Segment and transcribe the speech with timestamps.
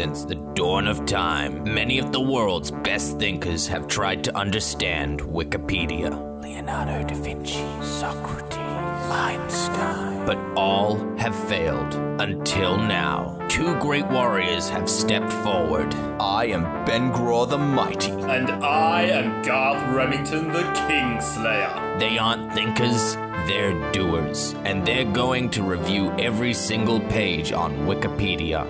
[0.00, 5.20] Since the dawn of time, many of the world's best thinkers have tried to understand
[5.20, 6.08] Wikipedia.
[6.40, 10.24] Leonardo da Vinci, Socrates, Einstein.
[10.24, 13.38] But all have failed until now.
[13.50, 15.94] Two great warriors have stepped forward.
[16.18, 18.12] I am Ben Graw the Mighty.
[18.12, 22.00] And I am Garth Remington the Kingslayer.
[22.00, 24.54] They aren't thinkers, they're doers.
[24.64, 28.66] And they're going to review every single page on Wikipedia.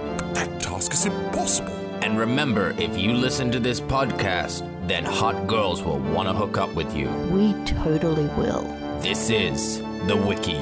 [0.81, 1.73] That task is impossible.
[2.03, 6.57] And remember, if you listen to this podcast, then hot girls will want to hook
[6.57, 7.07] up with you.
[7.31, 8.63] We totally will.
[9.03, 10.59] This is the Wiki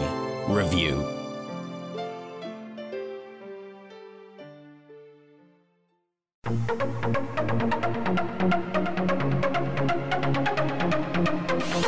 [0.49, 0.97] Review.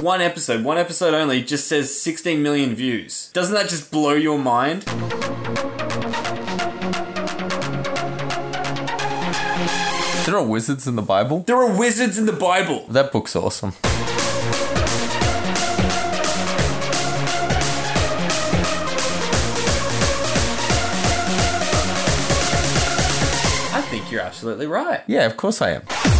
[0.00, 3.30] One episode, one episode only, just says 16 million views.
[3.32, 4.84] Doesn't that just blow your mind?
[10.30, 11.40] There are wizards in the Bible.
[11.40, 12.86] There are wizards in the Bible.
[12.88, 13.70] That book's awesome.
[23.72, 25.02] I think you're absolutely right.
[25.08, 26.19] Yeah, of course I am.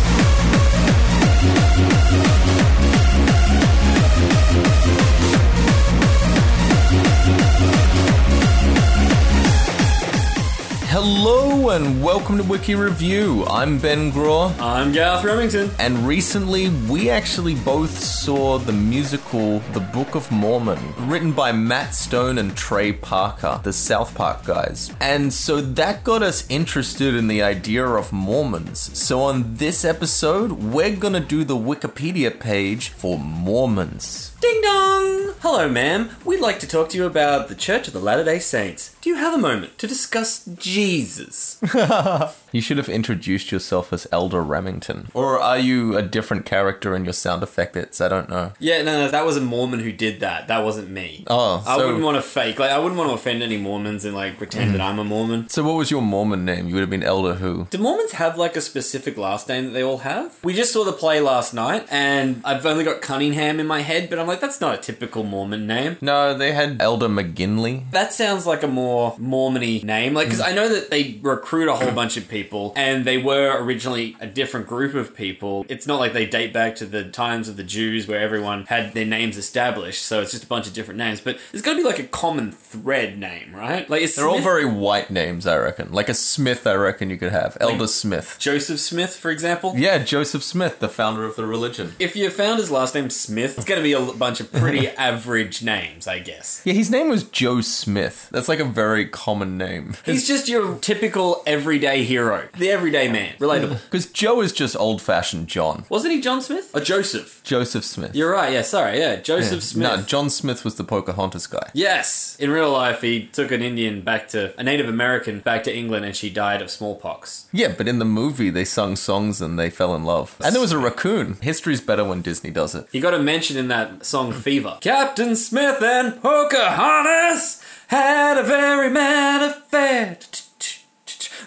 [10.93, 13.45] Hello and welcome to Wiki Review.
[13.47, 14.53] I'm Ben Graw.
[14.59, 15.71] I'm Garth Remington.
[15.79, 21.95] And recently, we actually both saw the musical The Book of Mormon, written by Matt
[21.95, 24.93] Stone and Trey Parker, the South Park guys.
[25.01, 28.81] And so that got us interested in the idea of Mormons.
[28.99, 34.30] So on this episode, we're gonna do the Wikipedia page for Mormons.
[34.41, 35.35] Ding dong!
[35.41, 36.11] Hello, ma'am.
[36.25, 38.97] We'd like to talk to you about the Church of the Latter day Saints.
[39.03, 41.61] Do you have a moment to discuss Jesus?
[42.53, 45.09] You should have introduced yourself as Elder Remington.
[45.15, 48.01] Or are you a different character in your sound effect bits?
[48.01, 48.53] I don't know.
[48.59, 50.49] yeah, no, no, that was a Mormon who did that.
[50.49, 51.25] That wasn't me.
[51.29, 54.05] Oh, I so- wouldn't want to fake, like, I wouldn't want to offend any Mormons
[54.05, 54.85] and, like, pretend that mm.
[54.85, 55.49] I'm a Mormon.
[55.49, 56.67] So what was your Mormon name?
[56.67, 57.69] You would have been Elder who?
[57.71, 60.37] Do Mormons have like a specific last name that they all have?
[60.43, 64.11] We just saw the play last night, and I've only got Cunningham in my head,
[64.11, 65.97] but I'm like, that's not a typical Mormon name.
[66.01, 67.91] No, they had Elder McGinley.
[67.91, 70.15] That sounds like a more Mormony name.
[70.15, 73.57] Like, because I know that they recruit a whole bunch of people, and they were
[73.63, 75.67] originally a different group of people.
[75.69, 78.95] It's not like they date back to the times of the Jews where everyone had
[78.95, 81.21] their names established, so it's just a bunch of different names.
[81.21, 83.89] But there's got to be like a common thread name, right?
[83.91, 85.93] Like, it's They're all very white names, I reckon.
[85.93, 87.57] Like a Smith, I reckon you could have.
[87.61, 88.37] Elder Smith.
[88.39, 89.75] Joseph Smith, for example.
[89.77, 91.95] Yeah, Joseph Smith, the founder of the religion.
[91.99, 94.87] If you found his last name Smith, it's going to be a bunch of pretty
[95.09, 96.63] average names, I guess.
[96.65, 98.29] Yeah, his name was Joe Smith.
[98.31, 99.95] That's like a very common name.
[100.05, 103.35] He's just your typical everyday hero, the everyday man.
[103.39, 103.79] Relatable.
[103.91, 105.85] Because Joe is just old fashioned John.
[105.89, 106.71] Wasn't he John Smith?
[106.75, 107.41] Or Joseph?
[107.43, 108.15] Joseph Smith.
[108.15, 109.17] You're right, yeah, sorry, yeah.
[109.17, 109.83] Joseph Smith.
[109.91, 111.71] No, John Smith was the Pocahontas guy.
[111.73, 115.75] Yes, in real life, he took an Indian back to a Native American back to
[115.75, 117.49] England, and she died of smallpox.
[117.53, 120.37] Yeah, but in the movie, they sung songs and they fell in love.
[120.45, 121.39] And there was a raccoon.
[121.41, 122.87] History's better when Disney does it.
[122.93, 124.77] He got a mention in that song Fever.
[124.81, 130.19] Captain Smith and Pocahontas had a very mad affair.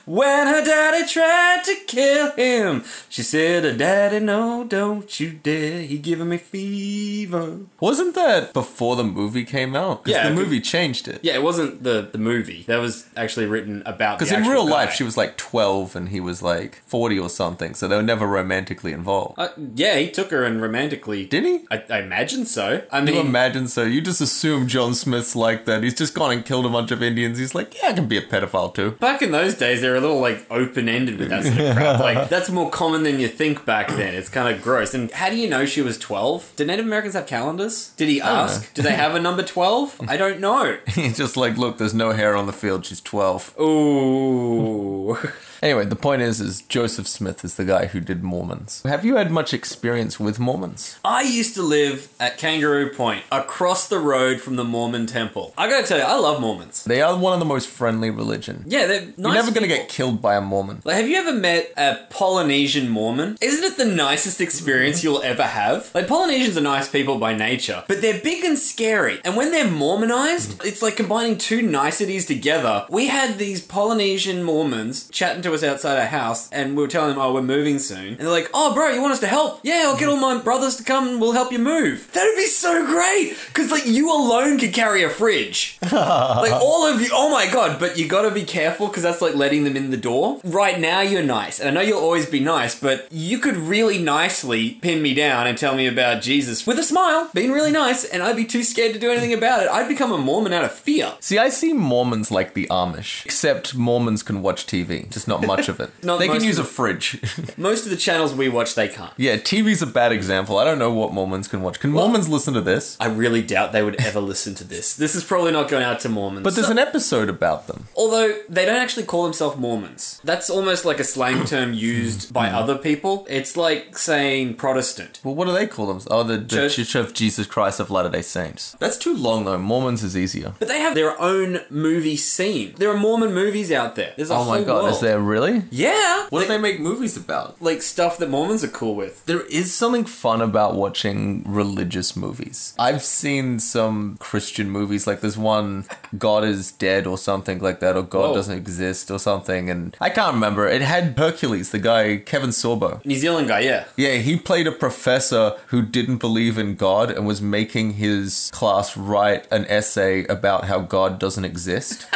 [0.05, 5.81] When her daddy tried to kill him, she said, "Uh, "Daddy, no, don't you dare!
[5.81, 10.03] He giving me fever." Wasn't that before the movie came out?
[10.03, 11.19] Because Yeah, the movie changed it.
[11.23, 12.63] Yeah, it wasn't the the movie.
[12.67, 14.19] That was actually written about.
[14.19, 14.71] Because in real guy.
[14.71, 18.03] life, she was like 12 and he was like 40 or something, so they were
[18.03, 19.39] never romantically involved.
[19.39, 21.25] Uh, yeah, he took her and romantically.
[21.25, 21.65] didn't he?
[21.71, 22.83] I, I imagine so.
[22.91, 23.83] I mean, You mean, imagine so.
[23.83, 25.83] You just assume John Smith's like that.
[25.83, 27.37] He's just gone and killed a bunch of Indians.
[27.37, 28.91] He's like, yeah, I can be a pedophile too.
[28.91, 31.75] back in those days, they were a little like open ended with that sort of
[31.75, 31.99] crap.
[31.99, 34.16] Like that's more common than you think back then.
[34.16, 34.94] It's kind of gross.
[34.94, 36.53] And how do you know she was twelve?
[36.55, 37.89] Did Native Americans have calendars?
[37.97, 38.73] Did he ask?
[38.73, 39.99] Do they have a number twelve?
[40.07, 40.77] I don't know.
[40.88, 42.85] He's just like, look, there's no hair on the field.
[42.85, 43.59] She's 12.
[43.59, 45.17] Ooh.
[45.63, 48.83] Anyway, the point is, is Joseph Smith is the guy who did Mormons.
[48.83, 51.00] Have you had much experience with Mormons?
[51.06, 55.54] I used to live at Kangaroo Point, across the road from the Mormon temple.
[55.57, 56.83] I gotta tell you, I love Mormons.
[56.83, 58.65] They are one of the most friendly religion.
[58.68, 60.81] Yeah, they're nice You're never going to get killed by a Mormon.
[60.83, 63.38] Like, have you ever met a Polynesian Mormon?
[63.39, 65.07] Isn't it the nicest experience mm-hmm.
[65.07, 65.92] you'll ever have?
[65.95, 69.21] Like, Polynesians are nice people by nature, but they're big and scary.
[69.24, 70.68] And when they're Mormonized, mm-hmm.
[70.68, 72.86] it's like combining two niceties together.
[72.89, 77.09] We had these Polynesian Mormons chatting to us outside our house, and we were telling
[77.09, 79.59] them, "Oh, we're moving soon," and they're like, "Oh, bro, you want us to help?
[79.63, 80.23] Yeah, I'll get mm-hmm.
[80.23, 83.35] all my brothers to come, and we'll help you move." That would be so great,
[83.47, 87.09] because like you alone could carry a fridge, like all of you.
[87.11, 87.79] Oh my god!
[87.79, 90.39] But you got to be careful because that's like letting them in the door.
[90.44, 93.97] Right now, you're nice, and I know you'll always be nice, but you could really
[93.97, 98.03] nicely pin me down and tell me about Jesus with a smile, being really nice,
[98.03, 99.69] and I'd be too scared to do anything about it.
[99.69, 101.13] I'd become a Mormon out of fear.
[101.19, 105.69] See, I see Mormons like the Amish, except Mormons can watch TV, just not much
[105.69, 105.92] of it.
[106.04, 107.22] Not they can most use a of fridge.
[107.57, 109.13] Most of the channels we watch, they can't.
[109.18, 110.57] yeah, TV's a bad example.
[110.57, 111.80] I don't know what Mormons can watch.
[111.80, 112.98] Can Mormons listen to this?
[113.00, 114.95] I really doubt they would ever listen to this.
[114.95, 116.44] This is probably not going out to Mormons.
[116.44, 117.88] But there's an episode about them.
[117.95, 120.19] Although they don't actually call themselves Mormons.
[120.24, 122.56] That's almost like a slang term used by hmm.
[122.56, 123.25] other people.
[123.30, 125.19] It's like saying Protestant.
[125.24, 126.01] Well, what do they call them?
[126.10, 128.75] Oh, the, the Church- Church of Jesus Christ of Latter day Saints.
[128.80, 129.57] That's too long, though.
[129.57, 130.54] Mormons is easier.
[130.60, 132.74] But they have their own movie scene.
[132.78, 134.13] There are Mormon movies out there.
[134.16, 134.95] There's a Oh whole my god, world.
[134.95, 135.63] is there really?
[135.71, 136.27] Yeah.
[136.30, 137.59] What like, do they make movies about?
[137.59, 139.25] like stuff that Mormons are cool with.
[139.25, 142.75] There is something fun about watching religious movies.
[142.77, 145.85] I've seen some Christian movies, like there's one,
[146.18, 148.35] God is dead or something like that, or God Whoa.
[148.35, 150.68] doesn't exist or something, and I can't remember.
[150.68, 153.03] It had Hercules, the guy, Kevin Sorbo.
[153.03, 153.85] New Zealand guy, yeah.
[153.97, 158.95] Yeah, he played a professor who didn't believe in God and was making his class
[158.95, 162.06] write an essay about how God doesn't exist.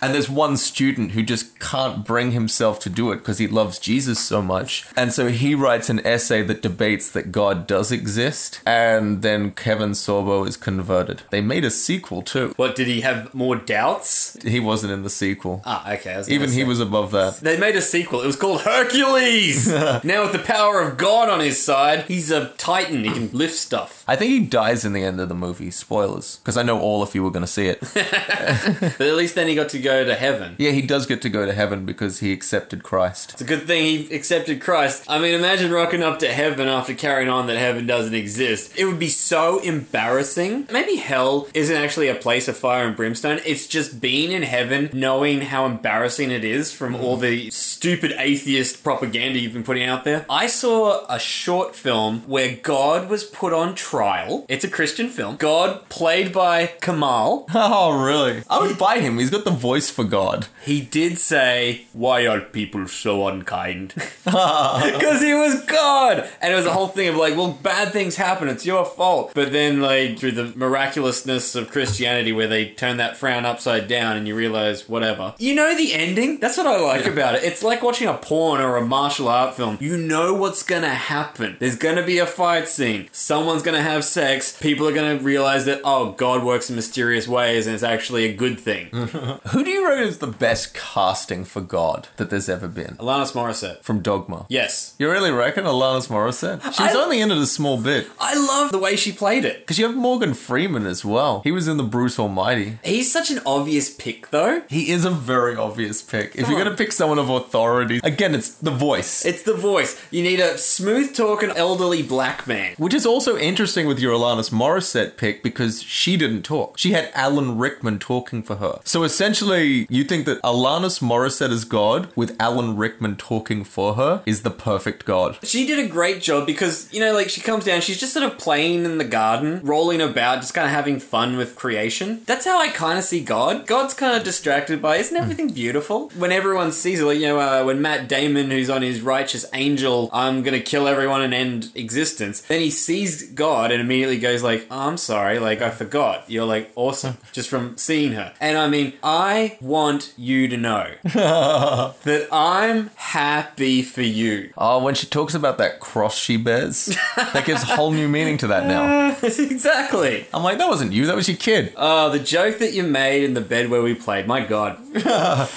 [0.00, 3.78] And there's one student who just can't bring himself to do it because he loves
[3.78, 4.86] Jesus so much.
[4.96, 8.60] And so he writes an essay that debates that God does exist.
[8.66, 11.22] And then Kevin Sorbo is converted.
[11.30, 12.52] They made a sequel too.
[12.56, 14.36] What did he have more doubts?
[14.42, 15.62] He wasn't in the sequel.
[15.64, 16.22] Ah, okay.
[16.28, 17.38] Even he was above that.
[17.38, 18.20] They made a sequel.
[18.22, 19.68] It was called Hercules.
[20.04, 23.04] now with the power of God on his side, he's a titan.
[23.04, 24.04] He can lift stuff.
[24.08, 25.70] I think he dies in the end of the movie.
[25.70, 26.36] Spoilers.
[26.36, 27.82] Because I know all of you were going to see it.
[28.98, 30.56] But at least then he got to go to heaven.
[30.58, 33.32] Yeah, he does get to go to heaven because he accepted Christ.
[33.34, 35.04] It's a good thing he accepted Christ.
[35.08, 38.76] I mean, imagine rocking up to heaven after carrying on that heaven doesn't exist.
[38.76, 40.66] It would be so embarrassing.
[40.72, 43.40] Maybe hell isn't actually a place of fire and brimstone.
[43.44, 47.02] It's just being in heaven, knowing how embarrassing it is from mm.
[47.02, 50.26] all the stupid atheist propaganda you've been putting out there.
[50.28, 54.46] I saw a short film where God was put on trial.
[54.48, 55.36] It's a Christian film.
[55.36, 58.42] God, played by Kamahl, Oh, really?
[58.48, 59.18] I would buy him.
[59.18, 60.46] He's got the voice for God.
[60.64, 63.94] he did say, Why are people so unkind?
[64.26, 66.28] Because he was God!
[66.40, 69.32] And it was a whole thing of like, well, bad things happen, it's your fault.
[69.34, 74.16] But then, like, through the miraculousness of Christianity, where they turn that frown upside down
[74.16, 75.34] and you realize, whatever.
[75.38, 76.38] You know the ending?
[76.40, 77.44] That's what I like about it.
[77.44, 79.78] It's like watching a porn or a martial art film.
[79.80, 81.56] You know what's gonna happen.
[81.58, 83.08] There's gonna be a fight scene.
[83.12, 84.56] Someone's gonna have sex.
[84.60, 88.34] People are gonna realize that, oh, God works in mysterious ways and it's actually a
[88.34, 88.86] good thing.
[89.50, 92.96] Who do you rate is the best casting for God that there's ever been?
[92.98, 93.82] Alanis Morissette.
[93.82, 94.46] From Dogma.
[94.48, 94.94] Yes.
[94.98, 96.62] You really reckon Alanis Morissette?
[96.74, 98.06] She was I- only in it a small bit.
[98.20, 99.60] I love the way she played it.
[99.60, 101.40] Because you have Morgan Freeman as well.
[101.44, 102.78] He was in the Bruce Almighty.
[102.84, 104.62] He's such an obvious pick, though.
[104.68, 106.34] He is a very obvious pick.
[106.36, 106.66] If Come you're on.
[106.66, 109.24] going to pick someone of authority, again, it's the voice.
[109.24, 110.00] It's the voice.
[110.10, 112.74] You need a smooth talking elderly black man.
[112.78, 116.78] Which is also interesting with your Alanis Morissette pick because she didn't talk.
[116.78, 118.78] She had Alan Rickman talking for her.
[118.84, 124.22] So essentially, you think that Alanis Morissette is God with Alan Rickman talking for her
[124.26, 125.38] is the perfect God.
[125.42, 128.24] She did a great job because, you know, like she comes down, she's just sort
[128.24, 132.22] of playing in the garden, rolling about, just kind of having fun with creation.
[132.26, 133.66] That's how I kind of see God.
[133.66, 136.10] God's kind of distracted by, isn't everything beautiful?
[136.10, 139.46] When everyone sees it, like, you know, uh, when Matt Damon, who's on his righteous
[139.52, 144.42] angel, I'm gonna kill everyone and end existence, then he sees God and immediately goes
[144.42, 146.24] like, oh, I'm sorry, like I forgot.
[146.28, 148.34] You're like awesome just from seeing her.
[148.40, 154.50] And I mean, I want you to know that I'm happy for you.
[154.56, 156.86] Oh, when she talks about that cross she bears,
[157.16, 159.16] that gives a whole new meaning to that now.
[159.22, 160.26] exactly.
[160.32, 161.72] I'm like, that wasn't you, that was your kid.
[161.76, 164.26] Oh, the joke that you made in the bed where we played.
[164.26, 164.78] My God.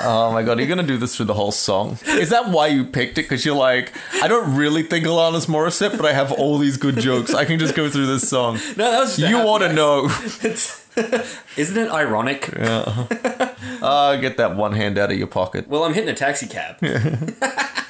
[0.00, 1.98] Oh my god, are you gonna do this through the whole song?
[2.06, 3.22] Is that why you picked it?
[3.22, 6.98] Because you're like, I don't really think Alanis Morissette, but I have all these good
[6.98, 7.34] jokes.
[7.34, 8.60] I can just go through this song.
[8.76, 10.08] No, that was just You want to know?
[11.56, 12.50] Isn't it ironic?
[13.84, 15.66] Ah, get that one hand out of your pocket.
[15.66, 16.76] Well, I'm hitting a taxi cab.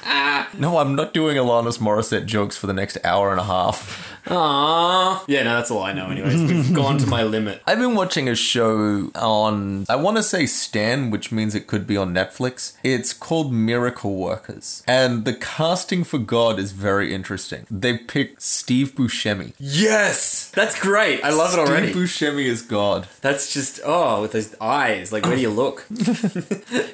[0.57, 4.13] No, I'm not doing Alanis Morissette jokes for the next hour and a half.
[4.25, 5.21] Aww.
[5.27, 6.09] Yeah, no, that's all I know.
[6.09, 7.61] Anyways, we've gone to my limit.
[7.67, 11.85] I've been watching a show on, I want to say Stan, which means it could
[11.85, 12.73] be on Netflix.
[12.83, 14.83] It's called Miracle Workers.
[14.87, 17.65] And the casting for God is very interesting.
[17.69, 19.53] They picked Steve Buscemi.
[19.59, 21.23] Yes, that's great.
[21.23, 21.91] I love it already.
[21.91, 23.07] Steve Buscemi is God.
[23.21, 25.11] That's just oh, with those eyes.
[25.11, 25.85] Like, where do you look?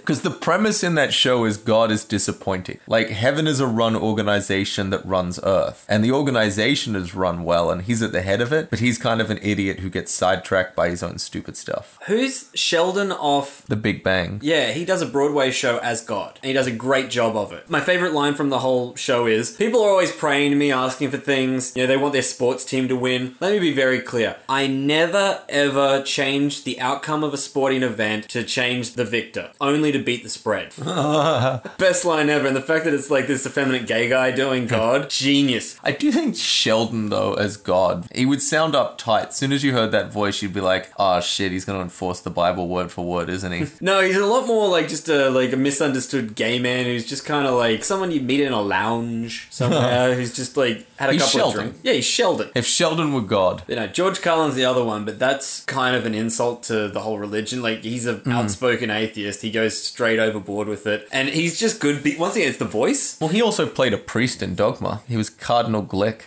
[0.09, 2.79] Because the premise in that show is God is disappointing.
[2.87, 5.85] Like, heaven is a run organization that runs Earth.
[5.89, 8.97] And the organization is run well, and he's at the head of it, but he's
[8.97, 11.97] kind of an idiot who gets sidetracked by his own stupid stuff.
[12.07, 13.65] Who's Sheldon off?
[13.67, 14.39] The Big Bang.
[14.41, 17.51] Yeah, he does a Broadway show as God, and he does a great job of
[17.53, 17.69] it.
[17.69, 21.11] My favorite line from the whole show is People are always praying to me, asking
[21.11, 21.75] for things.
[21.75, 23.35] You know, they want their sports team to win.
[23.39, 24.37] Let me be very clear.
[24.47, 29.91] I never, ever change the outcome of a sporting event to change the victor, only
[29.91, 30.73] to beat the spread.
[31.77, 35.09] Best line ever, and the fact that it's like this effeminate gay guy doing God,
[35.09, 35.79] genius.
[35.83, 39.27] I do think Sheldon, though, as God, he would sound uptight.
[39.29, 41.83] As soon as you heard that voice, you'd be like, oh shit, he's going to
[41.83, 43.65] enforce the Bible word for word, isn't he?
[43.81, 47.25] No, he's a lot more like just a like a misunderstood gay man who's just
[47.25, 51.13] kind of like someone you meet in a lounge somewhere who's just like had a
[51.13, 51.59] He's couple Sheldon.
[51.59, 51.79] of drinks.
[51.83, 52.49] Yeah, he's Sheldon.
[52.55, 56.05] if Sheldon were God, You know, George Carlin's the other one, but that's kind of
[56.05, 57.61] an insult to the whole religion.
[57.61, 58.33] Like, he's an mm.
[58.33, 59.41] outspoken atheist.
[59.41, 61.07] He goes straight overboard with it.
[61.11, 62.03] And he's just good.
[62.03, 62.88] Be- Once again, it's the voice.
[63.19, 65.01] Well, he also played a priest in Dogma.
[65.07, 66.21] He was Cardinal Glick.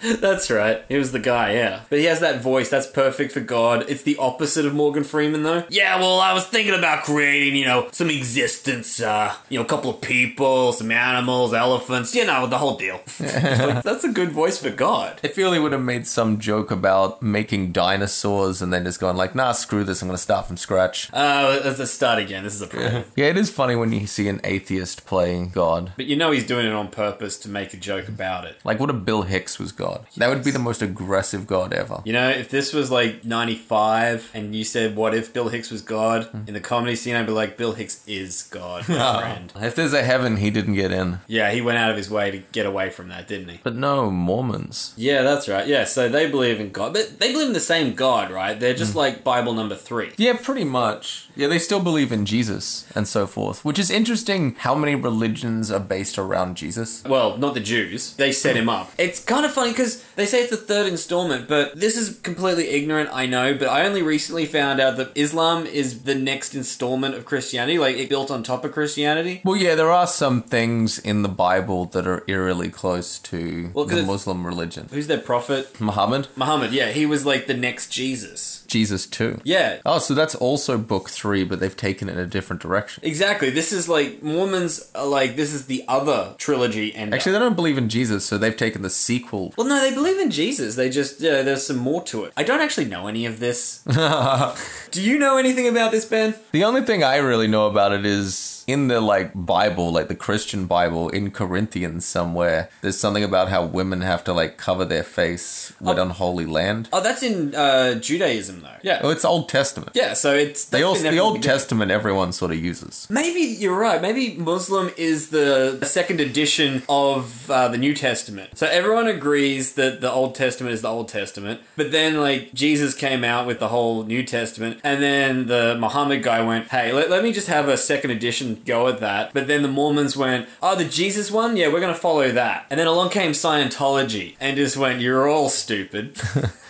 [0.20, 0.82] that's right.
[0.88, 1.82] He was the guy, yeah.
[1.88, 2.70] But he has that voice.
[2.70, 3.84] That's perfect for God.
[3.88, 5.64] It's the opposite of Morgan Freeman, though.
[5.68, 9.68] Yeah, well, I was thinking about creating, you know, some existence, uh, you know, a
[9.68, 13.00] couple of people, some animals, elephants, you know, the whole deal.
[13.58, 15.20] Like, that's a good voice for God.
[15.22, 19.16] I feel he would have made some joke about making dinosaurs and then just going
[19.16, 21.12] like, nah, screw this, I'm going to start from scratch.
[21.12, 22.44] Uh, let's let's start again.
[22.44, 23.04] This is a problem.
[23.16, 25.87] Yeah, it is funny when you see an atheist playing God.
[25.96, 28.56] But you know he's doing it on purpose to make a joke about it.
[28.64, 30.06] Like, what if Bill Hicks was God?
[30.16, 32.02] That would be the most aggressive God ever.
[32.04, 35.82] You know, if this was like 95 and you said, What if Bill Hicks was
[35.82, 36.24] God?
[36.24, 36.42] Hmm.
[36.46, 39.52] In the comedy scene, I'd be like, Bill Hicks is God, my friend.
[39.56, 41.20] If there's a heaven, he didn't get in.
[41.26, 43.60] Yeah, he went out of his way to get away from that, didn't he?
[43.62, 44.94] But no, Mormons.
[44.96, 45.66] Yeah, that's right.
[45.66, 46.92] Yeah, so they believe in God.
[46.92, 48.58] But they believe in the same God, right?
[48.58, 48.98] They're just hmm.
[48.98, 50.12] like Bible number three.
[50.16, 51.27] Yeah, pretty much.
[51.38, 55.70] Yeah, they still believe in Jesus and so forth, which is interesting how many religions
[55.70, 57.04] are based around Jesus.
[57.04, 58.14] Well, not the Jews.
[58.14, 58.90] They set him up.
[58.98, 62.70] It's kind of funny because they say it's the third installment, but this is completely
[62.70, 67.14] ignorant, I know, but I only recently found out that Islam is the next installment
[67.14, 67.78] of Christianity.
[67.78, 69.40] Like, it built on top of Christianity.
[69.44, 73.84] Well, yeah, there are some things in the Bible that are eerily close to Well,
[73.84, 74.88] the Muslim religion.
[74.90, 75.80] Who's their prophet?
[75.80, 78.57] Muhammad, Muhammad, yeah, he was like the next Jesus.
[78.68, 79.40] Jesus too.
[79.44, 79.80] Yeah.
[79.84, 83.02] Oh, so that's also book three, but they've taken it in a different direction.
[83.04, 83.50] Exactly.
[83.50, 87.40] This is like Mormons are like this is the other trilogy and Actually, they uh,
[87.40, 89.54] don't believe in Jesus, so they've taken the sequel.
[89.56, 90.76] Well, no, they believe in Jesus.
[90.76, 92.32] They just, yeah, there's some more to it.
[92.36, 93.82] I don't actually know any of this.
[94.90, 96.34] Do you know anything about this, Ben?
[96.52, 100.14] The only thing I really know about it is in the like Bible, like the
[100.14, 102.68] Christian Bible in Corinthians somewhere.
[102.82, 106.88] There's something about how women have to like cover their face with unholy land.
[106.92, 108.76] Oh, that's in uh, Judaism, though.
[108.82, 109.00] Yeah.
[109.02, 109.92] Oh, it's Old Testament.
[109.94, 110.66] Yeah, so it's.
[110.66, 111.38] They also, the Old.
[111.38, 113.06] Testament everyone sort of uses.
[113.08, 114.02] Maybe you're right.
[114.02, 118.58] Maybe Muslim is the second edition of uh, the New Testament.
[118.58, 122.92] So everyone agrees that the Old Testament is the Old Testament, but then like Jesus
[122.92, 127.08] came out with the whole New Testament, and then the Muhammad guy went, "Hey, let,
[127.08, 130.48] let me just have a second edition go with that." But then the Mormons went,
[130.62, 134.56] "Oh, the Jesus one, yeah, we're gonna follow that." And then along came Scientology and
[134.56, 136.16] just went, "You're all stupid."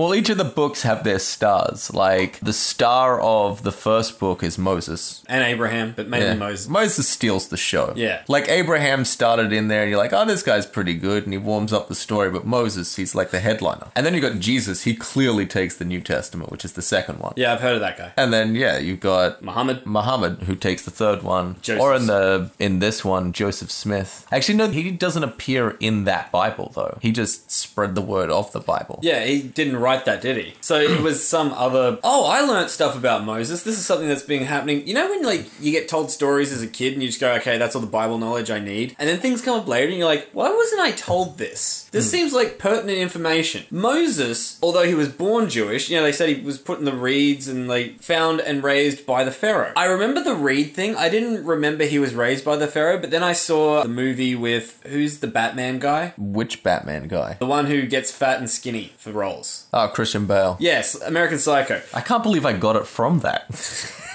[0.00, 1.92] Well, each of the books have their stars.
[1.92, 5.22] Like the star of the first book is Moses.
[5.28, 6.34] and Abraham, but mainly Yeah.
[6.36, 6.68] Moses.
[6.68, 7.92] Moses steals the show.
[7.94, 8.22] Yeah.
[8.26, 11.38] Like Abraham started in there and you're like, oh, this guy's pretty good and he
[11.38, 13.88] warms up the story, but Moses, he's like the headliner.
[13.94, 17.18] And then you got Jesus, he clearly takes the New Testament, which is the second
[17.18, 17.34] one.
[17.36, 18.12] Yeah, I've heard of that guy.
[18.16, 19.84] And then yeah, you've got Muhammad.
[19.84, 21.56] Muhammad who takes the third one.
[21.60, 21.82] Joseph.
[21.82, 24.26] Or in the in this one, Joseph Smith.
[24.32, 26.96] Actually no, he doesn't appear in that Bible though.
[27.02, 28.98] He just spread the word of the Bible.
[29.02, 30.54] Yeah, he didn't write that, did he?
[30.60, 31.98] So it was some other.
[32.02, 33.62] Oh, I learnt stuff about Moses.
[33.62, 34.86] This is something that's been happening.
[34.86, 37.32] You know when like you get told stories as a kid and you just go,
[37.34, 39.98] okay, that's all the Bible knowledge I need, and then things come up later and
[39.98, 41.88] you're like, why wasn't I told this?
[41.92, 42.10] This hmm.
[42.10, 43.64] seems like pertinent information.
[43.70, 46.92] Moses, although he was born Jewish, you know, they said he was put in the
[46.92, 49.72] reeds and like found and raised by the Pharaoh.
[49.76, 50.94] I remember the reed thing.
[50.94, 54.34] I didn't remember he was raised by the Pharaoh, but then I saw the movie
[54.34, 57.36] with who's the Batman guy, Which Batman guy?
[57.40, 59.66] the one who gets fat and skinny for roles.
[59.72, 60.56] Oh, Christian Bale.
[60.58, 61.80] Yes, American Psycho.
[61.94, 63.48] I can't believe I got it from that.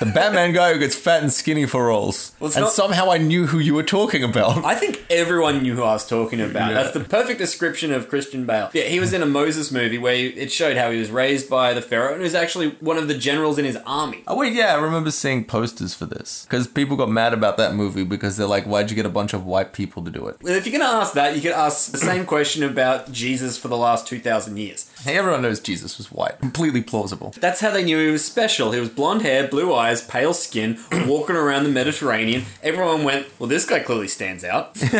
[0.01, 2.33] the Batman guy who gets fat and skinny for roles.
[2.41, 4.65] Well, and not- somehow I knew who you were talking about.
[4.65, 6.71] I think everyone knew who I was talking about.
[6.71, 6.73] Yeah.
[6.83, 8.69] That's the perfect description of Christian Bale.
[8.73, 11.73] Yeah, he was in a Moses movie where it showed how he was raised by
[11.73, 14.23] the Pharaoh and was actually one of the generals in his army.
[14.27, 17.73] Oh wait, yeah, I remember seeing posters for this because people got mad about that
[17.73, 20.35] movie because they're like, "Why'd you get a bunch of white people to do it?"
[20.41, 23.57] Well, If you're going to ask that, you could ask the same question about Jesus
[23.57, 24.91] for the last 2,000 years.
[25.05, 26.39] Hey, everyone knows Jesus was white.
[26.39, 27.31] Completely plausible.
[27.39, 28.71] That's how they knew he was special.
[28.71, 32.45] He was blonde hair, blue eyes, pale skin, walking around the Mediterranean.
[32.63, 34.75] Everyone went, well, this guy clearly stands out.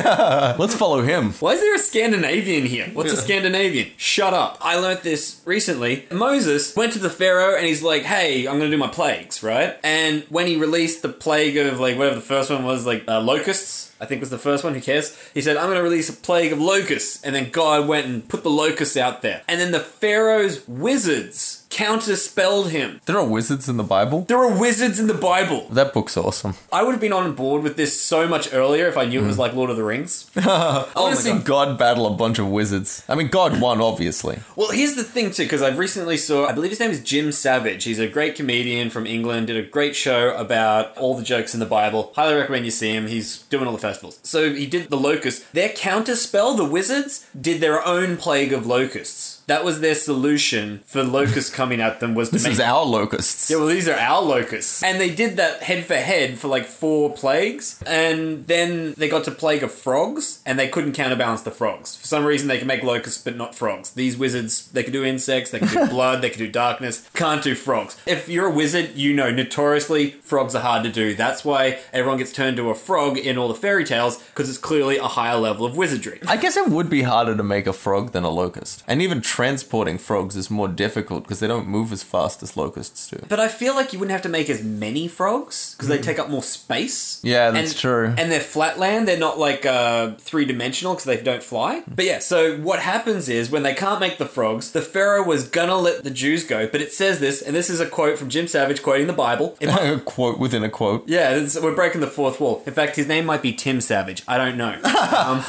[0.60, 1.32] Let's follow him.
[1.40, 2.88] Why is there a Scandinavian here?
[2.94, 3.94] What's a Scandinavian?
[3.98, 4.60] Shut up.
[4.62, 6.06] I learnt this recently.
[6.12, 9.42] Moses went to the Pharaoh and he's like, hey, I'm going to do my plagues,
[9.42, 9.76] right?
[9.84, 13.22] And when he released the plague of, like, whatever the first one was, like, uh,
[13.22, 15.18] locusts, I think was the first one, who cares?
[15.34, 17.24] He said, I'm going to release a plague of locusts.
[17.24, 19.42] And then God went and put the locusts out there.
[19.48, 23.01] And then the Pharaoh's wizards counterspelled him.
[23.05, 24.22] There are wizards in the Bible.
[24.22, 25.67] There are wizards in the Bible.
[25.70, 26.53] That book's awesome.
[26.72, 29.27] I would have been on board with this so much earlier if I knew it
[29.27, 29.41] was hmm.
[29.41, 30.32] like Lord of the Rings.
[30.48, 31.77] Oh I want to see God.
[31.77, 33.03] Battle a bunch of wizards.
[33.10, 34.39] I mean, God won, obviously.
[34.55, 37.32] Well, here's the thing too, because I recently saw, I believe his name is Jim
[37.32, 37.84] Savage.
[37.84, 39.48] He's a great comedian from England.
[39.48, 42.13] Did a great show about all the jokes in the Bible.
[42.15, 43.08] Highly recommend you see him.
[43.08, 44.20] He's doing all the festivals.
[44.24, 45.46] So he did the locusts.
[45.51, 49.41] Their counter spell, the wizards, did their own plague of locusts.
[49.48, 52.86] That was their solution for locusts coming at them was to This make is our
[52.86, 53.50] locusts.
[53.50, 54.84] Yeah, well, these are our locusts.
[54.84, 57.81] And they did that head for head for like four plagues.
[57.88, 61.95] And then they got to plague of frogs, and they couldn't counterbalance the frogs.
[61.95, 63.91] For some reason, they can make locusts, but not frogs.
[63.91, 67.41] These wizards, they can do insects, they can do blood, they can do darkness, can't
[67.41, 67.98] do frogs.
[68.05, 71.15] If you're a wizard, you know notoriously frogs are hard to do.
[71.15, 74.60] That's why everyone gets turned to a frog in all the fairy tales, because it's
[74.60, 76.19] clearly a higher level of wizardry.
[76.27, 78.84] I guess it would be harder to make a frog than a locust.
[78.88, 83.08] And even transporting frogs is more difficult because they don't move as fast as locusts
[83.08, 83.18] do.
[83.30, 86.18] But I feel like you wouldn't have to make as many frogs because they take
[86.18, 87.20] up more space.
[87.22, 87.28] Hmm.
[87.28, 88.14] Yeah, that's And- true.
[88.18, 91.84] And they're flatland; they're not like uh, three dimensional because they don't fly.
[91.88, 95.48] But yeah, so what happens is when they can't make the frogs, the pharaoh was
[95.48, 96.68] gonna let the Jews go.
[96.68, 99.56] But it says this, and this is a quote from Jim Savage quoting the Bible.
[99.60, 101.08] It might- a quote within a quote.
[101.08, 102.64] yeah, we're breaking the fourth wall.
[102.66, 104.24] In fact, his name might be Tim Savage.
[104.28, 104.80] I don't know.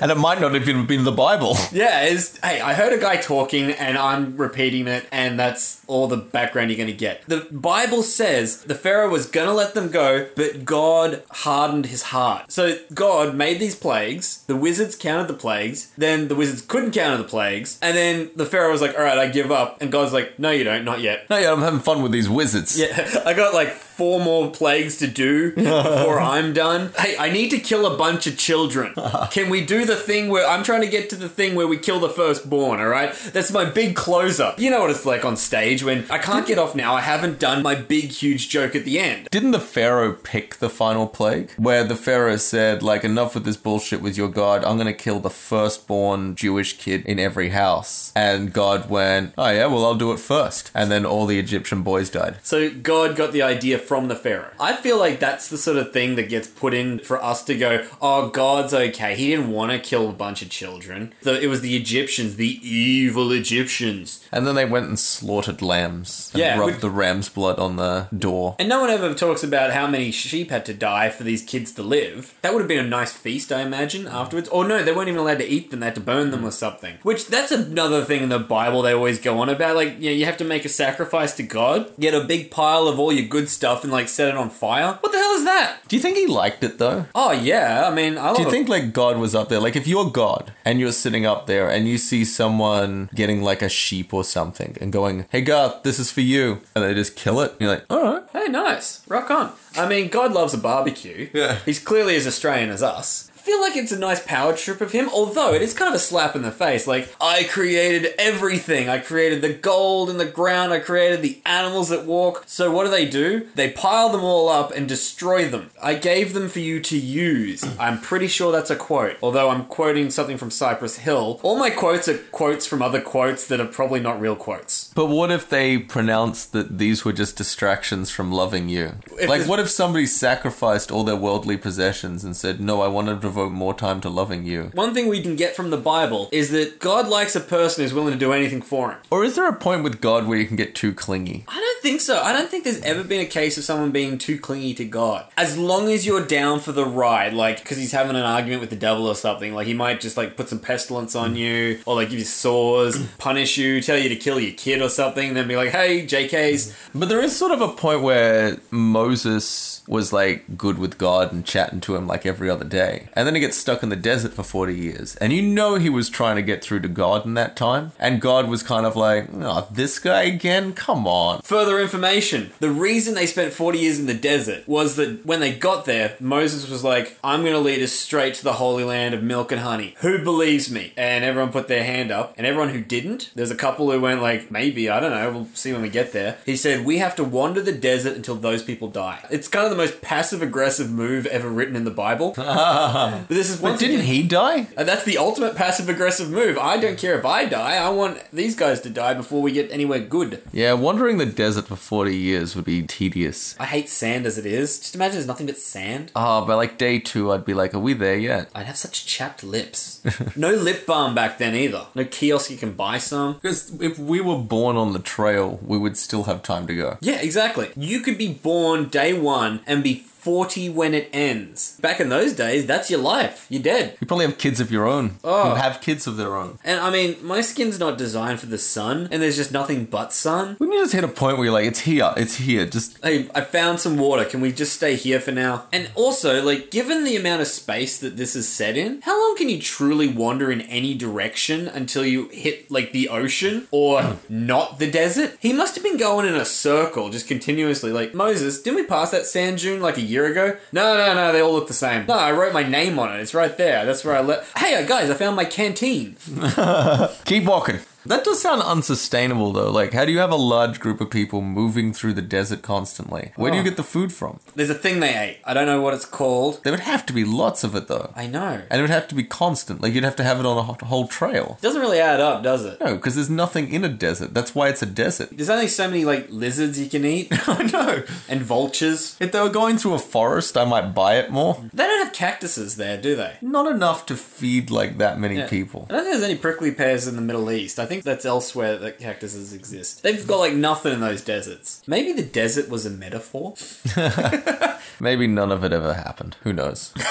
[0.00, 1.56] And it might not even have been the Bible.
[1.72, 6.08] Yeah, it's, hey, I heard a guy talking and I'm repeating it, and that's all
[6.08, 7.22] the background you're going to get.
[7.26, 12.04] The Bible says the Pharaoh was going to let them go, but God hardened his
[12.04, 12.50] heart.
[12.50, 17.22] So God made these plagues, the wizards counted the plagues, then the wizards couldn't counter
[17.22, 19.80] the plagues, and then the Pharaoh was like, all right, I give up.
[19.80, 21.28] And God's like, no, you don't, not yet.
[21.30, 22.78] No, yeah, I'm having fun with these wizards.
[22.78, 26.92] Yeah, I got like four more plagues to do before I'm done.
[26.98, 28.94] Hey, I need to kill a bunch of children.
[29.30, 31.78] Can we do the thing where I'm trying to get to the thing where we
[31.78, 33.14] kill the firstborn, all right?
[33.32, 34.52] That's my big closer.
[34.58, 36.94] You know what it's like on stage when I can't get off now.
[36.94, 39.28] I haven't done my big, huge joke at the end.
[39.30, 41.52] Didn't the Pharaoh pick the final plague?
[41.52, 45.20] Where the Pharaoh said, like, enough with this bullshit with your God, I'm gonna kill
[45.20, 48.12] the firstborn Jewish kid in every house.
[48.16, 50.70] And God went, oh yeah, well, I'll do it first.
[50.74, 52.36] And then all the Egyptian boys died.
[52.42, 54.50] So God got the idea from the Pharaoh.
[54.58, 57.54] I feel like that's the sort of thing that gets put in for us to
[57.56, 59.14] go, oh, God's okay.
[59.14, 61.12] He didn't want to kill a bunch of children.
[61.22, 64.26] So it was the Egyptians, the evil Egyptians.
[64.32, 68.08] And then they went and slaughtered lambs and Yeah, rubbed the ram's blood on the
[68.16, 68.56] door.
[68.58, 71.72] And no one ever talks about how many sheep had to die for these kids
[71.72, 72.34] to live.
[72.42, 74.48] That would have been a nice feast, I imagine, afterwards.
[74.48, 76.50] Or no, they weren't even allowed to eat them, they had to burn them or
[76.50, 76.96] something.
[77.02, 79.76] Which, that's another thing in the Bible they always go on about.
[79.76, 82.86] Like, you know, you have to make a sacrifice to God, get a big pile
[82.86, 84.98] of all your good stuff and, like, set it on fire.
[85.00, 85.78] What the hell is that?
[85.88, 87.06] Do you think he liked it though?
[87.14, 89.60] Oh, yeah, I mean, I love Do you think like God was up there?
[89.60, 93.62] Like if you're God and you're sitting up there and you see someone getting like
[93.62, 97.16] a sheep or something and going, "Hey God, this is for you," and they just
[97.16, 99.02] kill it, and you're like, "All right." Hey, nice.
[99.08, 99.52] Rock on.
[99.76, 101.28] I mean, God loves a barbecue.
[101.32, 101.58] Yeah.
[101.64, 103.30] He's clearly as Australian as us.
[103.44, 105.94] I feel like it's a nice power trip of him, although it is kind of
[105.94, 106.86] a slap in the face.
[106.86, 108.88] Like, I created everything.
[108.88, 110.72] I created the gold in the ground.
[110.72, 112.44] I created the animals that walk.
[112.46, 113.46] So what do they do?
[113.54, 115.68] They pile them all up and destroy them.
[115.82, 117.62] I gave them for you to use.
[117.78, 121.38] I'm pretty sure that's a quote, although I'm quoting something from Cypress Hill.
[121.42, 124.90] All my quotes are quotes from other quotes that are probably not real quotes.
[124.94, 128.92] But what if they pronounced that these were just distractions from loving you?
[129.20, 133.08] If like, what if somebody sacrificed all their worldly possessions and said, "No, I want
[133.08, 134.70] to devote more time to loving you.
[134.74, 137.92] One thing we can get from the Bible is that God likes a person who's
[137.92, 138.98] willing to do anything for him.
[139.10, 141.44] Or is there a point with God where you can get too clingy?
[141.48, 142.20] I don't think so.
[142.20, 145.26] I don't think there's ever been a case of someone being too clingy to God.
[145.36, 148.70] As long as you're down for the ride, like because he's having an argument with
[148.70, 151.96] the devil or something, like he might just like put some pestilence on you, or
[151.96, 155.36] like give you sores, punish you, tell you to kill your kid or something, and
[155.36, 160.12] then be like, "Hey, JK's." But there is sort of a point where Moses was
[160.12, 163.08] like good with God and chatting to him like every other day.
[163.14, 165.16] And then he gets stuck in the desert for 40 years.
[165.16, 167.92] And you know he was trying to get through to God in that time.
[167.98, 170.72] And God was kind of like, oh, this guy again?
[170.72, 171.42] Come on.
[171.42, 172.52] Further information.
[172.60, 176.16] The reason they spent 40 years in the desert was that when they got there,
[176.20, 179.52] Moses was like, I'm going to lead us straight to the holy land of milk
[179.52, 179.94] and honey.
[180.00, 180.92] Who believes me?
[180.96, 182.34] And everyone put their hand up.
[182.36, 185.48] And everyone who didn't, there's a couple who went like, maybe, I don't know, we'll
[185.54, 186.38] see when we get there.
[186.44, 189.24] He said, we have to wander the desert until those people die.
[189.30, 192.34] It's kind of the most passive aggressive move ever written in the Bible.
[193.28, 194.66] but this is But once didn't again- he die?
[194.76, 196.58] and that's the ultimate passive aggressive move.
[196.58, 197.76] I don't care if I die.
[197.76, 200.42] I want these guys to die before we get anywhere good.
[200.52, 203.54] Yeah, wandering the desert for 40 years would be tedious.
[203.58, 204.78] I hate sand as it is.
[204.78, 206.10] Just imagine there's nothing but sand.
[206.16, 208.48] Ah, by like day two, I'd be like, are we there yet?
[208.54, 210.00] I'd have such chapped lips.
[210.36, 211.86] no lip balm back then either.
[211.94, 213.34] No kiosk you can buy some.
[213.34, 216.98] Because if we were born on the trail, we would still have time to go.
[217.00, 217.70] Yeah, exactly.
[217.76, 221.78] You could be born day one and be 40 when it ends.
[221.82, 223.46] Back in those days, that's your life.
[223.50, 223.98] You're dead.
[224.00, 225.18] You probably have kids of your own.
[225.22, 225.50] Oh.
[225.50, 226.58] Who have kids of their own.
[226.64, 230.14] And I mean, my skin's not designed for the sun, and there's just nothing but
[230.14, 230.56] sun.
[230.58, 233.28] Wouldn't you just hit a point where you're like, it's here, it's here, just Hey,
[233.34, 234.24] I found some water.
[234.24, 235.66] Can we just stay here for now?
[235.72, 239.36] And also, like, given the amount of space that this is set in, how long
[239.36, 244.78] can you truly wander in any direction until you hit, like, the ocean or not
[244.78, 245.36] the desert?
[245.38, 247.92] He must have been going in a circle just continuously.
[247.92, 250.56] Like, Moses, didn't we pass that sand dune like a year ago?
[250.72, 252.06] No, no, no, they all look the same.
[252.06, 253.20] No, I wrote my name on it.
[253.20, 253.84] It's right there.
[253.84, 254.44] That's where I let.
[254.56, 256.16] Hey, uh, guys, I found my canteen.
[257.24, 257.80] keep walking.
[258.06, 259.70] That does sound unsustainable though.
[259.70, 263.32] Like, how do you have a large group of people moving through the desert constantly?
[263.36, 263.64] Where do you Oh.
[263.64, 264.40] get the food from?
[264.54, 265.38] There's a thing they ate.
[265.44, 266.60] I don't know what it's called.
[266.62, 268.12] There would have to be lots of it though.
[268.14, 268.62] I know.
[268.70, 269.80] And it would have to be constant.
[269.80, 271.58] Like, you'd have to have it on a ho- whole trail.
[271.62, 272.80] Doesn't really add up, does it?
[272.80, 274.34] No, because there's nothing in a desert.
[274.34, 275.30] That's why it's a desert.
[275.32, 278.02] There's only so many like lizards you can eat I know.
[278.28, 279.16] and vultures.
[279.20, 281.62] If they were going through a forest, I might buy it more.
[281.72, 283.36] They don't have cactuses there, do they?
[283.40, 285.86] Not enough to feed like that many people.
[285.88, 287.78] I don't think there's any prickly pears in the Middle East.
[287.78, 290.02] I think that's elsewhere that cactuses exist.
[290.02, 291.82] They've got like nothing in those deserts.
[291.86, 293.54] Maybe the desert was a metaphor?
[295.00, 296.36] Maybe none of it ever happened.
[296.42, 296.92] Who knows?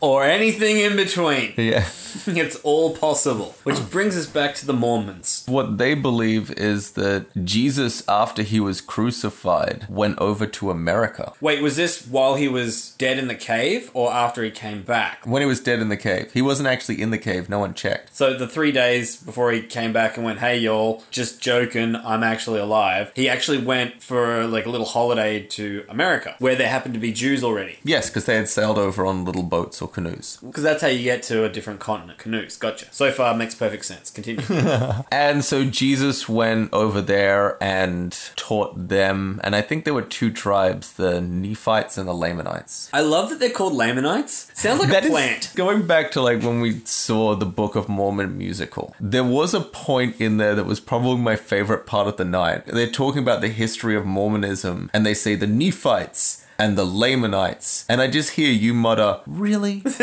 [0.00, 1.54] Or anything in between.
[1.56, 1.86] yeah.
[2.26, 3.54] it's all possible.
[3.64, 5.44] Which brings us back to the Mormons.
[5.46, 11.32] What they believe is that Jesus, after he was crucified, went over to America.
[11.40, 15.26] Wait, was this while he was dead in the cave or after he came back?
[15.26, 16.32] When he was dead in the cave.
[16.32, 18.14] He wasn't actually in the cave, no one checked.
[18.16, 22.22] So the three days before he came back and went, "Hey y'all, just joking, I'm
[22.22, 26.94] actually alive." He actually went for like a little holiday to America, where there happened
[26.94, 27.78] to be Jews already.
[27.84, 30.38] Yes, because they had sailed over on little boats or canoes.
[30.44, 32.18] Because that's how you get to a different continent.
[32.18, 32.86] Canoes, gotcha.
[32.90, 34.10] So far, makes perfect sense.
[34.10, 34.44] Continue.
[35.10, 40.30] And so Jesus went over there and taught them, and I think there were two
[40.30, 42.88] tribes the Nephites and the Lamanites.
[42.92, 44.50] I love that they're called Lamanites.
[44.54, 45.52] Sounds like That a is- plant.
[45.54, 49.60] going back to like when we saw the Book of Mormon musical, there was a
[49.60, 52.66] point in there that was probably my favorite part of the night.
[52.66, 57.84] They're talking about the history of Mormonism, and they say the Nephites and the Lamanites,
[57.88, 59.82] and I just hear you mutter, "Really?"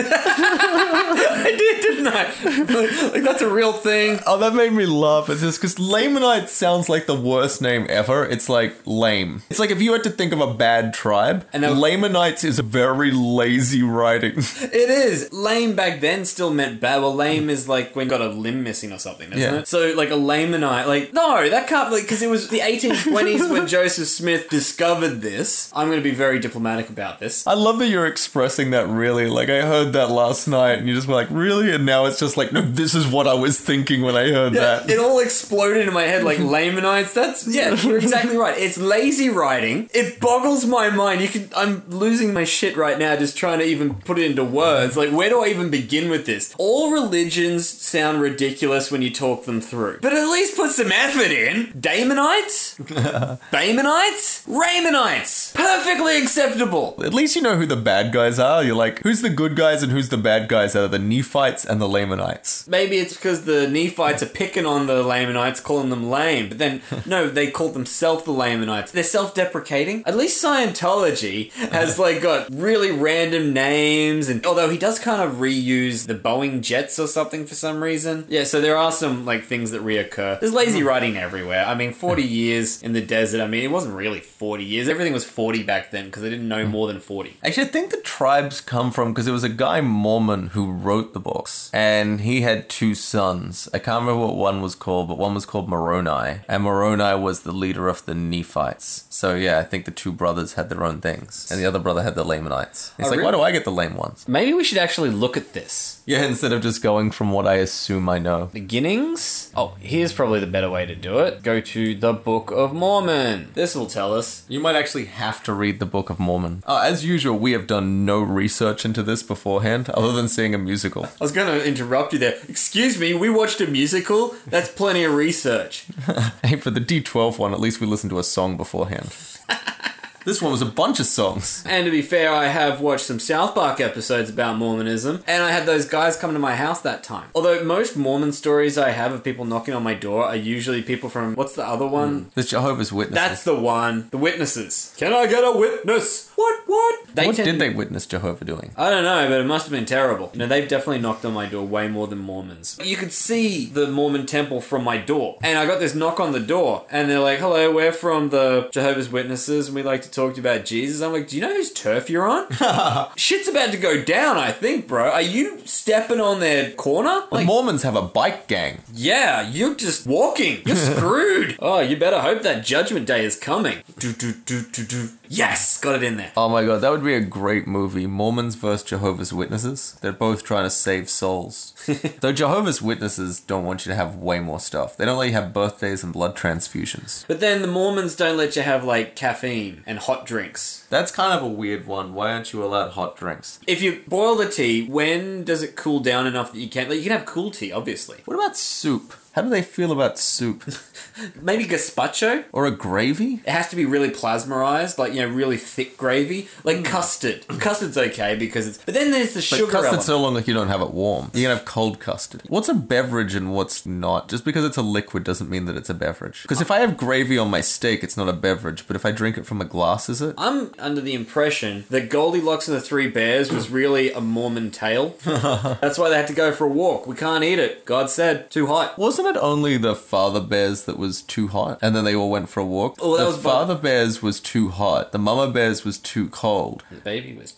[1.35, 3.09] I did, didn't I?
[3.13, 4.19] like that's a real thing.
[4.25, 5.29] oh, that made me laugh.
[5.29, 8.25] It's just because Lamanites sounds like the worst name ever.
[8.25, 9.43] It's like lame.
[9.49, 12.59] It's like if you had to think of a bad tribe, And then- Lamanites is
[12.59, 14.33] a very lazy writing.
[14.73, 15.31] It is.
[15.31, 17.01] Lame back then still meant bad.
[17.01, 19.59] Well, lame is like when you got a limb missing or something, isn't Yeah.
[19.59, 19.67] it?
[19.67, 23.67] So, like a Lamanite, like, no, that can't, like, because it was the 1820s when
[23.77, 25.69] Joseph Smith discovered this.
[25.73, 27.45] I'm going to be very diplomatic about this.
[27.45, 29.27] I love that you're expressing that really.
[29.27, 31.71] Like, I heard that last night and you just were like, really?
[31.73, 34.53] And now it's just like, no, this is what I was thinking when I heard
[34.53, 34.89] that.
[34.89, 37.13] It all exploded in my head like Lamanites.
[37.13, 38.57] That's yeah, you're exactly right.
[38.57, 39.89] It's lazy writing.
[39.93, 41.21] It boggles my mind.
[41.21, 44.43] You can I'm losing my shit right now just trying to even put it into
[44.43, 44.97] words.
[44.97, 46.53] Like where do I even begin with this?
[46.57, 49.99] All religions sound ridiculous when you talk them through.
[50.01, 51.67] But at least put some effort in.
[51.73, 52.77] Damonites?
[53.51, 54.45] Bamonites?
[54.47, 55.53] Ramonites.
[55.53, 56.95] Perfectly acceptable.
[57.03, 58.63] At least you know who the bad guys are.
[58.63, 61.65] You're like, who's the good guys and who's the bad guys out of the Nephites
[61.65, 62.67] and the Lamanites.
[62.67, 66.49] Maybe it's because the Nephites are picking on the Lamanites, calling them lame.
[66.49, 68.91] But then, no, they call themselves the Lamanites.
[68.91, 70.03] They're self-deprecating.
[70.05, 75.37] At least Scientology has like got really random names, and although he does kind of
[75.37, 78.25] reuse the Boeing jets or something for some reason.
[78.29, 80.39] Yeah, so there are some like things that reoccur.
[80.39, 80.87] There's lazy hmm.
[80.87, 81.65] writing everywhere.
[81.65, 83.41] I mean, 40 years in the desert.
[83.41, 84.87] I mean, it wasn't really 40 years.
[84.87, 86.71] Everything was 40 back then because they didn't know hmm.
[86.71, 87.37] more than 40.
[87.43, 91.02] Actually, I think the tribes come from because there was a guy Mormon who wrote
[91.11, 93.67] the books, and he had two sons.
[93.73, 97.41] I can't remember what one was called, but one was called Moroni, and Moroni was
[97.41, 99.03] the leader of the Nephites.
[99.09, 102.03] So yeah, I think the two brothers had their own things, and the other brother
[102.03, 102.93] had the Lamanites.
[102.97, 103.25] It's Oh, like, really?
[103.25, 104.25] why do I get the lame ones?
[104.27, 106.01] Maybe we should actually look at this.
[106.05, 108.49] Yeah, instead of just going from what I assume I know.
[108.51, 109.51] beginnings.
[109.55, 111.43] Oh, here's probably the better way to do it.
[111.43, 113.51] Go to the Book of Mormon.
[113.53, 114.43] This will tell us.
[114.49, 116.61] You might actually have to read the Book of Mormon.
[116.67, 120.57] Uh, as usual, we have done no research into this beforehand, other than seeing a
[120.57, 121.05] musical.
[121.05, 122.35] I was going to interrupt you there.
[122.49, 124.35] Excuse me, we watched a musical?
[124.45, 125.85] That's plenty of research.
[126.43, 129.15] Hey, for the D12 one, at least we listened to a song beforehand.
[130.25, 131.63] this one was a bunch of songs.
[131.67, 135.51] And to be fair, I have watched some South Park episodes about Mormonism, and I
[135.51, 137.29] had those guys come to my house that time.
[137.35, 141.09] Although most Mormon stories I have of people knocking on my door are usually people
[141.09, 142.23] from what's the other one?
[142.23, 142.29] Hmm.
[142.35, 143.15] The Jehovah's Witnesses.
[143.29, 144.09] That's the one.
[144.11, 144.93] The witnesses.
[144.97, 146.29] Can I get a witness?
[146.35, 146.61] What?
[146.65, 147.15] What?
[147.15, 148.71] They what did they witness Jehovah doing?
[148.77, 150.31] I don't know, but it must have been terrible.
[150.33, 152.77] You know, they've definitely knocked on my door way more than Mormons.
[152.83, 155.37] You could see the Mormon temple from my door.
[155.43, 158.69] And I got this knock on the door, and they're like, hello, we're from the
[158.71, 161.01] Jehovah's Witnesses, and we'd like to talk to you about Jesus.
[161.01, 162.47] I'm like, do you know whose turf you're on?
[163.17, 165.09] Shit's about to go down, I think, bro.
[165.09, 167.21] Are you stepping on their corner?
[167.31, 168.79] The Mormons have a bike gang.
[168.93, 170.61] yeah, you're just walking.
[170.65, 171.57] You're screwed.
[171.59, 173.79] oh, you better hope that judgment day is coming.
[173.99, 175.09] Do, do, do, do, do.
[175.29, 176.31] Yes, got it in there.
[176.37, 178.05] Oh my god, that would be a great movie.
[178.05, 179.97] Mormons versus Jehovah's Witnesses.
[180.01, 181.73] They're both trying to save souls.
[182.21, 184.95] Though Jehovah's Witnesses don't want you to have way more stuff.
[184.95, 187.25] They don't let you have birthdays and blood transfusions.
[187.27, 190.85] But then the Mormons don't let you have like caffeine and hot drinks.
[190.89, 192.13] That's kind of a weird one.
[192.13, 193.59] Why aren't you allowed hot drinks?
[193.67, 196.89] If you boil the tea, when does it cool down enough that you can?
[196.89, 198.19] Like, you can have cool tea, obviously.
[198.25, 199.13] What about soup?
[199.33, 200.63] How do they feel about soup?
[201.41, 202.45] Maybe gazpacho.
[202.51, 203.41] or a gravy?
[203.45, 206.83] It has to be really plasmerized, like you know, really thick gravy, like hmm.
[206.83, 207.47] custard.
[207.47, 208.77] Custard's okay because it's.
[208.77, 210.03] But then there's the But sugar custard's element.
[210.03, 211.31] so long that you don't have it warm.
[211.33, 212.43] You can have cold custard.
[212.47, 214.29] What's a beverage and what's not?
[214.29, 216.43] Just because it's a liquid doesn't mean that it's a beverage.
[216.43, 218.85] Because if I have gravy on my steak, it's not a beverage.
[218.85, 220.35] But if I drink it from a glass, is it?
[220.37, 225.15] I'm under the impression that Goldilocks and the Three Bears was really a Mormon tale.
[225.23, 227.07] That's why they had to go for a walk.
[227.07, 227.85] We can't eat it.
[227.85, 228.97] God said, too hot.
[228.99, 232.49] Wasn't it only the father bears that was too hot, and then they all went
[232.49, 232.97] for a walk?
[233.01, 235.11] Oh, that the was father bears was too hot.
[235.11, 236.83] The mama bears was too cold.
[236.91, 237.53] The baby was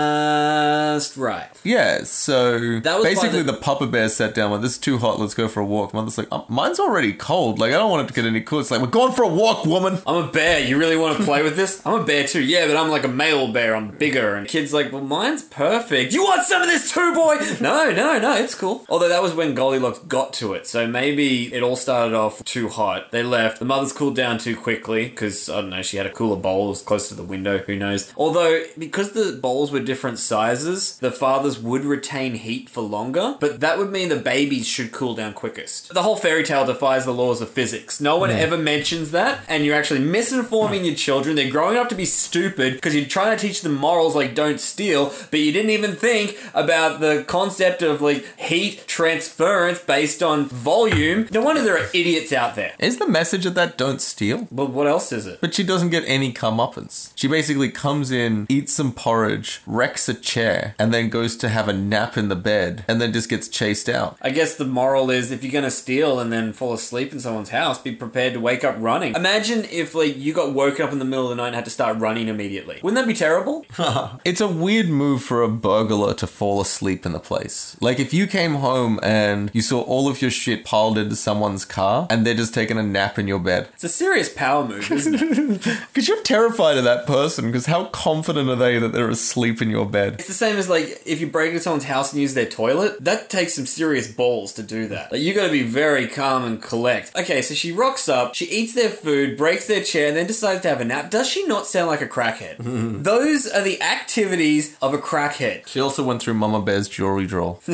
[0.00, 1.48] just right.
[1.64, 3.58] Yeah, so That was by basically the- the...
[3.58, 4.50] papa bear sat down.
[4.50, 5.18] Went, "This is too hot.
[5.20, 7.58] Let's go for a walk." Mother's like, oh, "Mine's already cold.
[7.58, 9.28] Like I don't want it to get any cooler." It's like, "We're going for a
[9.28, 10.60] walk, woman." I'm a bear.
[10.60, 11.84] You really want to play with this?
[11.86, 12.42] I'm a bear too.
[12.42, 13.74] Yeah, but I'm like a male bear.
[13.76, 14.34] I'm bigger.
[14.34, 16.12] And kid's like, well, mine's perfect.
[16.12, 17.36] You want some of this too, boy?
[17.60, 18.36] No, no, no.
[18.36, 18.84] It's cool.
[18.88, 20.59] Although that was when Goldilocks got to it.
[20.66, 23.10] So maybe it all started off too hot.
[23.10, 23.58] They left.
[23.58, 26.66] The mother's cooled down too quickly because, I don't know, she had a cooler bowl.
[26.66, 27.58] It was close to the window.
[27.58, 28.12] Who knows?
[28.16, 33.36] Although, because the bowls were different sizes, the fathers would retain heat for longer.
[33.40, 35.92] But that would mean the babies should cool down quickest.
[35.94, 38.00] The whole fairy tale defies the laws of physics.
[38.00, 41.36] No one ever mentions that, and you're actually misinforming your children.
[41.36, 44.60] They're growing up to be stupid because you're trying to teach them morals like don't
[44.60, 50.49] steal, but you didn't even think about the concept of like heat transference based on
[50.50, 51.28] volume.
[51.30, 52.74] No wonder there are idiots out there.
[52.78, 54.48] Is the message of that don't steal?
[54.50, 55.40] Well, what else is it?
[55.40, 57.12] But she doesn't get any comeuppance.
[57.14, 61.68] She basically comes in, eats some porridge, wrecks a chair, and then goes to have
[61.68, 64.16] a nap in the bed, and then just gets chased out.
[64.20, 67.50] I guess the moral is if you're gonna steal and then fall asleep in someone's
[67.50, 69.14] house, be prepared to wake up running.
[69.14, 71.64] Imagine if like you got woken up in the middle of the night and had
[71.64, 72.80] to start running immediately.
[72.82, 73.64] Wouldn't that be terrible?
[74.24, 77.76] It's a weird move for a burglar to fall asleep in the place.
[77.80, 81.64] Like if you came home and you saw all of your shit piled into someone's
[81.64, 83.68] car and they're just taking a nap in your bed.
[83.74, 85.80] It's a serious power move, isn't it?
[85.90, 89.70] Because you're terrified of that person, because how confident are they that they're asleep in
[89.70, 90.14] your bed?
[90.14, 93.02] It's the same as like if you break into someone's house and use their toilet.
[93.02, 95.12] That takes some serious balls to do that.
[95.12, 97.14] Like you got to be very calm and collect.
[97.16, 100.62] Okay, so she rocks up, she eats their food, breaks their chair, and then decides
[100.62, 101.10] to have a nap.
[101.10, 102.56] Does she not sound like a crackhead?
[103.02, 105.66] Those are the activities of a crackhead.
[105.66, 107.58] She also went through Mama Bear's jewelry drawer.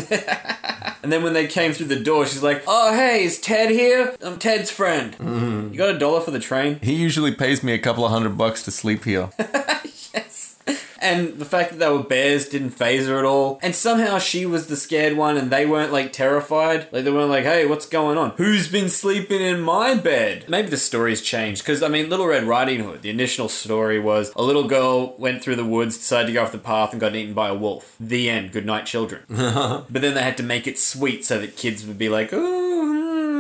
[1.07, 4.15] And then when they came through the door, she's like, "Oh hey, is Ted here?
[4.23, 5.13] I'm Ted's friend.
[5.19, 5.73] Mm-hmm.
[5.73, 8.37] You got a dollar for the train?" he usually pays me a couple of hundred
[8.39, 9.31] bucks to sleep here.
[11.07, 13.61] And the fact that they were bears didn't phase her at all.
[13.63, 16.89] And somehow she was the scared one and they weren't like terrified.
[16.93, 18.31] Like they weren't like, hey, what's going on?
[18.33, 20.49] Who's been sleeping in my bed?
[20.49, 21.63] Maybe the story's changed.
[21.63, 25.43] Because, I mean, Little Red Riding Hood, the initial story was a little girl went
[25.43, 27.95] through the woods, decided to go off the path, and got eaten by a wolf.
[28.01, 28.51] The end.
[28.51, 29.23] Good night, children.
[29.29, 32.76] but then they had to make it sweet so that kids would be like, ooh,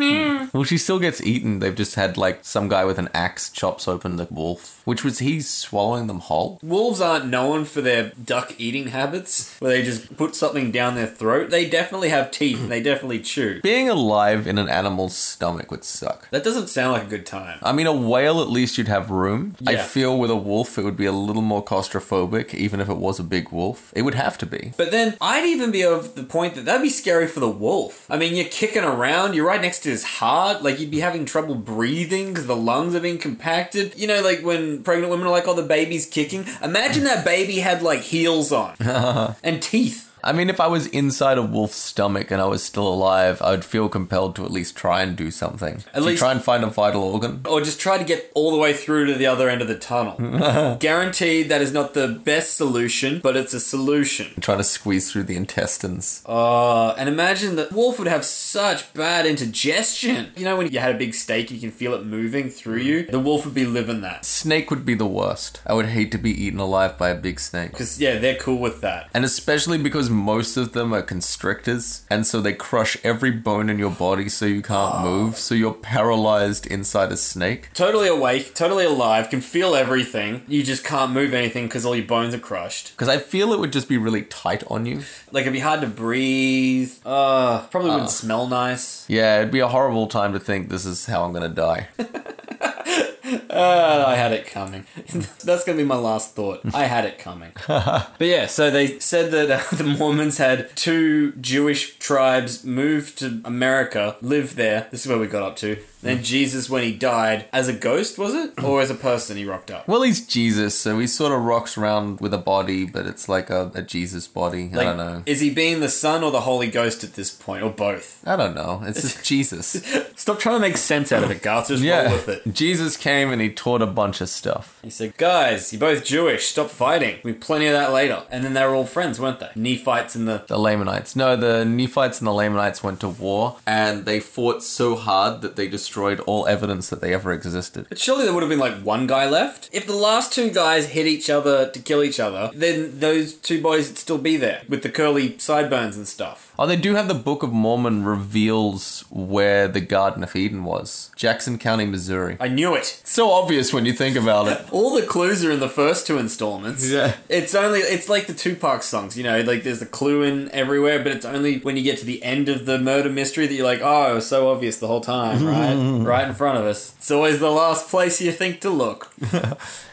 [0.00, 1.58] mm, Well, she still gets eaten.
[1.60, 5.18] They've just had like some guy with an axe chops open the wolf, which was
[5.20, 6.58] he swallowing them whole.
[6.62, 11.06] Wolves aren't known for their duck eating habits, where they just put something down their
[11.06, 11.50] throat.
[11.50, 13.60] They definitely have teeth and they definitely chew.
[13.62, 16.28] Being alive in an animal's stomach would suck.
[16.30, 17.58] That doesn't sound like a good time.
[17.62, 19.56] I mean, a whale at least you'd have room.
[19.66, 19.82] I Yeah.
[19.82, 23.18] feel with a wolf it would be a little more claustrophobic, even if it was
[23.18, 23.92] a big wolf.
[23.94, 24.72] It would have to be.
[24.76, 28.06] But then I'd even be of the point that that'd be scary for the wolf.
[28.10, 30.62] I mean, you're kicking around, you're right next to his hard.
[30.62, 33.98] like you'd be having trouble breathing because the lungs are being compacted.
[33.98, 36.44] You know, like when pregnant women are like, oh, the baby's kicking.
[36.62, 38.74] Imagine that baby had like heels on
[39.42, 40.02] and teeth.
[40.24, 43.50] I mean, if I was inside a wolf's stomach and I was still alive, I
[43.52, 45.76] would feel compelled to at least try and do something.
[45.94, 47.42] At To least- try and find a vital organ.
[47.48, 49.76] Or just try to get all the way through to the other end of the
[49.78, 50.16] tunnel.
[50.80, 54.40] Guaranteed that is not the best solution, but it's a solution.
[54.40, 56.22] Try to squeeze through the intestines.
[56.26, 60.32] Uh, and imagine that wolf would have such bad indigestion.
[60.36, 63.06] You know when you had a big steak you can feel it moving through you?
[63.06, 64.24] The wolf would be living that.
[64.24, 65.60] Snake would be the worst.
[65.66, 67.70] I would hate to be eaten alive by a big snake.
[67.72, 69.08] Because, yeah, they're cool with that.
[69.14, 73.78] And especially because most of them are constrictors, and so they crush every bone in
[73.78, 77.68] your body so you can't move, so you're paralyzed inside a snake.
[77.74, 80.42] Totally awake, totally alive, can feel everything.
[80.48, 82.92] You just can't move anything because all your bones are crushed.
[82.92, 85.02] Because I feel it would just be really tight on you.
[85.30, 86.92] Like, it'd be hard to breathe.
[87.04, 89.08] Uh, probably wouldn't smell nice.
[89.08, 91.88] Yeah, it'd be a horrible time to think this is how I'm gonna die.
[93.26, 94.84] Uh, I had it coming.
[95.42, 96.60] That's going to be my last thought.
[96.74, 97.52] I had it coming.
[97.66, 103.40] but yeah, so they said that uh, the Mormons had two Jewish tribes move to
[103.44, 104.88] America, live there.
[104.90, 105.78] This is where we got up to.
[106.02, 108.62] Then Jesus, when he died, as a ghost, was it?
[108.62, 109.88] Or as a person, he rocked up?
[109.88, 113.50] Well, he's Jesus, so he sort of rocks around with a body, but it's like
[113.50, 114.70] a, a Jesus body.
[114.72, 115.22] I Like, don't know.
[115.26, 118.22] Is he being the Son or the Holy Ghost at this point, or both?
[118.26, 118.82] I don't know.
[118.84, 119.82] It's just Jesus.
[120.14, 121.68] Stop trying to make sense out of it, Garth.
[121.68, 122.12] Just roll Yeah.
[122.12, 122.52] with it.
[122.54, 124.78] Jesus came and he taught a bunch of stuff.
[124.82, 126.46] He said, Guys, you're both Jewish.
[126.46, 127.18] Stop fighting.
[127.24, 128.22] We have plenty of that later.
[128.30, 129.50] And then they were all friends, weren't they?
[129.56, 131.16] Nephites and the The Lamanites.
[131.16, 135.56] No, the Nephites and the Lamanites went to war, and they fought so hard that
[135.56, 137.86] they destroyed all evidence that they ever existed.
[137.88, 139.70] But surely there would have been like one guy left.
[139.72, 143.62] If the last two guys hit each other to kill each other, then those two
[143.62, 146.52] bodies would still be there with the curly sideburns and stuff.
[146.58, 151.10] Oh, they do have the Book of Mormon reveals where the Garden of Eden was.
[151.14, 152.36] Jackson County, Missouri.
[152.40, 152.98] I knew it.
[153.00, 154.72] It's so obvious when you think about it.
[154.72, 156.88] All the clues are in the first two installments.
[156.90, 157.16] Yeah.
[157.28, 160.98] It's only it's like the Tupac songs, you know, like there's a clue in everywhere,
[160.98, 163.64] but it's only when you get to the end of the murder mystery that you're
[163.64, 165.75] like, oh, it was so obvious the whole time, right?
[165.76, 166.04] Mm-hmm.
[166.04, 166.94] right in front of us.
[166.98, 169.12] It's always the last place you think to look.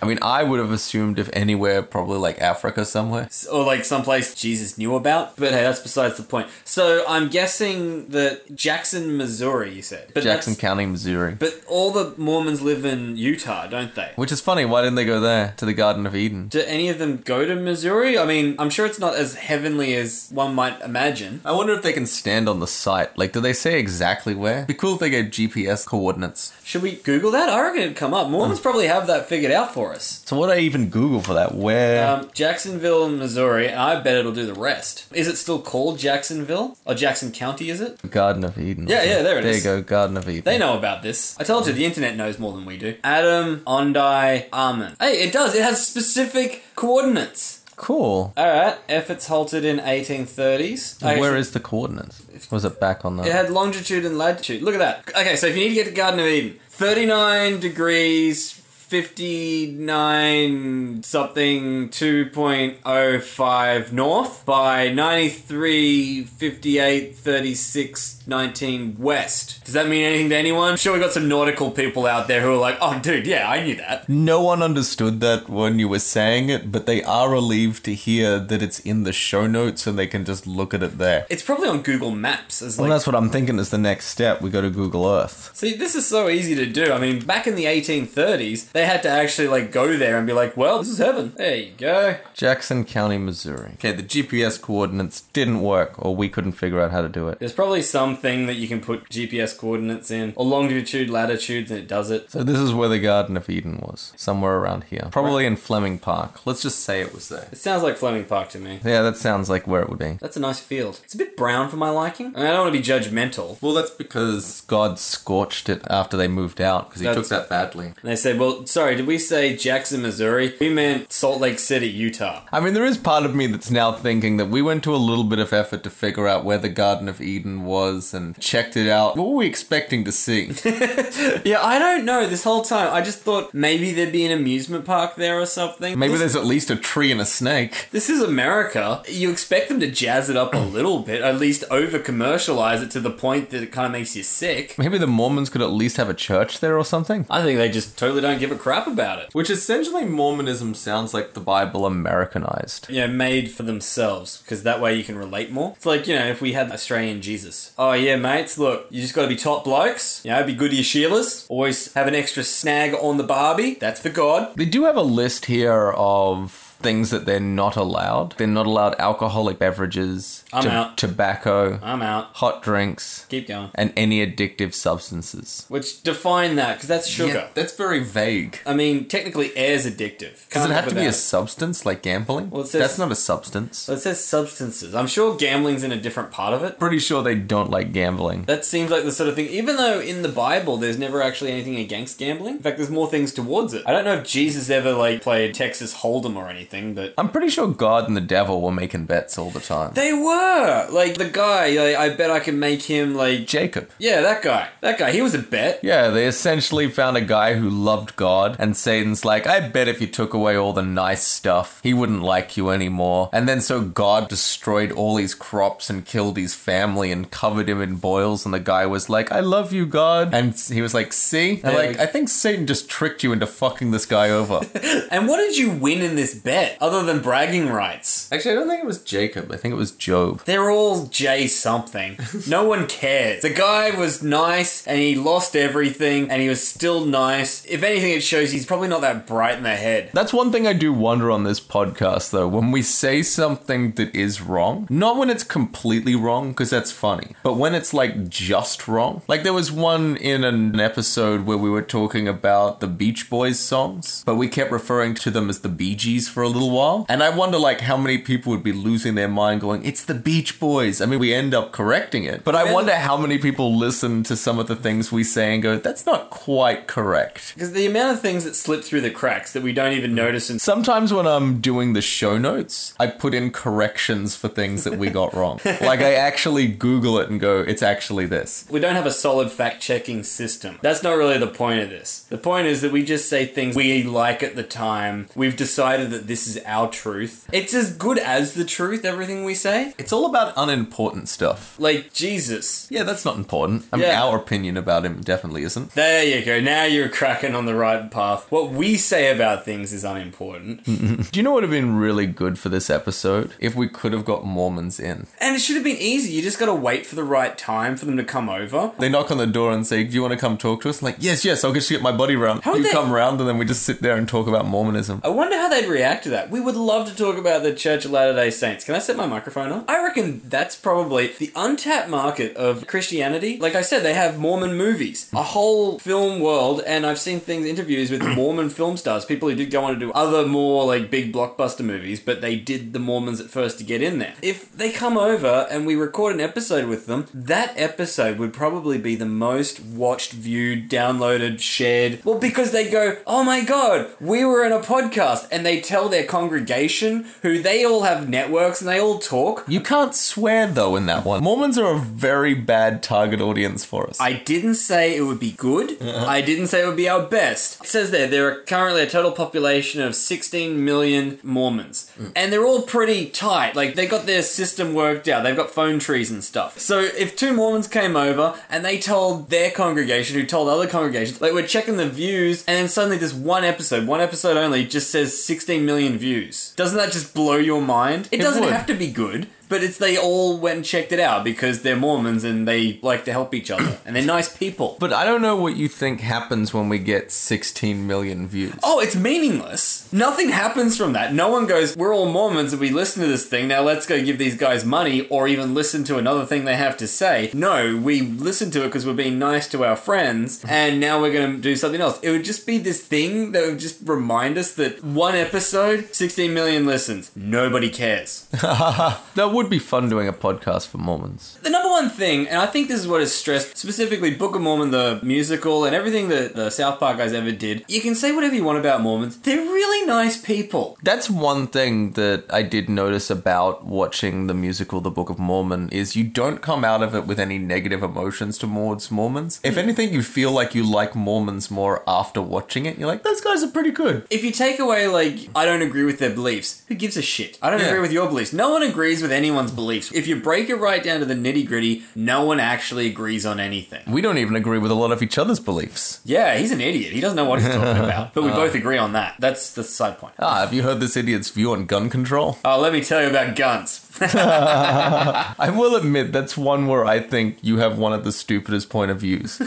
[0.02, 3.30] I mean, I would have assumed if anywhere, probably like Africa somewhere.
[3.52, 5.36] or like someplace Jesus knew about.
[5.38, 6.48] But hey, that's besides the point.
[6.66, 10.12] So I'm guessing that Jackson, Missouri, you said.
[10.14, 11.36] But Jackson that's- County, Missouri.
[11.38, 14.12] But all the Mormons live in Utah, don't they?
[14.16, 14.66] Which is funny.
[14.66, 16.48] Why didn't they go there to the Garden of Eden?
[16.48, 18.18] Do any of them go to Missouri?
[18.18, 21.42] I mean, I'm sure it's not as heavenly as one might imagine.
[21.46, 23.18] I wonder if they can stand on the site.
[23.18, 24.58] Like, do they say exactly where?
[24.58, 26.54] It'd be cool if they gave GPS coordinates.
[26.64, 27.50] Should we Google that?
[27.50, 28.30] I reckon it'd come up.
[28.30, 30.22] Mormons probably have that figured out for us.
[30.26, 31.56] So what do I even Google for that?
[31.56, 32.08] Where?
[32.08, 35.06] Um, Jacksonville, Missouri, and I bet it'll do the rest.
[35.14, 36.78] Is it still called Jacksonville?
[36.86, 38.00] Or Jackson County, is it?
[38.12, 38.88] Garden of Eden.
[38.88, 39.58] Yeah, yeah, there it there is.
[39.58, 40.44] you go, Garden of Eden.
[40.44, 41.36] They know about this.
[41.40, 42.96] I told you, the internet knows more than we do.
[43.04, 44.96] Adam, Ondi, Ahman.
[45.00, 45.56] Hey, it does.
[45.56, 47.63] It has specific coordinates.
[47.84, 48.34] Cool.
[48.38, 51.04] Alright, efforts halted in 1830s.
[51.04, 52.50] Okay, Where so is the coordinates?
[52.50, 53.24] Was it back on the?
[53.24, 54.62] It had longitude and latitude.
[54.62, 55.10] Look at that.
[55.10, 61.90] Okay, so if you need to get to Garden of Eden, 39 degrees, 59 something
[61.90, 69.64] 2.05 north by 93 58 36 19 west.
[69.66, 70.72] Does that mean anything to anyone?
[70.72, 73.50] I'm sure we got some nautical people out there who are like, "Oh dude, yeah,
[73.50, 77.30] I knew that." No one understood that when you were saying it, but they are
[77.30, 80.84] relieved to hear that it's in the show notes and they can just look at
[80.84, 81.26] it there.
[81.30, 84.08] It's probably on Google Maps as Well, like that's what I'm thinking is the next
[84.08, 84.42] step.
[84.42, 85.52] We go to Google Earth.
[85.54, 86.92] See, this is so easy to do.
[86.92, 90.34] I mean, back in the 1830s, they had to actually like go there and be
[90.34, 91.34] like, well, this is heaven.
[91.38, 92.18] There you go.
[92.34, 93.72] Jackson County, Missouri.
[93.76, 97.40] Okay, the GPS coordinates didn't work, or we couldn't figure out how to do it.
[97.40, 97.82] There's probably
[98.14, 102.30] something that you can put GPS coordinates in, or longitude, latitudes, and it does it.
[102.30, 105.98] So this is where the Garden of Eden was, somewhere around here, probably in Fleming
[105.98, 106.46] Park.
[106.46, 107.48] Let's just say it was there.
[107.52, 108.80] It sounds like Fleming Park to me.
[108.84, 110.18] Yeah, that sounds like where it would be.
[110.20, 111.00] That's a nice field.
[111.04, 112.28] It's a bit brown for my liking.
[112.36, 113.62] I, mean, I don't want to be judgmental.
[113.62, 117.50] Well, that's because God scorched it after they moved out because he That's- took that
[117.50, 117.88] badly.
[117.88, 120.54] And they said, well, sorry, did we say Jackson, Missouri?
[120.60, 122.44] We meant Salt Lake City, Utah.
[122.52, 124.98] I mean, there is part of me that's now thinking that we went to a
[124.98, 128.76] little bit of effort to figure out where the Garden of Eden was and checked
[128.76, 129.16] it out.
[129.16, 130.48] What were we expecting to see?
[131.46, 132.26] Yeah, I don't know.
[132.26, 135.98] This whole time, I just thought maybe there'd be an amusement park there or something.
[136.00, 137.90] Maybe This- there's at least a tree and a snake.
[137.92, 139.04] This is America.
[139.08, 142.90] You expect them to jazz it up a little bit, at least over commercialize it
[142.92, 144.76] to the point that it kind of makes you sick.
[144.78, 147.26] Maybe the Mormons could at least have a church there or something.
[147.30, 149.30] I think they just totally don't give a crap about it.
[149.34, 152.90] Which essentially Mormonism sounds like the Bible Americanized.
[152.90, 155.74] Know, made for themselves, because that way you can relate more.
[155.76, 157.74] It's like, you know, if we had Australian Jesus.
[157.78, 160.20] Oh, Oh, yeah, mates, look, you just gotta be top blokes.
[160.26, 161.46] You know, be good to your Sheilas.
[161.48, 163.76] Always have an extra snag on the Barbie.
[163.76, 164.56] That's for God.
[164.56, 168.36] They do have a list here of things that they're not allowed.
[168.38, 170.98] They're not allowed alcoholic beverages, I'm out.
[170.98, 172.28] tobacco, I'm out.
[172.36, 173.72] hot drinks, Keep going.
[173.76, 175.66] and any addictive substances.
[175.70, 177.50] Which define that, because that's sugar.
[177.54, 178.60] that's very vague.
[178.66, 180.34] I mean, technically, air's addictive.
[180.34, 182.50] Does Can't it have live to be a without substance like gambling?
[182.50, 183.88] Well, it says- That's not a substance.
[183.88, 184.94] Well, it says substances.
[184.96, 186.80] I'm sure gambling's in a different part of it.
[186.80, 188.44] Pretty sure they don't like gambling.
[188.44, 191.52] That seems like the sort of thing, even though in the Bible there's never actually
[191.52, 192.56] anything against gambling.
[192.58, 193.84] In fact, there's more things towards it.
[193.86, 197.14] I don't know if Jesus ever, like, played Texas Hold'em or anything, but.
[197.18, 199.94] I'm pretty sure God and the devil were making bets all the time.
[199.94, 200.88] They were!
[200.90, 203.48] Like, the guy, like, I bet I can make him, like.
[203.48, 203.90] Jacob.
[204.00, 204.70] Yeah, that guy.
[204.82, 205.80] That guy, he was a bet.
[205.84, 210.02] Yeah, they essentially found a guy who loved God, and Satan's like, I bet if
[210.02, 213.30] you took away all the nice stuff, he wouldn't like you anymore.
[213.34, 217.82] And then so God destroyed all his crops and killed his family and covered him
[217.82, 220.34] in boils, and the guy was like, I love you, God.
[220.34, 221.62] And he was like, See?
[221.64, 224.62] And Yeah, like, like- I think Satan just tricked you into fucking this guy over.
[225.12, 228.32] And what did you win in this bet, other than bragging rights?
[228.32, 229.52] Actually, I don't think it was Jacob.
[229.52, 230.44] I think it was Job.
[230.46, 232.18] They're all J something.
[232.48, 233.42] No one cares.
[233.42, 237.66] The guy was nice and he lost everything and he was still nice.
[237.66, 240.10] If anything, it shows he's probably not that bright in the head.
[240.14, 242.48] That's one thing I do wonder on this podcast, though.
[242.48, 247.36] When we say something that is wrong, not when it's completely wrong, because that's funny,
[247.44, 249.22] but when it's like just wrong.
[249.28, 253.60] Like there was one in an episode where we were talking about the Beach Boys
[253.60, 257.06] songs, but we kept referring to them as the Bee Gees for a little while.
[257.10, 260.14] And I wonder, like, how many people would be losing their mind going, it's the
[260.14, 261.02] Beach Boys.
[261.02, 264.36] I mean, we end up correcting it, but I wonder how many people listen to
[264.36, 267.54] some of the things we say and go, that's not quite correct.
[267.54, 270.50] Because the amount of things that slip through the cracks that we don't even notice
[270.50, 274.98] and Sometimes when I'm doing the show notes, I put in corrections for things that
[274.98, 275.60] we got wrong.
[275.66, 278.66] like I actually Google it and go, it's actually this.
[278.70, 280.80] we don't have a solid fact checking system.
[280.82, 282.26] That's not really the point of this.
[282.30, 285.28] The point is that we just say things we like at the time.
[285.36, 287.48] We've decided that this is our truth.
[287.54, 289.94] It's as good as the truth, everything we say.
[289.98, 291.76] It's all about unimportant stuff.
[291.80, 292.88] Like Jesus.
[292.90, 293.86] Yeah, that's not important.
[293.94, 294.24] I mean, Yeah.
[294.24, 295.92] our opinion about him definitely isn't.
[295.94, 296.60] There you go.
[296.60, 298.46] Now you're cracking on the right path.
[298.50, 300.84] What we say about things is unimportant.
[300.86, 303.54] Do you know what would have been really good for this episode?
[303.60, 305.28] If we could have got Mormons in.
[305.40, 306.32] And it should have been easy.
[306.34, 308.92] You just got to wait for the right time for them to come over.
[308.98, 311.02] They knock on the door and say, Do you want to come talk to us?
[311.04, 312.64] like, yes, yes, I'll get just get my body round.
[312.64, 314.66] How would you they- come round and then we just sit there and talk about
[314.66, 315.20] Mormonism.
[315.24, 316.50] I wonder how they'd react to that.
[316.50, 318.86] We would love to talk about the Church of Latter day Saints.
[318.86, 319.86] Can I set my microphone on?
[319.88, 323.58] I reckon that's probably the untapped market of Christianity.
[323.58, 327.66] Like I said, they have Mormon movies, a whole film world, and I've seen things,
[327.66, 331.10] interviews with Mormon film stars, people who did go on to do other more like
[331.12, 334.36] big blockbuster movies, but they did the Mormons at first to get in there.
[334.42, 338.98] If they come over and we record an episode with them, that episode would probably
[338.98, 342.24] be the most watched, viewed, downloaded, shared.
[342.24, 346.10] Well, because they go, oh my god, we were in a podcast, and they tell
[346.14, 349.66] their congregation, who they all have networks and they all talk.
[349.68, 351.44] You can't swear though in that one.
[351.44, 354.20] Mormons are a very bad target audience for us.
[354.22, 356.02] I didn't say it would be good.
[356.02, 356.26] Uh-huh.
[356.28, 357.82] I didn't say it would be our best.
[357.82, 362.10] It says there there are currently a total population of 16 million Mormons.
[362.12, 362.28] Hmm.
[362.36, 363.76] And they're all pretty tight.
[363.76, 365.44] Like they got their system worked out.
[365.44, 366.80] They've got phone trees and stuff.
[366.80, 371.42] So if two Mormons came over and they told their congregation who told other congregations,
[371.42, 375.10] like we're checking the views and then suddenly this one episode, one episode only just
[375.10, 376.74] says 16 million views.
[376.76, 378.28] Doesn't that just blow your mind?
[378.32, 378.74] It, It doesn't would.
[378.74, 379.48] have to be good.
[379.74, 383.26] But it's they all went and checked it out because they're Mormons and they like
[383.26, 384.98] to help each other and they're nice people.
[385.00, 388.76] But I don't know what you think happens when we get 16 million views.
[388.84, 390.14] Oh, it's meaningless.
[390.14, 391.34] Nothing happens from that.
[391.34, 394.24] No one goes, we're all Mormons and we listen to this thing, now let's go
[394.24, 397.50] give these guys money or even listen to another thing they have to say.
[397.56, 401.34] No, we listen to it because we're being nice to our friends and now we're
[401.34, 402.20] going to do something else.
[402.22, 406.54] It would just be this thing that would just remind us that one episode, 16
[406.54, 407.32] million listens.
[407.36, 408.48] Nobody cares.
[409.36, 411.58] That would be fun doing a podcast for Mormons.
[411.62, 414.62] The number one thing, and I think this is what is stressed, specifically Book of
[414.62, 418.32] Mormon, the musical, and everything that the South Park guys ever did, you can say
[418.32, 419.38] whatever you want about Mormons.
[419.38, 420.98] They're really nice people.
[421.04, 425.90] That's one thing that I did notice about watching the musical The Book of Mormon
[425.90, 429.60] is you don't come out of it with any negative emotions towards Mormons.
[429.64, 429.80] If hmm.
[429.80, 432.98] anything, you feel like you like Mormons more after watching it.
[432.98, 434.26] You're like, those guys are pretty good.
[434.30, 437.58] If you take away, like, I don't agree with their beliefs, who gives a shit?
[437.62, 437.88] I don't Yeah.
[437.88, 438.54] agree with your beliefs.
[438.54, 440.12] No one agrees with anyone's beliefs.
[440.14, 443.60] If you break it right down to the nitty gritty, no one actually agrees on
[443.60, 444.02] anything.
[444.08, 446.22] We don't even agree with a lot of each other's beliefs.
[446.24, 447.12] Yeah, he's an idiot.
[447.14, 448.34] He doesn't know what he's talking about.
[448.34, 449.36] But we both agree on that.
[449.40, 450.36] That's the side point.
[450.40, 452.58] Ah, have you heard this idiot's view on gun control?
[452.66, 454.10] Oh, let me tell you about guns.
[454.22, 459.12] I will admit that's one where I think you have one of the stupidest point
[459.12, 459.62] of views.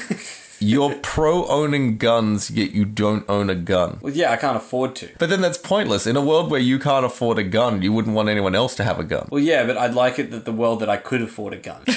[0.59, 3.99] You're pro owning guns, yet you don't own a gun.
[4.01, 5.11] Well, yeah, I can't afford to.
[5.19, 6.07] But then that's pointless.
[6.07, 8.85] In a world where you can't afford a gun, you wouldn't want anyone else to
[8.85, 9.29] have a gun.
[9.31, 11.83] Well, yeah, but I'd like it that the world that I could afford a gun.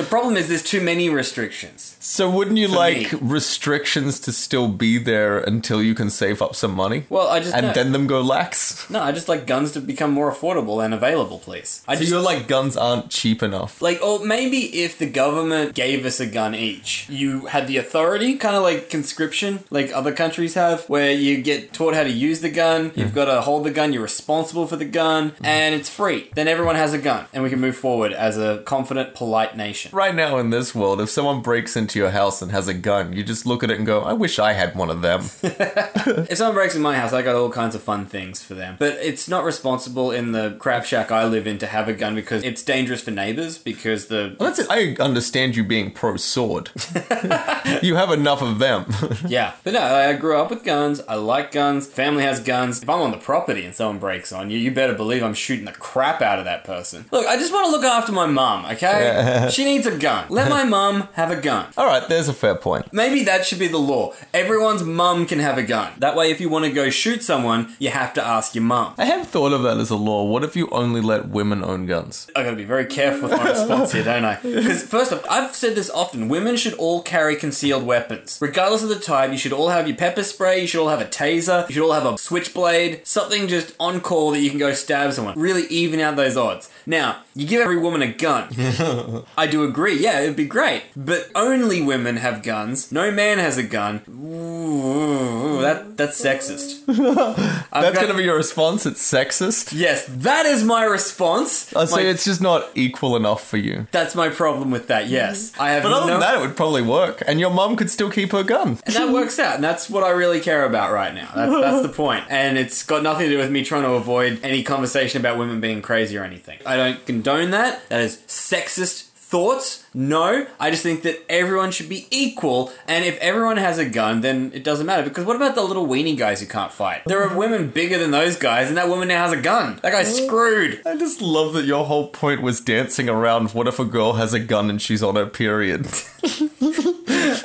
[0.00, 1.96] The problem is there's too many restrictions.
[2.02, 3.18] So wouldn't you like me.
[3.20, 7.04] restrictions to still be there until you can save up some money?
[7.10, 8.88] Well, I just and no, then them go lax?
[8.88, 11.84] no, I just like guns to become more affordable and available, please.
[11.86, 13.82] I So just you're like guns aren't cheap enough.
[13.82, 18.36] like, or maybe if the government gave us a gun each, you had the authority,
[18.36, 22.40] kind of like conscription, like other countries have, where you get taught how to use
[22.40, 23.14] the gun, you've mm.
[23.14, 25.44] got to hold the gun, you're responsible for the gun, mm-hmm.
[25.44, 26.30] and it's free.
[26.34, 29.90] Then everyone has a gun, and we can move forward as a confident, polite nation.
[29.92, 33.12] Right now in this world, if someone breaks into your house and has a gun,
[33.12, 35.24] you just look at it and go, I wish I had one of them.
[36.30, 38.76] If someone breaks in my house, I got all kinds of fun things for them.
[38.78, 42.14] But it's not responsible in the crap shack I live in to have a gun
[42.14, 44.66] because it's dangerous for neighbors because the Well, that's it.
[44.70, 46.70] I understand you being pro sword.
[47.82, 48.86] you have enough of them.
[49.26, 49.54] yeah.
[49.64, 51.00] But no, I grew up with guns.
[51.08, 51.86] I like guns.
[51.86, 52.82] Family has guns.
[52.82, 55.64] If I'm on the property and someone breaks on you, you better believe I'm shooting
[55.64, 57.06] the crap out of that person.
[57.10, 58.64] Look, I just want to look after my mum.
[58.66, 60.26] Okay, she needs a gun.
[60.28, 61.66] Let my mum have a gun.
[61.80, 62.92] All right, there's a fair point.
[62.92, 64.12] Maybe that should be the law.
[64.34, 65.90] Everyone's mum can have a gun.
[65.96, 68.92] That way, if you want to go shoot someone, you have to ask your mum.
[68.98, 70.24] I have thought of that as a law.
[70.24, 72.30] What if you only let women own guns?
[72.36, 74.38] I gotta be very careful with my response here, don't I?
[74.42, 78.90] Because first off, I've said this often: women should all carry concealed weapons, regardless of
[78.90, 79.32] the type.
[79.32, 80.60] You should all have your pepper spray.
[80.60, 81.66] You should all have a taser.
[81.66, 83.06] You should all have a switchblade.
[83.06, 85.38] Something just on call that you can go stab someone.
[85.38, 86.68] Really even out those odds.
[86.84, 88.48] Now, you give every woman a gun.
[89.38, 89.98] I do agree.
[89.98, 92.90] Yeah, it'd be great, but only women have guns.
[92.90, 94.00] No man has a gun.
[94.08, 96.86] Ooh, that that's sexist.
[97.70, 98.84] That's going to be your response?
[98.84, 99.72] It's sexist?
[99.72, 101.72] Yes, that is my response.
[101.76, 103.86] Oh, I'd say My- it's just not equal enough for you.
[103.92, 105.06] That's my problem with that.
[105.08, 105.62] Yes, mm-hmm.
[105.62, 106.12] I have But other no.
[106.12, 107.22] than that, it would probably work.
[107.26, 108.78] And your mum could still keep her gun.
[108.86, 111.30] and that works out, and that's what I really care about right now.
[111.34, 114.40] That's, that's the point, and it's got nothing to do with me trying to avoid
[114.42, 116.58] any conversation about women being crazy or anything.
[116.66, 117.88] I don't condone that.
[117.88, 119.84] That is sexist thoughts.
[119.92, 124.20] No, I just think that everyone should be equal, and if everyone has a gun,
[124.20, 125.02] then it doesn't matter.
[125.02, 127.02] Because what about the little weenie guys who can't fight?
[127.06, 129.80] There are women bigger than those guys, and that woman now has a gun.
[129.82, 130.80] That guy's screwed.
[130.86, 134.32] I just love that your whole point was dancing around what if a girl has
[134.32, 135.86] a gun and she's on her period.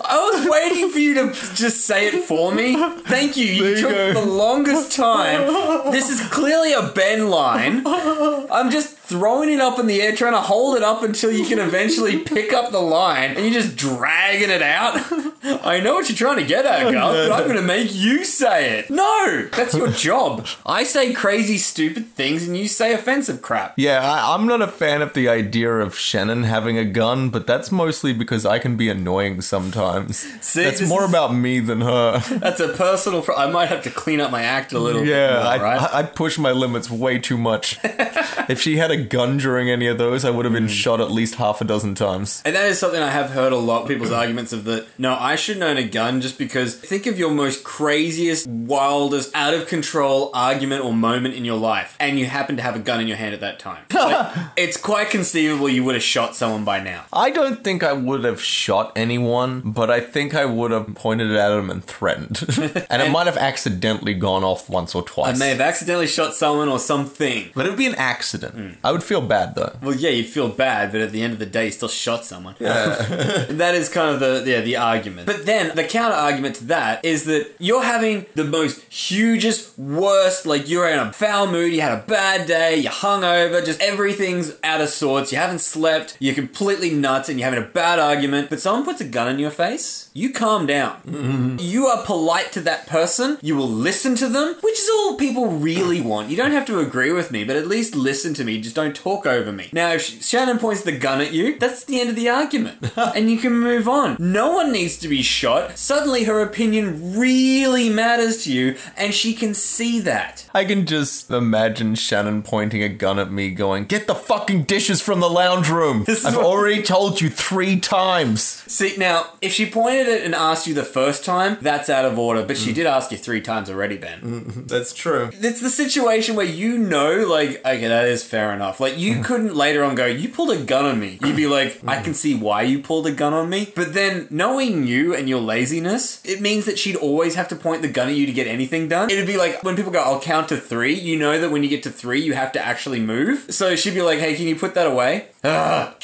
[0.08, 2.76] I was waiting for you to just say it for me.
[3.04, 3.46] Thank you.
[3.46, 5.92] You There took the longest time.
[5.92, 7.84] This is clearly a Ben line.
[7.86, 11.46] I'm just throwing it up in the air, trying to hold it up until you
[11.46, 14.96] can eventually pick up the line, and you're just dragging it out.
[15.66, 18.26] I know what you're trying to get at, Gus, but I'm going to make you
[18.26, 18.90] say it.
[18.90, 20.46] No, that's your job.
[20.66, 23.76] I say crazy, stupid things, and you say offensive crap.
[23.78, 27.48] yeah, I, I'm not a fan of the idea of Shannon having a gun, but
[27.48, 30.18] that's mostly because I can be annoying sometimes.
[30.46, 32.20] See, that's more is- about me than her.
[32.46, 33.22] That's a personal.
[33.22, 35.06] Pro- I might have to clean up my act a little.
[35.06, 35.82] Yeah, more, I, right?
[35.82, 37.80] I, I push my limits way too much.
[37.84, 40.70] if she had a gun during any of those, I would have been hmm.
[40.70, 42.25] shot at least half a dozen times.
[42.46, 44.88] And that is something I have heard a lot people's arguments of that.
[44.98, 49.54] No, I shouldn't own a gun just because think of your most craziest, wildest, out
[49.54, 53.00] of control argument or moment in your life, and you happen to have a gun
[53.02, 53.84] in your hand at that time.
[54.06, 57.06] Like, it's quite conceivable you would have shot someone by now.
[57.12, 61.32] I don't think I would have shot anyone, but I think I would have pointed
[61.32, 62.44] it at them and threatened.
[62.90, 65.36] and it might have accidentally gone off once or twice.
[65.36, 67.50] I may have accidentally shot someone or something.
[67.56, 68.54] but it would be an accident.
[68.54, 68.70] Hmm.
[68.84, 69.76] I would feel bad though.
[69.82, 72.15] Well, yeah, you'd feel bad, but at the end of the day, you still shot
[72.24, 72.56] someone.
[72.60, 72.96] Yeah.
[73.50, 75.26] that is kind of the yeah the argument.
[75.26, 80.46] But then the counter argument to that is that you're having the most hugest, worst,
[80.46, 84.54] like you're in a foul mood, you had a bad day, you're hungover, just everything's
[84.64, 88.50] out of sorts, you haven't slept, you're completely nuts, and you're having a bad argument.
[88.50, 90.96] But someone puts a gun in your face, you calm down.
[91.06, 91.58] Mm-hmm.
[91.60, 93.38] You are polite to that person.
[93.42, 96.30] You will listen to them, which is all people really want.
[96.30, 98.62] You don't have to agree with me, but at least listen to me.
[98.62, 99.68] Just don't talk over me.
[99.74, 102.94] Now, if Shannon points the gun at you, that's the end of the argument.
[102.96, 104.16] and you can move on.
[104.18, 105.78] No one needs to be shot.
[105.78, 110.50] Suddenly, her opinion really matters to you, and she can see that.
[110.54, 115.02] I can just imagine Shannon pointing a gun at me, going, "Get the fucking dishes
[115.02, 118.64] from the lounge room." I've already told you three times.
[118.68, 122.18] See, now, if she pointed it and asked you the first time, that's out of
[122.18, 124.66] order, but she did ask you three times already, Ben.
[124.68, 125.30] That's true.
[125.34, 128.80] It's the situation where you know, like, okay, that is fair enough.
[128.80, 131.20] Like, you couldn't later on go, you pulled a gun on me.
[131.22, 133.72] You'd be like, I can see why you pulled a gun on me.
[133.76, 137.82] But then, knowing you and your laziness, it means that she'd always have to point
[137.82, 139.10] the gun at you to get anything done.
[139.10, 141.70] It'd be like when people go, I'll count to three, you know that when you
[141.70, 143.48] get to three, you have to actually move.
[143.50, 145.28] So she'd be like, hey, can you put that away?
[145.44, 145.96] Ah.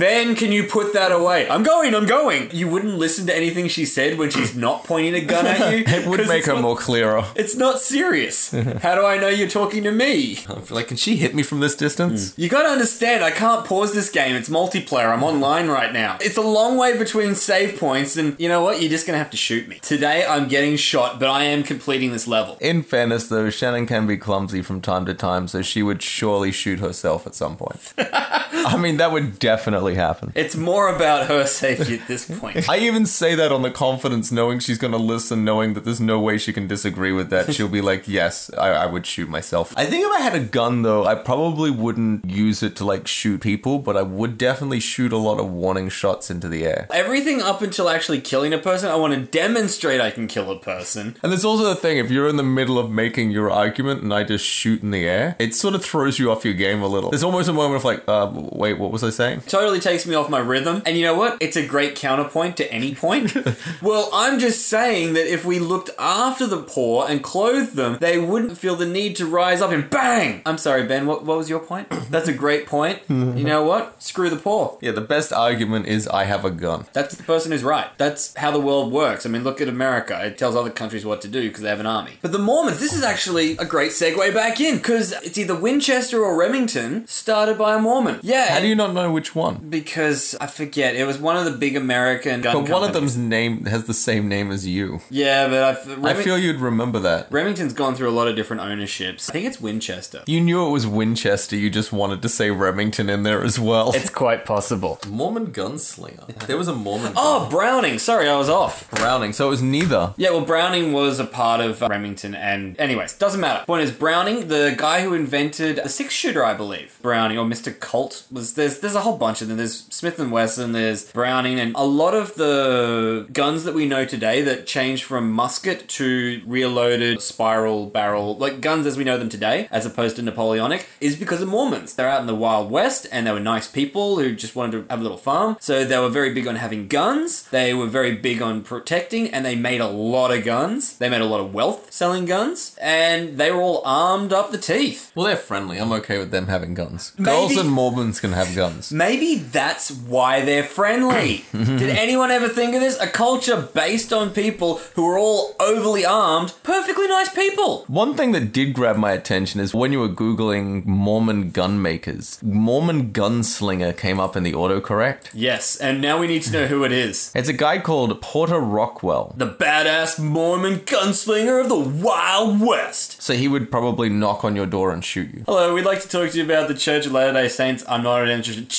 [0.00, 1.46] Ben, can you put that away?
[1.50, 2.48] I'm going, I'm going.
[2.52, 5.84] You wouldn't listen to anything she said when she's not pointing a gun at you.
[5.90, 7.22] It would make her not- more clearer.
[7.34, 8.50] it's not serious.
[8.82, 10.38] How do I know you're talking to me?
[10.48, 12.30] I feel like, can she hit me from this distance?
[12.30, 12.38] Mm.
[12.38, 14.36] You gotta understand, I can't pause this game.
[14.36, 15.12] It's multiplayer.
[15.12, 16.16] I'm online right now.
[16.22, 18.80] It's a long way between save points, and you know what?
[18.80, 19.80] You're just gonna have to shoot me.
[19.82, 22.56] Today, I'm getting shot, but I am completing this level.
[22.62, 26.52] In fairness, though, Shannon can be clumsy from time to time, so she would surely
[26.52, 27.92] shoot herself at some point.
[27.98, 30.32] I mean, that would definitely happen.
[30.34, 32.68] It's more about her safety at this point.
[32.68, 36.00] I even say that on the confidence, knowing she's going to listen, knowing that there's
[36.00, 37.54] no way she can disagree with that.
[37.54, 39.72] She'll be like, yes, I, I would shoot myself.
[39.76, 43.06] I think if I had a gun, though, I probably wouldn't use it to, like,
[43.06, 46.86] shoot people, but I would definitely shoot a lot of warning shots into the air.
[46.90, 50.58] Everything up until actually killing a person, I want to demonstrate I can kill a
[50.58, 51.16] person.
[51.22, 54.12] And there's also the thing, if you're in the middle of making your argument and
[54.12, 56.86] I just shoot in the air, it sort of throws you off your game a
[56.86, 57.10] little.
[57.10, 59.42] There's almost a moment of like, uh, wait, what was I saying?
[59.42, 60.82] Totally takes me off my rhythm.
[60.86, 61.38] And you know what?
[61.40, 63.34] It's a great counterpoint to any point.
[63.82, 68.18] well, I'm just saying that if we looked after the poor and clothed them, they
[68.18, 70.42] wouldn't feel the need to rise up and bang!
[70.46, 71.88] I'm sorry, Ben, what, what was your point?
[72.10, 73.00] That's a great point.
[73.08, 74.02] you know what?
[74.02, 74.78] Screw the poor.
[74.80, 76.86] Yeah, the best argument is I have a gun.
[76.92, 77.88] That's the person who's right.
[77.98, 79.26] That's how the world works.
[79.26, 80.24] I mean, look at America.
[80.24, 82.18] It tells other countries what to do because they have an army.
[82.22, 86.22] But the Mormons, this is actually a great segue back in because it's either Winchester
[86.22, 88.20] or Remington started by a Mormon.
[88.22, 88.48] Yeah.
[88.54, 89.59] How do you not know which one?
[89.68, 90.96] Because I forget.
[90.96, 93.94] It was one of the big American gun But one of them's name has the
[93.94, 95.00] same name as you.
[95.10, 97.30] Yeah, but I, f- I Remi- feel you'd remember that.
[97.30, 99.28] Remington's gone through a lot of different ownerships.
[99.28, 100.22] I think it's Winchester.
[100.26, 103.92] You knew it was Winchester, you just wanted to say Remington in there as well.
[103.94, 104.98] It's quite possible.
[105.08, 106.46] Mormon gunslinger.
[106.46, 107.12] There was a Mormon.
[107.16, 107.98] Oh, Browning.
[107.98, 108.90] Sorry, I was off.
[108.92, 110.14] Browning, so it was neither.
[110.16, 113.64] Yeah, well, Browning was a part of uh, Remington, and anyways, doesn't matter.
[113.66, 117.70] Point is, Browning, the guy who invented the six shooter, I believe, Browning or Mister
[117.72, 119.58] Colt was there's there's a whole bunch of them.
[119.58, 124.04] There's Smith and Wesson, there's Browning, and a lot of the guns that we know
[124.04, 129.28] today that changed from musket to rear-loaded spiral barrel, like guns as we know them
[129.28, 131.94] today, as opposed to Napoleonic, is because of Mormons.
[131.94, 134.86] They're out in the Wild West, and they were nice people who just wanted to
[134.90, 135.56] have a little farm.
[135.60, 137.42] So they were very big on having guns.
[137.50, 140.96] They were very big on protecting, and they made a lot of guns.
[140.98, 144.58] They made a lot of wealth selling guns, and they were all armed up the
[144.58, 145.12] teeth.
[145.14, 145.78] Well, they're friendly.
[145.78, 147.10] I'm okay with them having guns.
[147.20, 148.92] Girls and Mormons can have guns.
[148.92, 151.44] Maybe that's why they're friendly.
[151.52, 152.98] Did anyone ever think of this?
[153.00, 157.84] A culture based on people who are all overly armed, perfectly nice people.
[157.86, 162.38] One thing that did grab my attention is when you were Googling Mormon gun makers,
[162.42, 165.30] Mormon gunslinger came up in the autocorrect.
[165.32, 167.32] Yes, and now we need to know who it is.
[167.34, 169.34] It's a guy called Porter Rockwell.
[169.36, 173.20] The badass Mormon gunslinger of the Wild West.
[173.22, 175.44] So he would probably knock on your door and shoot you.
[175.46, 177.84] Hello, we'd like to talk to you about the Church of Latter day Saints.
[177.88, 178.72] I'm not an interested.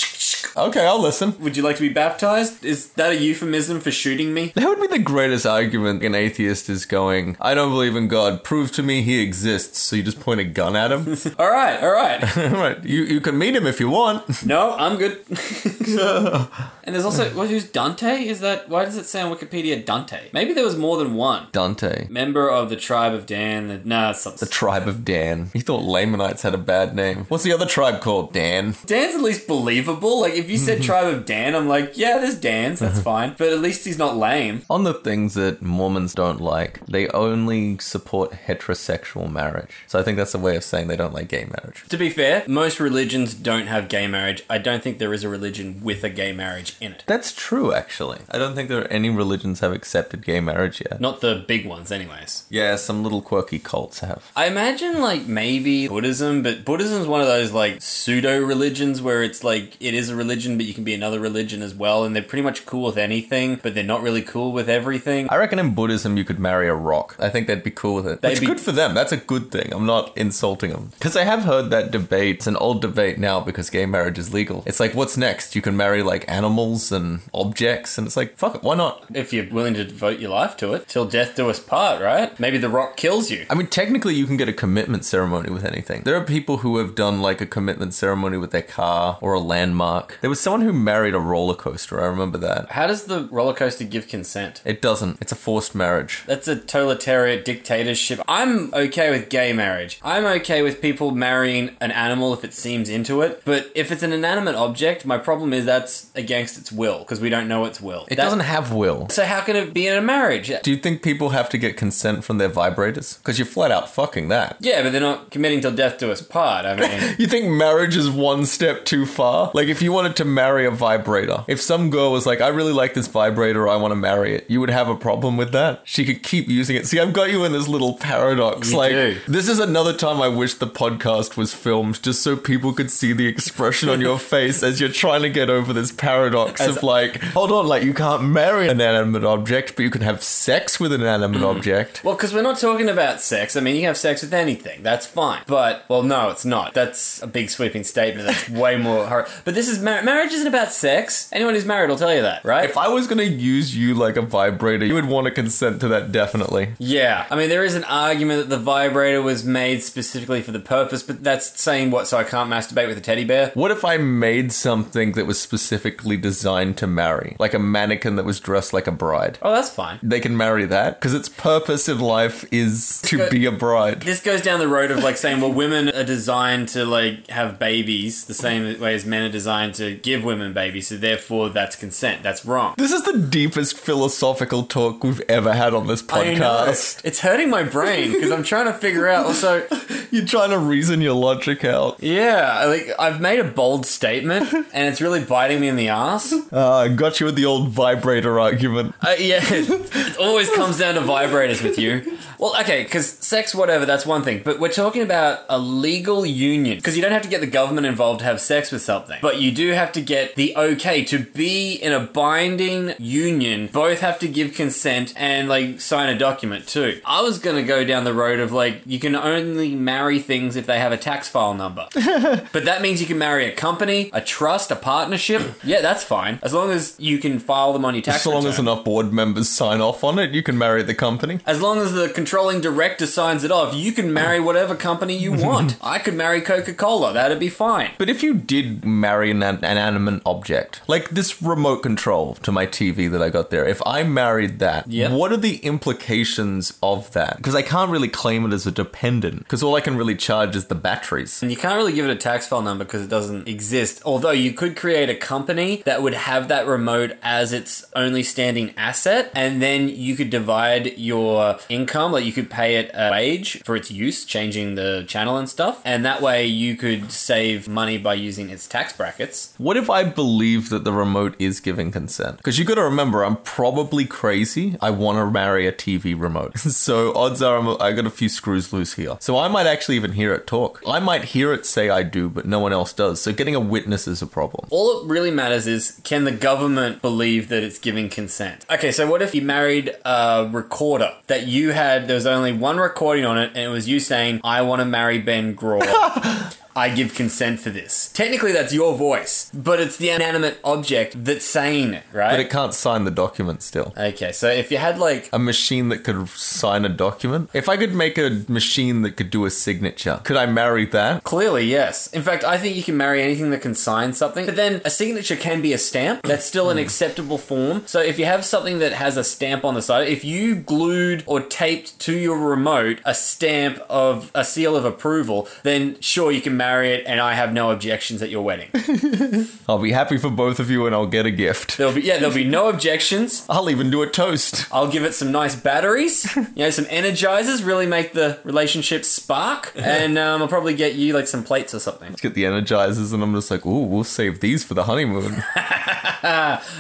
[0.55, 1.35] Okay, I'll listen.
[1.39, 2.65] Would you like to be baptized?
[2.65, 4.51] Is that a euphemism for shooting me?
[4.55, 8.43] That would be the greatest argument an atheist is going, I don't believe in God.
[8.43, 9.79] Prove to me he exists.
[9.79, 11.17] So you just point a gun at him.
[11.39, 12.37] all right, all right.
[12.37, 12.83] all right.
[12.83, 14.45] You, you can meet him if you want.
[14.45, 15.23] No, I'm good.
[15.29, 18.25] and there's also well, who's Dante?
[18.25, 20.29] Is that why does it say on Wikipedia Dante?
[20.33, 21.47] Maybe there was more than one.
[21.51, 22.07] Dante.
[22.09, 23.67] Member of the tribe of Dan.
[23.67, 25.49] The, nah, it's The tribe of Dan.
[25.53, 27.25] He thought Lamanites had a bad name.
[27.27, 28.33] What's the other tribe called?
[28.33, 28.75] Dan.
[28.85, 30.21] Dan's at least believable.
[30.21, 33.36] Like if you said tribe of Dan, I'm like, yeah, there's Dan's, that's fine.
[33.38, 34.63] But at least he's not lame.
[34.69, 39.71] On the things that Mormons don't like, they only support heterosexual marriage.
[39.88, 41.84] So I think that's a way of saying they don't like gay marriage.
[41.89, 44.43] To be fair, most religions don't have gay marriage.
[44.49, 47.03] I don't think there is a religion with a gay marriage in it.
[47.07, 48.19] That's true, actually.
[48.29, 50.99] I don't think there are any religions have accepted gay marriage yet.
[51.01, 52.45] Not the big ones, anyways.
[52.49, 54.32] Yeah, some little quirky cults have.
[54.36, 59.43] I imagine like maybe Buddhism, but Buddhism's one of those like pseudo religions where it's
[59.43, 62.24] like it is a religion, but you can be another religion as well, and they're
[62.32, 65.28] pretty much cool with anything, but they're not really cool with everything.
[65.30, 67.15] I reckon in Buddhism you could marry a rock.
[67.19, 68.22] I think they'd be cool with it.
[68.22, 68.93] They'd Which be- good for them.
[68.93, 69.74] That's a good thing.
[69.74, 70.91] I'm not insulting them.
[70.97, 72.38] Because I have heard that debate.
[72.38, 74.63] It's an old debate now because gay marriage is legal.
[74.65, 75.55] It's like, what's next?
[75.55, 79.05] You can marry like animals and objects, and it's like, fuck it, why not?
[79.13, 82.38] If you're willing to devote your life to it, till death do us part, right?
[82.39, 83.45] Maybe the rock kills you.
[83.49, 86.03] I mean, technically, you can get a commitment ceremony with anything.
[86.03, 89.39] There are people who have done like a commitment ceremony with their car or a
[89.39, 90.11] landmark.
[90.22, 92.01] There was someone who married a roller coaster.
[92.01, 92.72] I remember that.
[92.72, 94.62] How does the roller coaster give consent?
[94.66, 95.18] It doesn't.
[95.22, 96.24] It's a forced marriage.
[96.28, 98.20] That's a totalitarian dictatorship.
[98.28, 99.99] I'm okay with gay marriage.
[100.03, 103.41] I'm okay with people marrying an animal if it seems into it.
[103.45, 107.30] But if it's an inanimate object, my problem is that's against its will because we
[107.30, 108.05] don't know its will.
[108.09, 109.07] It That- doesn't have will.
[109.09, 110.51] So how can it be in a marriage?
[110.64, 113.18] Do you think people have to get consent from their vibrators?
[113.18, 114.57] Because you're flat out fucking that.
[114.59, 116.66] Yeah, but they're not committing till death do us part.
[116.66, 119.51] I mean, You think marriage is one step too far?
[119.53, 122.74] Like, if you wanted to marry a vibrator, if some girl was like, I really
[122.74, 125.82] like this vibrator, I want to marry it, you would have a problem with that?
[125.84, 126.88] She could keep using it.
[126.88, 128.72] See, I've got you in this little paradox.
[128.72, 129.18] You like, do.
[129.28, 133.14] this is another time I wish the podcast was filmed just so people could see
[133.14, 136.84] the expression on your face as you're trying to get over this paradox As- of
[136.84, 140.80] like, hold on, like, you can't marry an inanimate object, but you can have sex
[140.80, 142.04] with an inanimate object.
[142.04, 143.56] well, because we're not talking about sex.
[143.56, 144.82] I mean, you can have sex with anything.
[144.82, 145.43] That's fine.
[145.45, 146.74] But well, no, it's not.
[146.74, 148.26] That's a big sweeping statement.
[148.28, 149.06] That's way more.
[149.06, 150.31] Hor- but this is mar- marriage.
[150.31, 151.29] Isn't about sex.
[151.31, 152.69] Anyone who's married will tell you that, right?
[152.69, 155.87] If I was gonna use you like a vibrator, you would want to consent to
[155.89, 156.69] that definitely.
[156.79, 160.59] Yeah, I mean, there is an argument that the vibrator was made specifically for the
[160.59, 162.07] purpose, but that's saying what?
[162.07, 163.51] So I can't masturbate with a teddy bear?
[163.53, 167.35] What if I made something that was specifically designed to marry?
[167.39, 169.37] Like a mannequin that was dressed like a bride?
[169.41, 169.99] Oh, that's fine.
[170.01, 174.01] They can marry that because its purpose in life is to be a bride.
[174.01, 177.59] This goes down the road of like saying, well, women are designed to like have
[177.59, 181.75] babies the same way as men are designed to give women babies, so therefore that's
[181.75, 182.21] consent.
[182.23, 182.75] That's wrong.
[182.77, 187.01] This is the deepest philosophical talk we've ever had on this podcast.
[187.03, 189.25] It's hurting my brain because I'm trying to figure out.
[189.25, 189.65] Also,
[190.11, 192.03] You're trying to reason your logic out.
[192.03, 196.34] yeah, like I've made a bold statement and it's really biting me in the ass.
[196.51, 198.93] Uh, I got you with the old vibrator argument.
[199.01, 202.17] Uh, yeah, it always comes down to vibrators with you.
[202.38, 204.41] Well, okay, because sex, whatever, that's one thing.
[204.43, 206.77] But we're talking about a legal union.
[206.77, 209.19] Because you don't have to get the government involved to have sex with something.
[209.21, 213.67] But you do have to get the okay to be in a binding union.
[213.67, 217.01] Both have to give consent and, like, sign a document too.
[217.05, 220.55] I was going to go down the road of, like, you can only marry things
[220.55, 221.88] if they have a tax file number.
[221.93, 225.41] but that means you can marry a company, a trust, a partnership.
[225.63, 226.39] Yeah, that's fine.
[226.41, 229.13] As long as you can file them on your tax As long as enough board
[229.13, 231.39] members sign off on it, you can marry the company.
[231.45, 235.32] As long as the controlling director signs it off, you can marry whatever company you
[235.41, 235.78] want.
[235.82, 237.91] I could marry Coca Cola, that'd be fine.
[237.97, 242.66] But if you did marry an, an inanimate object, like this remote control to my
[242.66, 245.12] TV that I got there, if I married that, Yep.
[245.12, 247.38] what are the implications of that?
[247.38, 250.56] Because I can't really claim it as a dependent, because all I can really charge
[250.56, 251.41] is the batteries.
[251.41, 254.02] And you can't really give it a tax file number because it doesn't exist.
[254.06, 258.74] Although you could create a company that would have that remote as its only standing
[258.78, 263.62] asset, and then you could divide your income, like you could pay it a wage
[263.64, 267.97] for its use, changing the channel and stuff, and that way you could save money
[267.97, 269.40] by using its tax brackets.
[269.57, 272.37] What if I believe that the remote is giving consent?
[272.37, 274.75] Because you got to remember, I'm probably crazy.
[274.81, 278.29] I want to marry a TV remote, so odds are I'm, I got a few
[278.29, 279.17] screws loose here.
[279.19, 280.81] So I might actually even hear it talk.
[280.87, 283.21] I might hear it say I do, but no one else does.
[283.21, 284.67] So getting a witness is a problem.
[284.69, 288.65] All it really matters is can the government believe that it's giving consent?
[288.69, 292.77] Okay, so what if you married a recorder that you had, there was only one
[292.77, 295.81] recording on it, and it was you saying, I want to marry Ben Graw.
[296.76, 298.11] I give consent for this.
[298.13, 302.32] Technically, that's your voice, but it's the inanimate object that's saying it, right?
[302.32, 303.93] But it can't sign the document still.
[303.97, 307.49] okay, so if you had like A machine that could sign a document?
[307.53, 311.24] If I could make a machine that could do a signature, could I marry that?
[311.24, 312.07] Clearly, yes.
[312.07, 314.45] In fact, I think you can marry anything that can sign something.
[314.45, 316.24] But then a signature can be a stamp.
[316.24, 316.84] That's still an hmm.
[316.84, 317.84] acceptable form.
[317.86, 321.24] So if you have something that has a stamp on the side, if you glued
[321.26, 326.41] or taped to your remote a stamp of a seal of approval, then sure you
[326.41, 328.70] can marry it, and I have no objections at your wedding.
[329.68, 331.78] I'll be happy for both of you and I'll get a gift.
[331.78, 333.45] There'll be yeah, there'll be no objections.
[333.49, 334.68] I'll even do a toast.
[334.72, 339.74] I'll give it some nice batteries, you know, some energizers, really make the relationship spark,
[339.76, 342.09] and um, I'll probably get you like some plates or something.
[342.09, 345.43] Let's get the energizers and I'm just like, ooh, we'll save these for the honeymoon.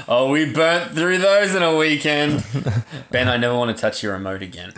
[0.07, 2.45] Oh, we burnt through those in a weekend.
[3.09, 4.73] ben, I never want to touch your remote again.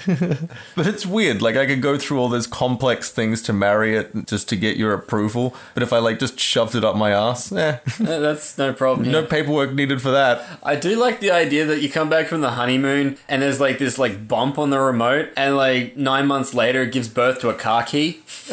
[0.75, 1.41] but it's weird.
[1.41, 4.77] Like I could go through all those complex things to marry it just to get
[4.77, 5.55] your approval.
[5.73, 9.11] But if I like just shoved it up my ass, eh, Uh, That's no problem.
[9.11, 10.41] no paperwork needed for that.
[10.63, 13.79] I do like the idea that you come back from the honeymoon and there's like
[13.79, 17.49] this like bump on the remote, and like nine months later it gives birth to
[17.49, 18.21] a car key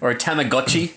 [0.00, 0.90] or a Tamagotchi,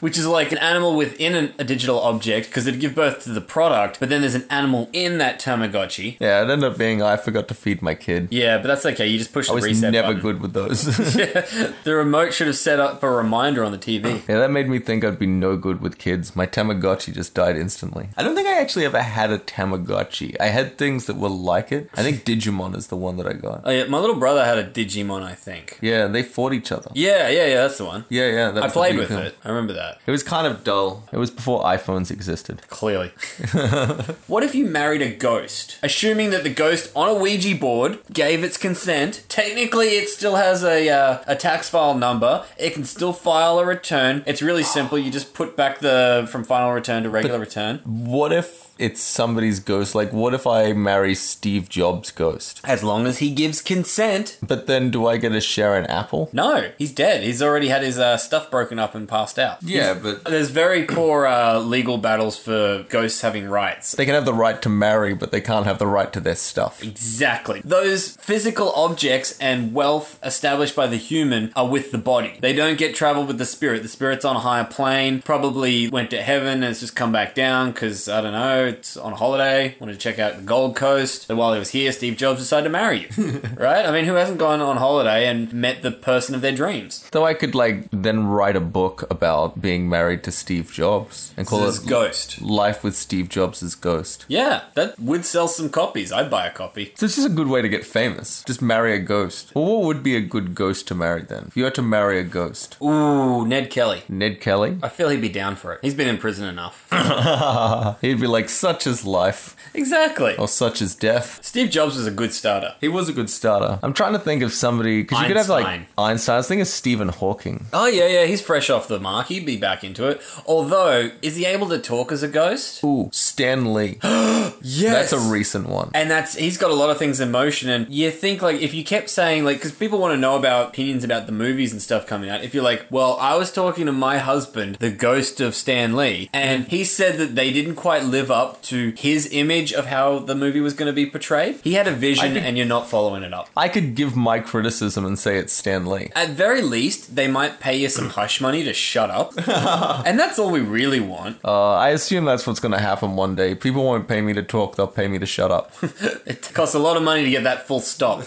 [0.00, 3.30] which is like an animal within an, a digital object because it'd give birth to
[3.30, 6.16] the product, but then there's an animal in that Tamagotchi.
[6.20, 8.28] Yeah, it ended up being I forgot to feed my kid.
[8.30, 9.06] Yeah, but that's okay.
[9.06, 10.22] You just push I the was reset never button.
[10.22, 10.84] good with those.
[11.84, 14.04] The remote should have set up a reminder on the TV.
[14.28, 16.34] yeah, that made me think I'd be no good with kids.
[16.34, 18.08] My Tamagotchi just died instantly.
[18.16, 20.36] I don't think I actually ever had a Tamagotchi.
[20.40, 21.90] I had things that were like it.
[21.94, 23.62] I think Digimon is the one that I got.
[23.64, 25.78] Oh yeah, my little brother had a Digimon, I think.
[25.80, 26.90] Yeah, they fought each other.
[26.94, 28.04] Yeah, yeah, yeah, that's the one.
[28.08, 28.50] Yeah, yeah.
[28.50, 29.18] That I played with deal.
[29.18, 29.36] it.
[29.44, 30.00] I remember that.
[30.06, 31.08] It was kind of dull.
[31.12, 32.62] It was before iPhones existed.
[32.68, 33.08] Clearly.
[34.26, 35.78] what if you married a ghost?
[35.82, 40.64] Assuming that the ghost on a Ouija board gave its consent, technically it still has
[40.64, 42.44] a, uh, a tax file number.
[42.58, 44.22] It can still file a return.
[44.26, 44.98] It's really simple.
[44.98, 47.78] You just put back the from final return to regular return.
[47.84, 49.94] What if it's somebody's ghost?
[49.94, 52.60] Like, what if I marry Steve Jobs' ghost?
[52.64, 54.38] As long as he gives consent.
[54.42, 56.28] But then do I get to share an apple?
[56.32, 57.22] No, he's dead.
[57.22, 59.62] He's already had his uh, stuff broken up and passed out.
[59.62, 63.92] Yeah, but There's very poor uh, legal battles for ghosts having rights.
[63.92, 66.34] they can have the right to marry, but they can't have the right to their
[66.36, 66.82] stuff.
[66.82, 67.60] Exactly.
[67.64, 72.38] Those physical objects and wealth established by the human are with the body.
[72.40, 73.82] They don't get traveled with the spirit.
[73.82, 77.34] The spirit's on a higher plane, probably went to heaven and has just come back
[77.34, 81.28] down because, I don't know, it's on holiday, wanted to check out the Gold Coast.
[81.28, 83.40] And while he was here, Steve Jobs decided to marry you.
[83.56, 83.86] right?
[83.86, 87.08] I mean, who hasn't gone on holiday and met the person of their dreams?
[87.12, 91.46] Though I could, like, then write a book about being married to Steve Jobs and
[91.46, 92.42] call This it is Ghost.
[92.42, 94.24] Life with Steve Jobs' Ghost.
[94.28, 96.12] Yeah, that would sell some copies.
[96.12, 96.92] I'd buy a copy.
[96.96, 98.44] So it's just a good way to get famous.
[98.44, 99.54] Just marry a ghost.
[99.54, 101.44] Well, what would be a good ghost to marry then?
[101.48, 104.02] If you had to marry a ghost, Ooh, Ned Kelly.
[104.08, 104.78] Ned Kelly?
[104.82, 105.80] I feel he'd be down for it.
[105.82, 106.86] He's been in prison enough.
[108.00, 110.36] He'd be like, such is life, exactly.
[110.36, 111.38] or such is death.
[111.44, 112.74] Steve Jobs was a good starter.
[112.80, 113.78] He was a good starter.
[113.82, 115.86] I'm trying to think of somebody because you could have like Einstein.
[115.98, 116.34] Einstein.
[116.34, 117.66] I was thinking of Stephen Hawking.
[117.72, 119.26] Oh yeah, yeah, he's fresh off the mark.
[119.28, 120.20] He'd be back into it.
[120.46, 122.82] Although, is he able to talk as a ghost?
[122.84, 123.98] Ooh, Stan Lee.
[124.62, 125.90] Yes, That's a recent one.
[125.92, 127.68] and that's he's got a lot of things in motion.
[127.68, 130.68] And you think like if you kept saying like because people want to know about
[130.68, 132.42] opinions about the movies and stuff coming out.
[132.44, 136.30] If you're like, well, I was talking to my husband, the ghost of Stan Lee,
[136.32, 140.34] and he said that they didn't quite live up to his image of how the
[140.34, 141.60] movie was going to be portrayed.
[141.62, 143.48] He had a vision, could- and you're not following it up.
[143.56, 146.10] I could give my criticism and say it's Stan Lee.
[146.14, 149.32] At very least, they might pay you some hush money to shut up.
[150.06, 151.38] and that's all we really want.
[151.44, 153.54] Uh, I assume that's what's going to happen one day.
[153.54, 155.72] People won't pay me to talk; they'll pay me to shut up.
[156.26, 158.24] It costs a lot of money to get that full stop.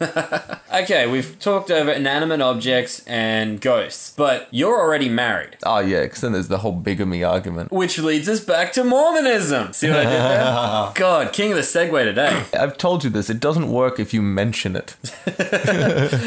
[0.74, 5.56] okay, we've talked over inanimate objects and ghosts, but you're already married.
[5.64, 7.70] oh yeah, because then there's the whole bigamy argument.
[7.72, 9.23] Which leads us back to Mormonism.
[9.24, 10.92] See what I did there?
[10.94, 12.44] God, king of the segue today.
[12.58, 13.28] I've told you this.
[13.30, 14.96] It doesn't work if you mention it.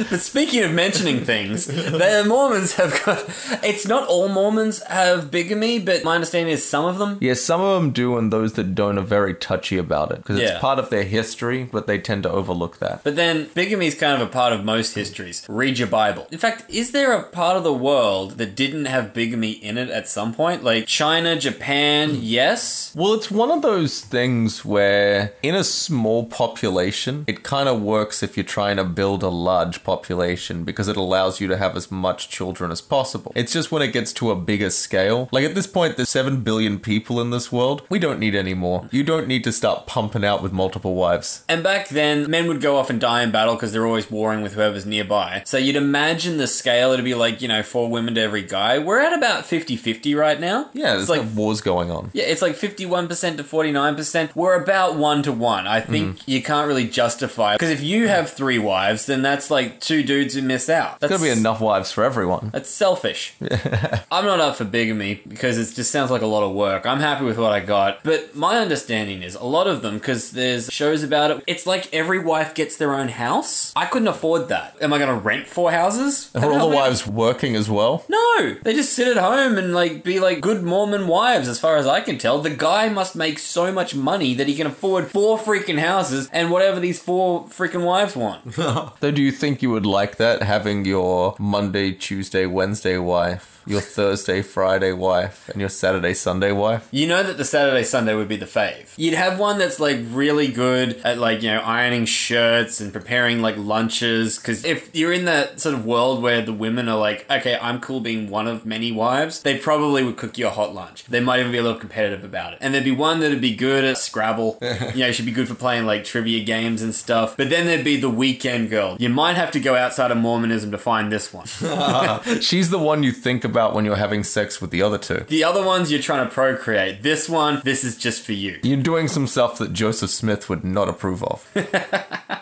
[0.10, 3.24] But speaking of mentioning things, the Mormons have got.
[3.64, 7.18] It's not all Mormons have bigamy, but my understanding is some of them.
[7.22, 10.40] Yeah, some of them do, and those that don't are very touchy about it because
[10.40, 10.52] Yeah.
[10.54, 13.04] it's part of their history, but they tend to overlook that.
[13.04, 15.46] But then bigamy is kind of a part of most histories.
[15.48, 16.28] Read your Bible.
[16.32, 19.90] In fact, is there a part of the world that didn't have bigamy in it
[19.90, 20.64] at some point?
[20.64, 22.87] Like China, Japan, yes?
[22.96, 28.24] Well, it's one of those things where, in a small population, it kind of works
[28.24, 31.92] if you're trying to build a large population because it allows you to have as
[31.92, 33.32] much children as possible.
[33.36, 35.30] It's just when it gets to a bigger scale.
[35.32, 37.84] Like at this point, there's 7 billion people in this world.
[37.90, 38.88] We don't need any more.
[38.92, 41.44] You don't need to start pumping out with multiple wives.
[41.50, 44.42] And back then, men would go off and die in battle because they're always warring
[44.42, 45.44] with whoever's nearby.
[45.46, 48.80] So you'd imagine the scale, it'd be like, you know, four women to every guy.
[48.80, 50.70] We're at about 50 50 right now.
[50.74, 52.12] Yeah, it's there's like like wars going on.
[52.14, 54.36] Yeah, it's like 51% to 49%.
[54.36, 55.68] We're about 1 to 1.
[55.68, 56.22] I think Hmm.
[56.32, 60.36] you can't really justify Because if you have three wives, then that's like two dudes
[60.36, 61.00] who miss out.
[61.00, 62.50] That's There's gonna be enough wives for everyone.
[62.54, 63.34] That's selfish.
[64.12, 66.86] I'm not up for bigamy because it just sounds like a lot of work.
[66.86, 68.04] I'm happy with what I got.
[68.04, 71.92] But my understanding is a lot of them, because there's shows about it, it's like
[71.94, 73.18] every wife gets their own house.
[73.18, 73.74] house.
[73.76, 74.76] I couldn't afford that.
[74.80, 76.30] Am I going to rent four houses?
[76.36, 78.06] Are all the wives working as well?
[78.08, 81.78] No, they just sit at home and like be like good Mormon wives, as far
[81.78, 82.40] as I can tell.
[82.40, 86.52] The guy must make so much money that he can afford four freaking houses and
[86.52, 88.42] whatever these four freaking wives want.
[89.02, 93.82] So do you think you would like that, having your Monday, Tuesday, Wednesday wife, your
[93.82, 96.88] Thursday, Friday wife, and your Saturday, Sunday wife?
[96.92, 98.94] You know that the Saturday Sunday would be the fave.
[98.96, 103.42] You'd have one that's like really good at like, you know, ironing shirts and preparing
[103.42, 104.38] like lunches.
[104.38, 107.80] Because if you're in that sort of world where the women are like, okay, I'm
[107.80, 111.04] cool being one of many wives, they probably would cook you a hot lunch.
[111.06, 112.60] They might even be a little competitive about it.
[112.62, 114.58] And there'd be one that'd be good at Scrabble.
[114.62, 117.36] you know, she'd be good for playing like trivia games and stuff.
[117.36, 118.96] But then there'd be the weekend girl.
[119.00, 121.48] You might have to go outside of Mormonism to find this one.
[122.42, 125.26] She's the one you think about when you're having sex with the other two.
[125.28, 127.04] the other ones you're trying to procreate.
[127.04, 128.60] This one, this is just for you.
[128.64, 131.48] You're doing some stuff that Joseph Smith would not approve of.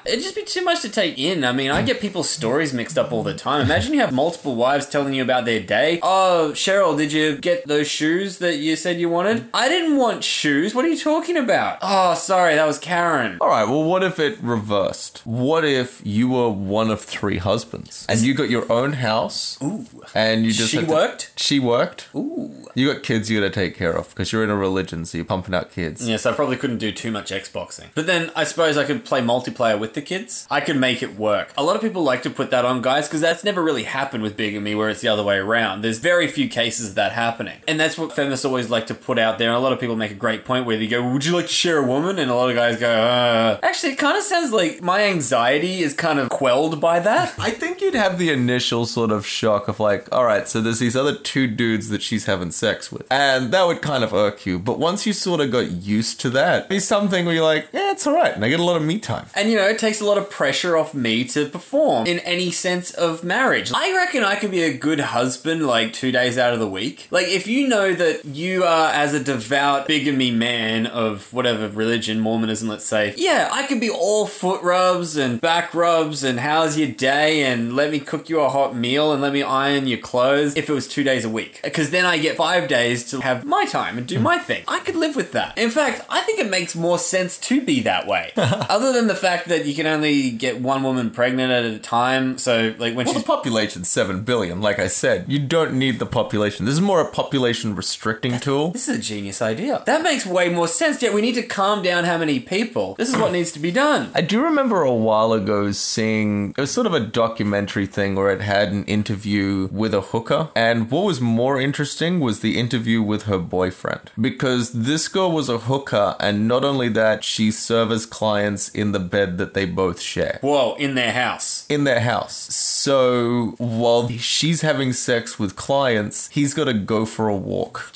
[0.05, 1.43] It'd just be too much to take in.
[1.43, 3.61] I mean, I get people's stories mixed up all the time.
[3.65, 5.99] Imagine you have multiple wives telling you about their day.
[6.03, 9.45] Oh, Cheryl, did you get those shoes that you said you wanted?
[9.53, 10.75] I didn't want shoes.
[10.75, 11.79] What are you talking about?
[11.81, 13.37] Oh, sorry, that was Karen.
[13.41, 15.21] All right, well, what if it reversed?
[15.25, 19.57] What if you were one of three husbands and you got your own house?
[19.63, 19.85] Ooh.
[20.13, 21.39] And you just She had to- worked?
[21.39, 22.07] she worked.
[22.15, 22.51] Ooh.
[22.75, 25.17] You got kids you got to take care of because you're in a religion, so
[25.17, 26.07] you're pumping out kids.
[26.07, 27.87] Yes, I probably couldn't do too much Xboxing.
[27.95, 30.47] But then I suppose I could play multiplayer with the kids.
[30.49, 31.53] I could make it work.
[31.57, 34.23] A lot of people like to put that on guys because that's never really happened
[34.23, 35.81] with bigamy where it's the other way around.
[35.81, 37.59] There's very few cases of that happening.
[37.67, 39.49] And that's what feminists always like to put out there.
[39.49, 41.47] And a lot of people make a great point where they go, Would you like
[41.47, 42.19] to share a woman?
[42.19, 43.59] And a lot of guys go, uh.
[43.63, 47.33] Actually, it kind of sounds like my anxiety is kind of quelled by that.
[47.39, 50.81] I think you'd have the initial sort of shock of like, all right, so there's
[50.85, 53.07] these other two dudes that she's having sex with.
[53.09, 54.59] And that would kind of irk you.
[54.59, 57.91] But once you sort of got used to that, it'd something where you're like, yeah,
[57.91, 58.31] it's all right.
[58.31, 59.25] And I get a lot of me time.
[59.33, 62.51] And you know, it takes a lot of pressure off me to perform in any
[62.51, 63.71] sense of marriage.
[63.73, 67.07] I reckon I could be a good husband like two days out of the week.
[67.09, 72.19] Like, if you know that you are, as a devout bigamy man of whatever religion,
[72.19, 76.77] Mormonism, let's say, yeah, I could be all foot rubs and back rubs and how's
[76.77, 79.97] your day and let me cook you a hot meal and let me iron your
[79.97, 81.59] clothes if it was two days a week.
[81.63, 84.63] Because then I get five days to have my time and do my thing.
[84.67, 85.57] I could live with that.
[85.57, 88.31] In fact, I think it makes more sense to be that way.
[88.37, 92.37] Other than the fact that you can only get one woman pregnant at a time.
[92.37, 93.23] So, like, when Well, the she's.
[93.23, 95.25] population's 7 billion, like I said.
[95.27, 96.65] You don't need the population.
[96.65, 98.71] This is more a population restricting tool.
[98.71, 99.83] This is a genius idea.
[99.85, 101.01] That makes way more sense.
[101.01, 102.95] Yeah, we need to calm down how many people.
[102.95, 104.11] This is what needs to be done.
[104.13, 108.31] I do remember a while ago seeing it was sort of a documentary thing where
[108.31, 113.01] it had an interview with a hooker, and what was more interesting was the interview
[113.01, 118.09] with her boyfriend because this girl was a hooker, and not only that, she serviced
[118.09, 120.39] clients in the bed that they both share.
[120.41, 121.65] Whoa, in their house.
[121.69, 122.35] In their house.
[122.53, 127.91] So while she's having sex with clients, he's got to go for a walk.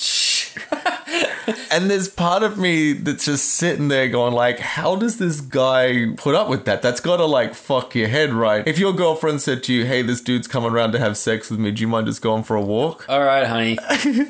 [1.70, 6.06] And there's part of me that's just sitting there going like, how does this guy
[6.16, 6.82] put up with that?
[6.82, 8.66] That's gotta like fuck your head, right?
[8.66, 11.60] If your girlfriend said to you, hey, this dude's coming around to have sex with
[11.60, 13.06] me, do you mind just going for a walk?
[13.08, 13.78] All right, honey.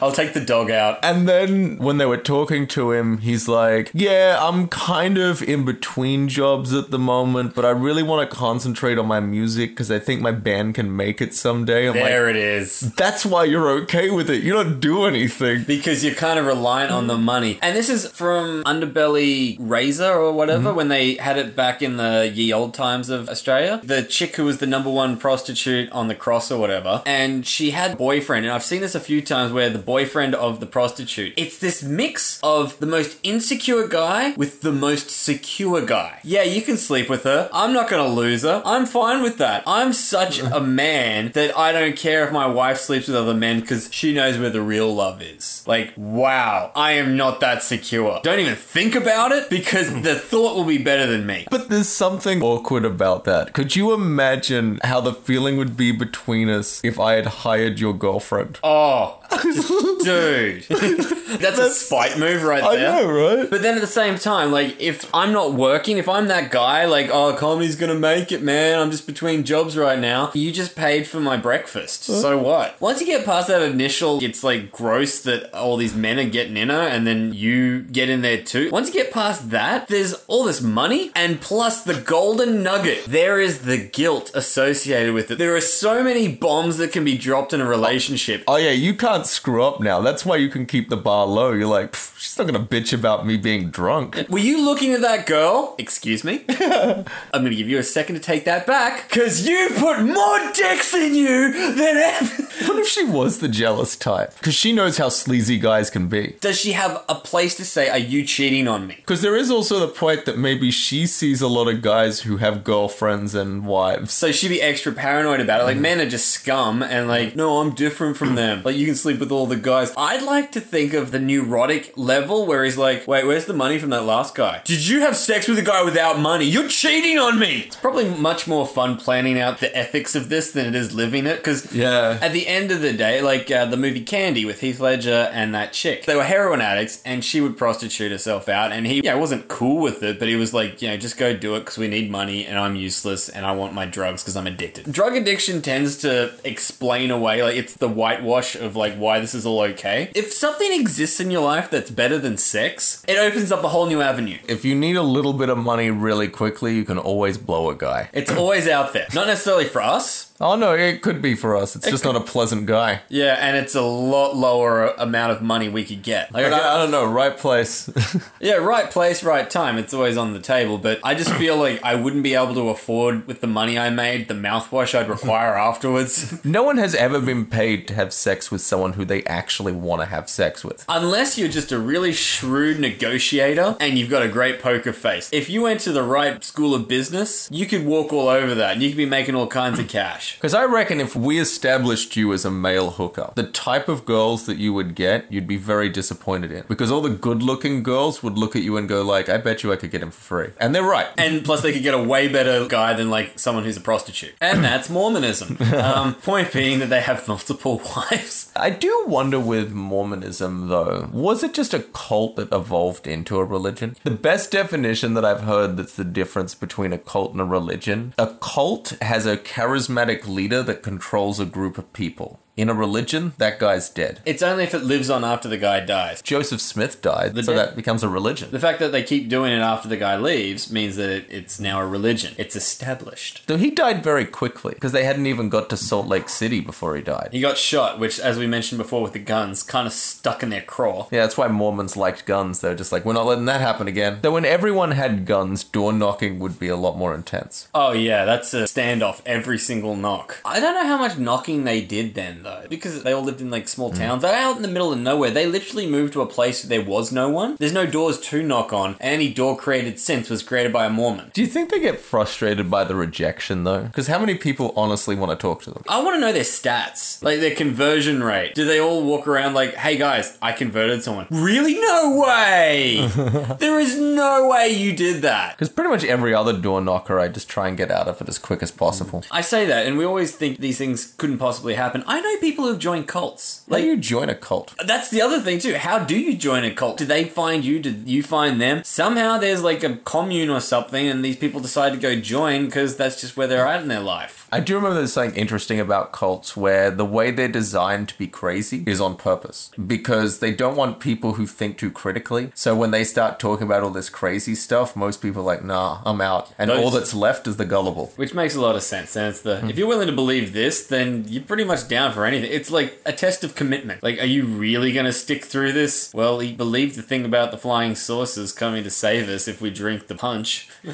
[0.01, 0.99] I'll take the dog out.
[1.11, 5.65] And then when they were talking to him, he's like, Yeah, I'm kind of in
[5.65, 9.91] between jobs at the moment, but I really want to concentrate on my music because
[9.91, 11.89] I think my band can make it someday.
[11.89, 12.81] I'm There like, it is.
[12.95, 14.43] That's why you're okay with it.
[14.43, 15.65] You don't do anything.
[15.65, 17.59] Because you're kind of reliant on the money.
[17.63, 20.77] And this is from Underbelly Razor or whatever, mm-hmm.
[20.77, 23.81] when they had it back in the ye old times of Australia.
[23.85, 27.03] The chick who was the number one prostitute on the cross or whatever.
[27.07, 28.47] And she had a boyfriend.
[28.47, 31.83] And I've seen this a few times where the boyfriend of the prostitute, it's this
[31.83, 36.19] mix of the most insecure guy with the most secure guy.
[36.25, 37.49] Yeah, you can sleep with her.
[37.53, 38.63] I'm not to lose her.
[38.65, 39.63] I'm fine with that.
[39.67, 43.61] I'm such a man that I don't care if my wife sleeps with other men
[43.61, 45.65] because she knows where the real love is.
[45.67, 48.19] Like, wow, I am not that secure.
[48.23, 50.01] Don't even think about it because hmm.
[50.01, 51.47] the thought will be better than me.
[51.51, 53.53] But there's something awkward about that.
[53.53, 57.93] Could you imagine how the feeling would be between us if I had hired your
[57.93, 58.59] girlfriend?
[58.63, 59.21] Oh,
[60.03, 60.63] dude.
[61.41, 62.91] That's, a spite move right I there.
[62.91, 63.51] I know, right?
[63.51, 66.87] But then at the same time, like, if I'm not working, if I'm that guy,
[66.87, 70.75] like, oh, comedy's gonna make it, man, I'm just between jobs right now, you just
[70.75, 72.05] paid for my breakfast.
[72.05, 72.81] So what?
[72.81, 76.57] Once you get past that initial, it's like gross that all these men are getting
[76.57, 78.71] in her, and then you get in there too.
[78.71, 83.05] Once you get past that, there's all this money and plus the golden nugget.
[83.07, 85.39] There is the guilt associated with it.
[85.39, 88.45] There are so many bombs that can be dropped in a relationship.
[88.47, 90.01] Oh yeah, you can't screw up now.
[90.01, 91.53] That's why you can keep the bar low.
[91.53, 94.25] You're like, she's not gonna bitch about me being drunk.
[94.29, 95.75] Were you looking at that girl?
[95.79, 96.45] Excuse me?
[96.49, 100.95] I'm gonna give you a second to take that back, because you put more dicks
[100.95, 102.43] in you than ever.
[102.67, 104.35] What if she was the jealous type?
[104.35, 106.37] Because she knows how sleazy guys can be.
[106.41, 108.95] Does she have a place to say, Are you cheating on me?
[108.97, 112.37] Because there is also the point that maybe she sees a lot of guys who
[112.39, 114.13] have girlfriends and wives.
[114.13, 115.65] So she'd be extra paranoid about it.
[115.65, 118.63] Like, men are just scum, and like, no, I'm different from them.
[118.71, 119.93] Like, you can sleep with all the guys.
[119.97, 123.79] I'd like to think of the neurotic level where he's like, wait, where's the money
[123.79, 124.61] from that last guy?
[124.65, 126.45] Did you have sex with a guy without money?
[126.45, 127.65] You're cheating on me!
[127.67, 131.27] It's probably much more fun planning out the ethics of this than it is living
[131.27, 132.19] it, because Yeah.
[132.21, 135.55] at the end of the day, like uh, the movie Candy with Heath Ledger and
[135.55, 139.15] that chick, they were heroin addicts, and she would prostitute herself out, and he, yeah,
[139.15, 141.79] wasn't cool with it, but he was like, you know, just go do it because
[141.79, 144.91] we need money, and I'm useless, and I want my drugs because I'm addicted.
[144.91, 149.47] Drug addiction tends to explain away, like it's the whitewash of like why this is
[149.47, 150.11] all okay.
[150.15, 153.87] If something exists in your life that's better than sex, it opens up a whole
[153.87, 154.39] new avenue.
[154.49, 157.75] If you need a little bit of money really quickly, you can always blow a
[157.75, 158.11] guy.
[158.13, 160.30] It's always out there, not necessarily for us.
[160.43, 161.77] Oh no, it could be for us.
[161.77, 163.03] It's just not a pleasant guy.
[163.11, 166.33] Yeah, and it's a lot lower amount of money we could get.
[166.33, 167.91] Like, But I, I don't know, right place.
[168.41, 169.77] Yeah, right place, right time.
[169.77, 172.71] It's always on the table, but I just feel like I wouldn't be able to
[172.71, 176.43] afford with the money I made the mouthwash I'd require afterwards.
[176.43, 180.01] no one has ever been paid to have sex with someone who they actually want
[180.01, 180.87] to have sex with.
[180.89, 185.29] Unless you're just a really shrewd negotiator and you've got a great poker face.
[185.33, 188.73] If you went to the right school of business, you could walk all over that
[188.73, 190.30] and you could be making all kinds of cash.
[190.37, 194.47] Because I reckon if we established you as a male hooker, the type of girls
[194.47, 196.65] that you would get, you'd be very disappointed in.
[196.69, 199.63] Because all the good looking girls would look at you and go like, I bet
[199.63, 200.53] you I could get him for free.
[200.59, 201.09] And they're right.
[201.17, 204.35] And plus, they could get a way better guy than like someone who's a prostitute.
[204.41, 205.59] And that's Mormonism.
[205.75, 208.53] Um, point being that they have multiple wives.
[208.57, 213.45] I do wonder with Mormonism, though, was it just a cult that evolved into a
[213.45, 213.97] religion?
[214.05, 218.15] The best definition that I've heard that's the difference between a cult and a religion
[218.19, 222.41] a cult has a charismatic leader that controls a group of people.
[222.57, 224.21] In a religion, that guy's dead.
[224.27, 226.21] It's only if it lives on after the guy dies.
[226.21, 228.51] Joseph Smith died, so dead- that becomes a religion.
[228.51, 231.59] The fact that they keep doing it after the guy leaves means that it, it's
[231.59, 232.35] now a religion.
[232.37, 233.45] It's established.
[233.49, 236.97] So he died very quickly because they hadn't even got to Salt Lake City before
[236.97, 237.29] he died.
[237.33, 240.51] He got shot, which, as we mentioned before with the guns, kind of stuck in
[240.51, 241.07] their craw.
[241.11, 242.61] Yeah, that's why Mormons liked guns.
[242.61, 244.19] They're just like, we're not letting that happen again.
[244.23, 247.69] Though when everyone had guns, door knocking would be a lot more intense.
[247.75, 250.41] Oh, yeah, that's a standoff every single knock.
[250.45, 253.51] I don't know how much knocking they did then, though, because they all lived in
[253.51, 253.99] like small hmm.
[253.99, 254.23] towns.
[254.23, 255.31] They're out in the middle of nowhere.
[255.31, 257.57] They literally moved to a place where there was no one.
[257.59, 258.97] There's no doors to knock on.
[259.01, 261.31] Any door created since was created by a Mormon.
[261.33, 263.83] Do you think they get frustrated by the rejection though?
[263.83, 265.83] Because how many people honestly want to talk to them?
[265.89, 268.55] I want to know their stats, like their conversion rate.
[268.55, 271.27] Do they all walk around like, "Hey guys, I converted someone"?
[271.31, 271.75] Really?
[271.81, 273.07] No way!
[273.59, 275.57] there is no way you did that.
[275.57, 278.29] Because pretty much every other door knocker, I just try and get out of it
[278.29, 279.25] as quick as possible.
[279.31, 282.05] I say that, and we always think these things couldn't possibly happen.
[282.07, 283.65] I know people who've joined cults.
[283.71, 284.75] How do you join a cult?
[284.87, 285.75] that's the other thing too.
[285.75, 286.99] How do you join a cult?
[286.99, 287.81] Do they find you?
[287.81, 288.83] Do you find them?
[288.85, 292.97] Somehow there's like a commune or something, and these people decide to go join because
[292.97, 294.49] that's just where they're at in their life.
[294.53, 298.27] I do remember there's something interesting about cults where the way they're designed to be
[298.27, 302.51] crazy is on purpose because they don't want people who think too critically.
[302.55, 306.01] So when they start talking about all this crazy stuff, most people are like, nah,
[306.05, 306.53] I'm out.
[306.59, 308.13] And Those- all that's left is the gullible.
[308.17, 309.15] Which makes a lot of sense.
[309.17, 312.20] And it's the if you're willing to believe this, then you're pretty much down for
[312.27, 312.51] anything.
[312.53, 314.03] It's like a test of commitment.
[314.03, 316.13] Like, are you really gonna stick through this?
[316.15, 319.71] Well, he believed the thing about the flying saucers coming to save us if we
[319.71, 320.69] drink the punch.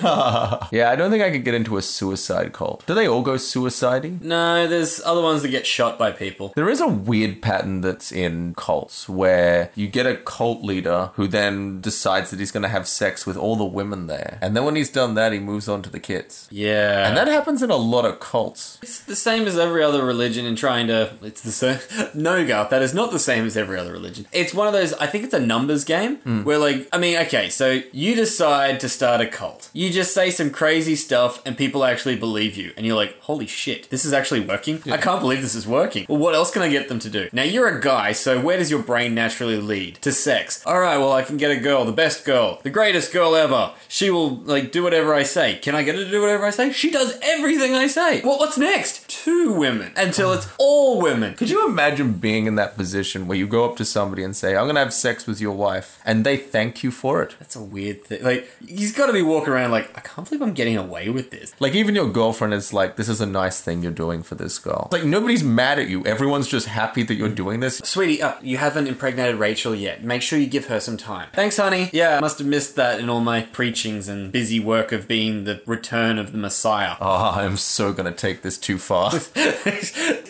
[0.72, 2.84] Yeah, I don't think I could get into a suicide cult.
[2.86, 6.52] Do they all go suicide No, there's other ones that get shot by people.
[6.56, 11.26] There is a weird pattern that's in cults where you get a cult leader who
[11.28, 14.38] then decides that he's going to have sex with all the women there.
[14.40, 16.48] And then when he's done that, he moves on to the kids.
[16.50, 17.08] Yeah.
[17.08, 18.78] And that happens in a lot of cults.
[18.82, 21.15] It's the same as every other religion in trying to.
[21.22, 21.78] It's the same.
[22.14, 24.26] No, Garth, that is not the same as every other religion.
[24.32, 24.92] It's one of those.
[24.94, 26.44] I think it's a numbers game hmm.
[26.44, 29.70] where, like, I mean, okay, so you decide to start a cult.
[29.72, 33.46] You just say some crazy stuff, and people actually believe you, and you're like, holy
[33.46, 34.82] shit, this is actually working.
[34.90, 36.06] I can't believe this is working.
[36.08, 37.28] Well, what else can I get them to do?
[37.32, 39.96] Now you're a guy, so where does your brain naturally lead?
[40.02, 40.64] To sex.
[40.64, 43.72] All right, well, I can get a girl, the best girl, the greatest girl ever.
[43.88, 45.56] She will like do whatever I say.
[45.56, 46.72] Can I get her to do whatever I say?
[46.72, 48.20] She does everything I say.
[48.22, 49.08] Well, what's next?
[49.08, 51.05] Two women until it's all women.
[51.36, 54.56] Could you imagine being in that position where you go up to somebody and say,
[54.56, 57.36] I'm going to have sex with your wife, and they thank you for it?
[57.38, 58.22] That's a weird thing.
[58.22, 61.30] Like, he's got to be walking around like, I can't believe I'm getting away with
[61.30, 61.54] this.
[61.60, 64.58] Like, even your girlfriend is like, this is a nice thing you're doing for this
[64.58, 64.88] girl.
[64.92, 66.04] Like, nobody's mad at you.
[66.04, 67.78] Everyone's just happy that you're doing this.
[67.78, 70.02] Sweetie, uh, you haven't impregnated Rachel yet.
[70.02, 71.28] Make sure you give her some time.
[71.32, 71.90] Thanks, honey.
[71.92, 75.44] Yeah, I must have missed that in all my preachings and busy work of being
[75.44, 76.96] the return of the Messiah.
[77.00, 79.10] Oh, I'm so going to take this too far.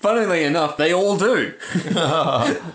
[0.07, 1.55] Funnily enough, they all do.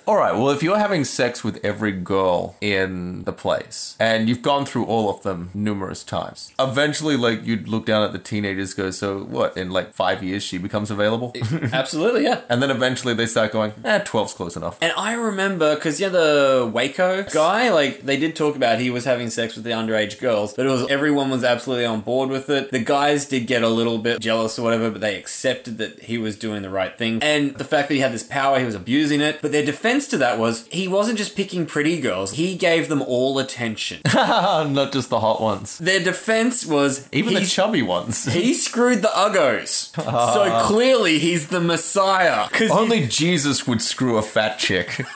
[0.08, 4.42] All right, well, if you're having sex with every girl in the place and you've
[4.42, 8.74] gone through all of them numerous times, eventually, like, you'd look down at the teenagers,
[8.74, 11.34] go, so what, in like five years she becomes available?
[11.74, 12.42] Absolutely, yeah.
[12.50, 14.78] and then eventually they start going, eh, 12's close enough.
[14.82, 19.06] And I remember because yeah, the Waco guy, like they did talk about he was
[19.06, 22.50] having sex with the underage girls, but it was everyone was absolutely on board with
[22.50, 22.72] it.
[22.72, 26.18] The guys did get a little bit jealous or whatever, but they accepted that he
[26.18, 27.22] was doing the right thing.
[27.22, 29.40] And the fact that he had this power, he was abusing it.
[29.42, 33.02] But their defense to that was he wasn't just picking pretty girls; he gave them
[33.02, 34.02] all attention.
[34.14, 35.78] Not just the hot ones.
[35.78, 38.26] their defense was Even the chubby ones.
[38.34, 39.94] he screwed the uggos.
[39.96, 40.64] so ah.
[40.66, 42.48] clearly he's the Messiah.
[42.50, 45.04] 'Cause Only Jesus would screw a fat chick.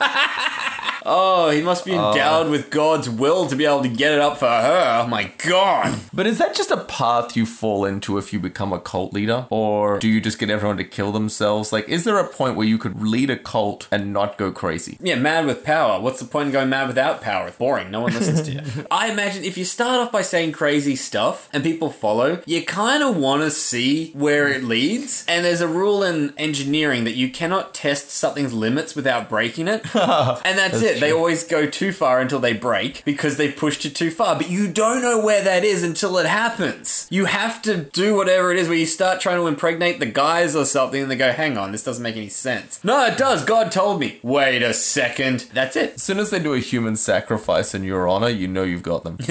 [1.08, 2.50] Oh, he must be endowed ah.
[2.50, 5.02] with God's will to be able to get it up for her.
[5.04, 6.00] Oh my god.
[6.12, 9.46] but is that just a path you fall into if you become a cult leader?
[9.48, 11.72] Or do you just get everyone to kill themselves?
[11.72, 14.98] Like, is there a point where you could lead a cult and not go crazy?
[15.00, 16.00] Yeah, mad with power.
[16.00, 17.48] What's the point in going mad without power?
[17.48, 17.90] It's boring.
[17.90, 18.86] No one listens to you.
[18.90, 23.02] I imagine if you start off by saying crazy stuff and people follow, you kind
[23.02, 25.24] of want to see where it leads.
[25.28, 29.82] And there's a rule in engineering that you cannot test something's limits without breaking it.
[29.94, 31.00] and that's, it.
[31.00, 34.36] They always go too far until they break because they pushed it too far.
[34.36, 37.06] But you don't know where that is until it happens.
[37.10, 40.54] You have to do whatever it is where you start trying to impregnate the guys
[40.56, 42.45] or something and they go, hang on, this doesn't make any sense.
[42.84, 43.44] No, it does.
[43.44, 44.18] God told me.
[44.22, 45.46] Wait a second.
[45.52, 45.94] That's it.
[45.94, 49.02] As soon as they do a human sacrifice in your honor, you know you've got
[49.04, 49.18] them.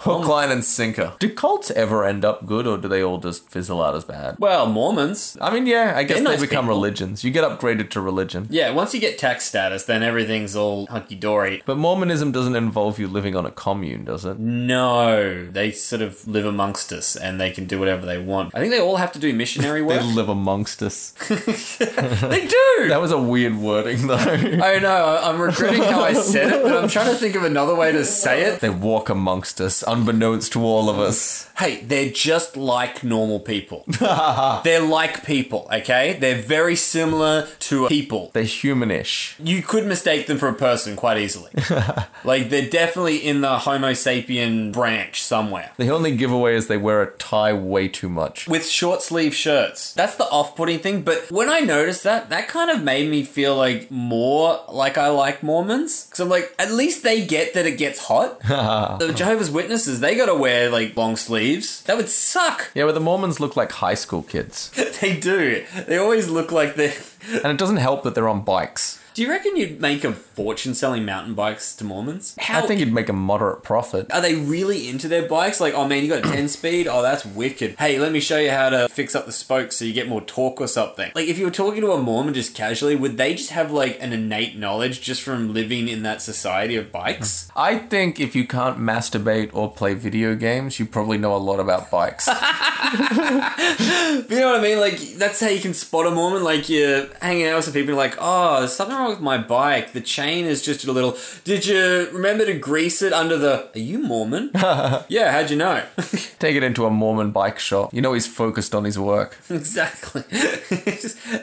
[0.00, 1.14] Hook, line, and sinker.
[1.18, 4.36] Do cults ever end up good, or do they all just fizzle out as bad?
[4.38, 5.36] Well, Mormons.
[5.40, 6.76] I mean, yeah, I guess They're they nice become people.
[6.76, 7.24] religions.
[7.24, 8.46] You get upgraded to religion.
[8.50, 11.62] Yeah, once you get tax status, then everything's all hunky dory.
[11.64, 14.38] But Mormonism doesn't involve you living on a commune, does it?
[14.38, 18.54] No, they sort of live amongst us and they can do whatever they want.
[18.54, 20.00] I think they all have to do missionary work.
[20.00, 21.10] They live amongst us.
[21.28, 22.88] they do!
[22.88, 24.16] That was a weird wording, though.
[24.16, 27.74] I know, I'm regretting how I said it, but I'm trying to think of another
[27.74, 28.60] way to say it.
[28.60, 31.50] they walk amongst us, unbeknownst to all of us.
[31.58, 33.84] Hey, they're just like normal people.
[34.64, 36.16] they're like people, okay?
[36.18, 38.30] They're very similar to people.
[38.32, 39.34] They're humanish.
[39.44, 41.50] You could mistake them for a person quite easily.
[42.24, 45.72] like, they're definitely in the Homo sapien branch somewhere.
[45.76, 48.46] The only giveaway is they wear a tie way too much.
[48.46, 49.92] With short sleeve shirts.
[49.94, 53.24] That's the off putting thing, but when I noticed that, that kind of made me
[53.24, 56.04] feel like more like I like Mormons.
[56.04, 58.40] Because I'm like, at least they get that it gets hot.
[58.98, 61.82] the Jehovah's Witnesses, they gotta wear like long sleeves.
[61.84, 62.70] That would suck.
[62.74, 64.70] Yeah, but the Mormons look like high school kids.
[65.00, 65.64] they do.
[65.86, 66.94] They always look like they're.
[67.32, 69.00] And it doesn't help that they're on bikes.
[69.18, 72.36] Do you reckon you'd make a fortune selling mountain bikes to Mormons?
[72.38, 74.06] How I think you'd make a moderate profit.
[74.12, 75.60] Are they really into their bikes?
[75.60, 76.86] Like, oh man, you got a 10 speed?
[76.86, 77.74] Oh, that's wicked.
[77.80, 80.20] Hey, let me show you how to fix up the spokes so you get more
[80.20, 81.10] torque or something.
[81.16, 84.00] Like, if you were talking to a Mormon just casually, would they just have like
[84.00, 87.50] an innate knowledge just from living in that society of bikes?
[87.56, 91.58] I think if you can't masturbate or play video games, you probably know a lot
[91.58, 92.26] about bikes.
[92.26, 92.40] But
[94.30, 94.78] you know what I mean?
[94.78, 96.44] Like, that's how you can spot a Mormon.
[96.44, 99.38] Like, you're hanging out with some people and like, oh, there's something wrong with my
[99.38, 99.92] bike.
[99.92, 101.16] The chain is just a little.
[101.44, 103.68] Did you remember to grease it under the.
[103.74, 104.50] Are you Mormon?
[104.54, 105.84] yeah, how'd you know?
[106.38, 107.92] Take it into a Mormon bike shop.
[107.92, 109.38] You know he's focused on his work.
[109.50, 110.22] exactly.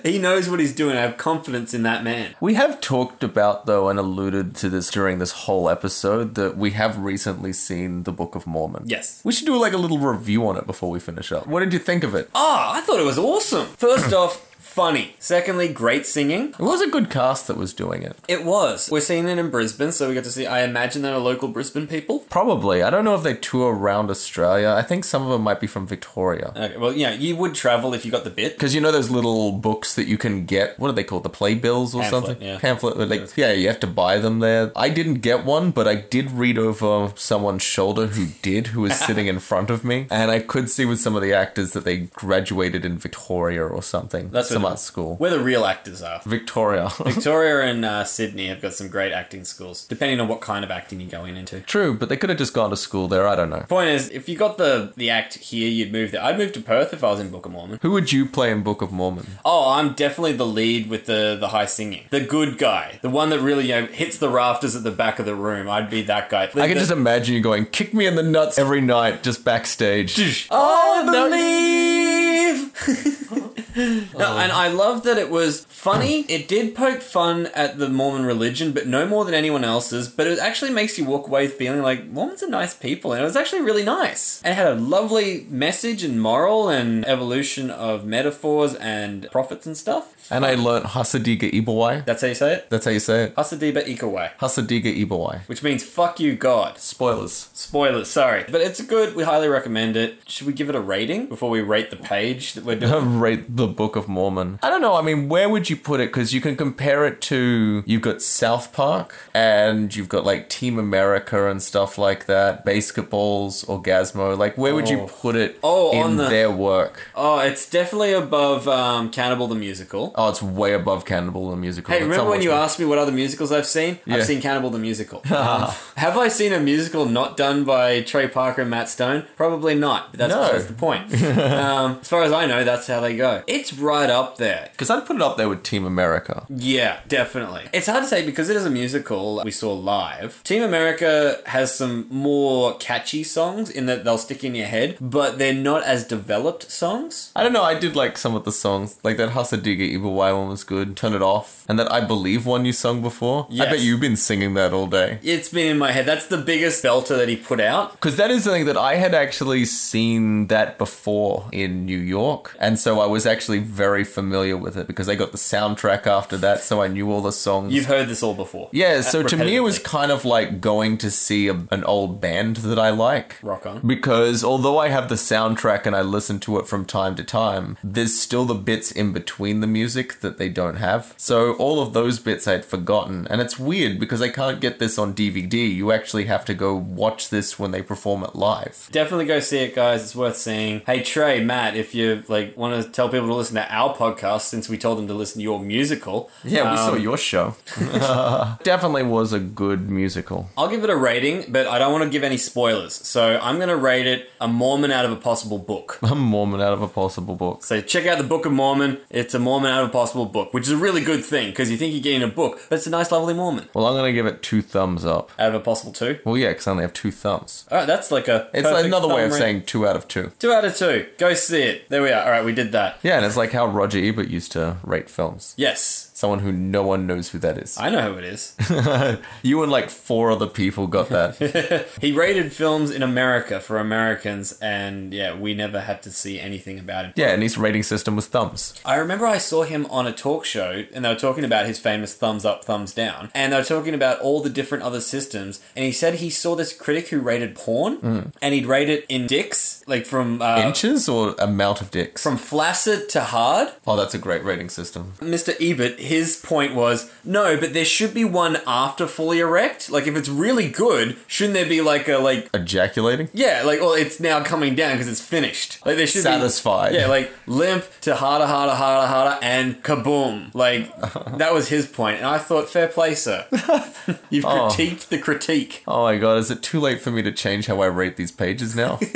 [0.03, 0.95] he knows what he's doing.
[0.97, 2.35] I have confidence in that man.
[2.39, 6.71] We have talked about, though, and alluded to this during this whole episode, that we
[6.71, 8.83] have recently seen the Book of Mormon.
[8.85, 9.21] Yes.
[9.23, 11.47] We should do like a little review on it before we finish up.
[11.47, 12.29] What did you think of it?
[12.35, 13.67] Oh, I thought it was awesome.
[13.67, 15.15] First off, funny.
[15.19, 16.49] Secondly, great singing.
[16.49, 18.18] It was a good cast that was doing it.
[18.27, 18.91] It was.
[18.91, 20.45] We're seeing it in Brisbane, so we got to see.
[20.45, 22.19] I imagine they're local Brisbane people.
[22.30, 22.84] Probably.
[22.84, 24.76] I don't know if they tour around Australia.
[24.77, 26.52] I think some of them might be from Victoria.
[26.57, 28.56] Okay, well, yeah, you would travel if you got the bit.
[28.57, 30.77] Because you know those little books that you can get.
[30.77, 31.23] What are they called?
[31.23, 32.45] The playbills or Pamphlet, something?
[32.45, 32.60] yeah.
[32.60, 32.97] Pamphlet.
[33.10, 34.73] Like, yeah, you have to buy them there.
[34.76, 38.99] I didn't get one, but I did read over someone's shoulder who did, who was
[39.07, 41.85] sitting in front of me, and I could see with some of the actors that
[41.85, 44.27] they graduated in Victoria or something.
[44.31, 45.15] That's some school.
[45.17, 46.21] Where the real actors are.
[46.25, 46.89] Victoria.
[46.97, 50.71] Victoria and uh, Sydney have got some great acting schools, depending on what kind of
[50.71, 51.61] acting you're going into.
[51.61, 53.27] True, but they could have just gone to school there.
[53.27, 53.65] I don't know.
[53.69, 56.23] Point is, if you got the the act here, you'd move there.
[56.23, 57.79] I'd move to Perth if I was in Book of Mormon.
[57.81, 59.27] Who would you play in Book of Mormon?
[59.45, 63.29] Oh, I'm definitely the lead with the the high singing, the good guy, the one
[63.29, 65.69] that really you know hits the rafters at the back of the room.
[65.69, 66.43] I'd be that guy.
[66.43, 70.47] I can just imagine you going, kick me in the nuts every night, just backstage.
[70.51, 73.45] I believe.
[73.76, 74.38] No, oh.
[74.38, 76.22] and I love that it was funny.
[76.22, 80.07] It did poke fun at the Mormon religion, but no more than anyone else's.
[80.07, 83.26] But it actually makes you walk away feeling like Mormons are nice people, and it
[83.26, 84.41] was actually really nice.
[84.43, 89.76] And it had a lovely message and moral and evolution of metaphors and prophets and
[89.76, 90.14] stuff.
[90.31, 92.06] And I learnt Hasa Diga Eebowai.
[92.06, 92.69] That's how you say it.
[92.69, 93.35] That's how you say it.
[93.35, 95.41] Hasadiba Ikawai, Hasa Diga Eebowai.
[95.47, 96.77] which means fuck you, God.
[96.80, 97.49] Spoilers.
[97.53, 98.45] Spoilers, sorry.
[98.49, 99.15] But it's good.
[99.15, 100.19] We highly recommend it.
[100.27, 103.19] Should we give it a rating before we rate the page that we're doing?
[103.26, 104.60] Rate the Book of Mormon.
[104.64, 104.95] I don't know.
[104.95, 106.07] I mean, where would you put it?
[106.10, 110.77] Because you can compare it to you've got South Park and you've got like Team
[110.80, 112.65] America and stuff like that.
[112.65, 114.38] Basketballs, Orgazmo.
[114.38, 115.07] Like, where would you Oh.
[115.07, 117.07] put it Oh, in on the- their work?
[117.15, 120.14] Oh, it's definitely above um, Cannibal the Musical.
[120.17, 121.91] Oh, it's way above Cannibal the musical.
[121.93, 123.99] Hey, It's remember when you like- asked me what other musicals I've seen?
[124.05, 124.15] Yeah.
[124.15, 125.21] I've seen Cannibal the Musical.
[125.35, 129.25] Um, have I seen a musical not done by Trey Parker and Matt Stone?
[129.35, 130.11] Probably not.
[130.11, 130.51] But that's, No.
[130.51, 131.13] that's the point.
[131.37, 133.43] um, as far as I know, that's how they go.
[133.47, 134.69] It's right up there.
[134.71, 136.45] Because I'd put it up there with Team America.
[136.49, 137.63] Yeah, definitely.
[137.73, 140.41] It's hard to say because it is a musical we saw live.
[140.43, 145.37] Team America has some more catchy songs in that they'll stick in your head, but
[145.37, 147.31] they're not as developed songs.
[147.35, 147.63] I don't know.
[147.63, 150.95] I did like some of the songs, like that Hasadiga Ibawai one was good.
[150.95, 153.48] Turn it off, and that I believe one you sung before.
[153.52, 155.19] I bet you've been singing that all day.
[155.23, 156.06] It's been in my head.
[156.06, 157.94] That's the biggest belter that he put out.
[157.94, 162.77] Because that is something that I had actually seen that before in New York, and
[162.80, 166.61] so I was actually very familiar with it because I got the soundtrack after that,
[166.61, 167.73] so I knew all the songs.
[167.73, 168.69] You've heard this all before.
[168.72, 171.84] yeah, uh, so to me it was kind of like going to see a, an
[171.86, 173.38] old band that I like.
[173.41, 173.86] Rock on.
[173.86, 177.77] Because although I have the soundtrack and I listen to it from time to time,
[177.84, 181.13] there's still the bits in between the music that they don't have.
[181.17, 183.27] So all of those bits I'd forgotten.
[183.30, 185.73] And it's weird because I can't get this on DVD.
[185.73, 188.89] You actually have to go watch this when they perform it live.
[188.91, 190.03] Definitely go see it, guys.
[190.03, 190.81] It's worth seeing.
[190.85, 194.41] Hey Trey, Matt, if you like want to tell people to listen to our podcast
[194.41, 197.55] since we told them to listen to your musical, Yeah, we saw um, your show.
[198.63, 200.49] Definitely was a good musical.
[200.57, 202.93] I'll give it a rating, but I don't want to give any spoilers.
[202.93, 205.99] So I'm going to rate it a Mormon out of a possible book.
[206.03, 207.63] A Mormon out of a possible book.
[207.63, 208.99] So check out the Book of Mormon.
[209.09, 211.71] It's a Mormon out of a possible book, which is a really good thing because
[211.71, 213.69] you think you're getting a book, but it's a nice, lovely moment.
[213.73, 215.31] Well, I'm going to give it two thumbs up.
[215.39, 216.19] out of a possible two.
[216.25, 217.65] Well, yeah, because I only have two thumbs.
[217.71, 218.49] All right, that's like a.
[218.53, 219.37] It's perfect another way of rate.
[219.37, 220.31] saying two out of two.
[220.39, 221.07] two out of two.
[221.17, 221.89] Go see it.
[221.89, 222.23] There we are.
[222.23, 222.99] All right, we did that.
[223.03, 225.53] Yeah, and it's like how Roger Ebert used to rate films.
[225.57, 227.77] Yes, Someone who no one knows who that is.
[227.77, 228.55] I know who it is.
[229.43, 231.87] you and like four other people got that.
[232.01, 236.79] he rated films in America for Americans, and yeah, we never had to see anything
[236.79, 237.13] about him.
[237.17, 238.73] yeah, and his rating system was thumbs.
[238.85, 241.79] I remember I saw him on a talk show, and they were talking about his
[241.79, 245.59] famous thumbs up, thumbs down, and they were talking about all the different other systems.
[245.75, 249.27] And he said he saw this critic who rated porn, and he'd rate it in
[249.27, 252.23] dicks, like from uh, Inches or amount of dicks?
[252.23, 253.73] from flaccid to hard.
[253.85, 255.11] oh, that's a great rating system.
[255.19, 255.53] Mr.
[255.59, 259.90] Ebert, his point was no, but there should be one after fully erect.
[259.90, 263.30] Like if it's really good, shouldn't there be like a like Ejaculating?
[263.34, 265.86] yeah, like well, it's now coming down because it's finished.
[265.86, 266.91] Like there should Satisfied.
[266.91, 270.53] be yeah, like limp to harder, harder, harder, harder, and kaboom.
[270.53, 270.95] Like
[271.38, 273.45] that was his point, and I thought, fair play, sir.
[274.30, 274.69] You've Oh.
[274.69, 275.84] critiqued the critique.
[275.88, 278.32] Oh my god, is it too late for me to change how I rate these
[278.32, 278.98] pages now?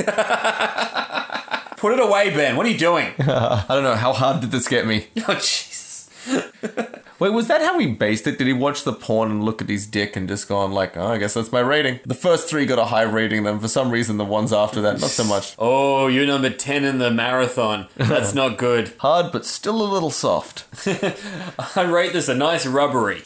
[1.78, 2.58] Put it away, Ben.
[2.58, 3.14] What are you doing?
[3.20, 5.08] I don't know, how hard did this get me?
[5.28, 6.10] oh Jesus.
[7.20, 8.38] Wait, was that how he based it?
[8.38, 11.08] Did he watch the porn and look at his dick and just gone like, oh,
[11.08, 12.00] I guess that's my rating?
[12.06, 15.02] The first three got a high rating, then for some reason the ones after that,
[15.02, 15.56] not so much.
[15.70, 17.88] Oh, you're number ten in the marathon.
[17.98, 18.94] That's not good.
[19.00, 20.66] Hard, but still a little soft.
[21.76, 23.24] I rate this a nice rubbery.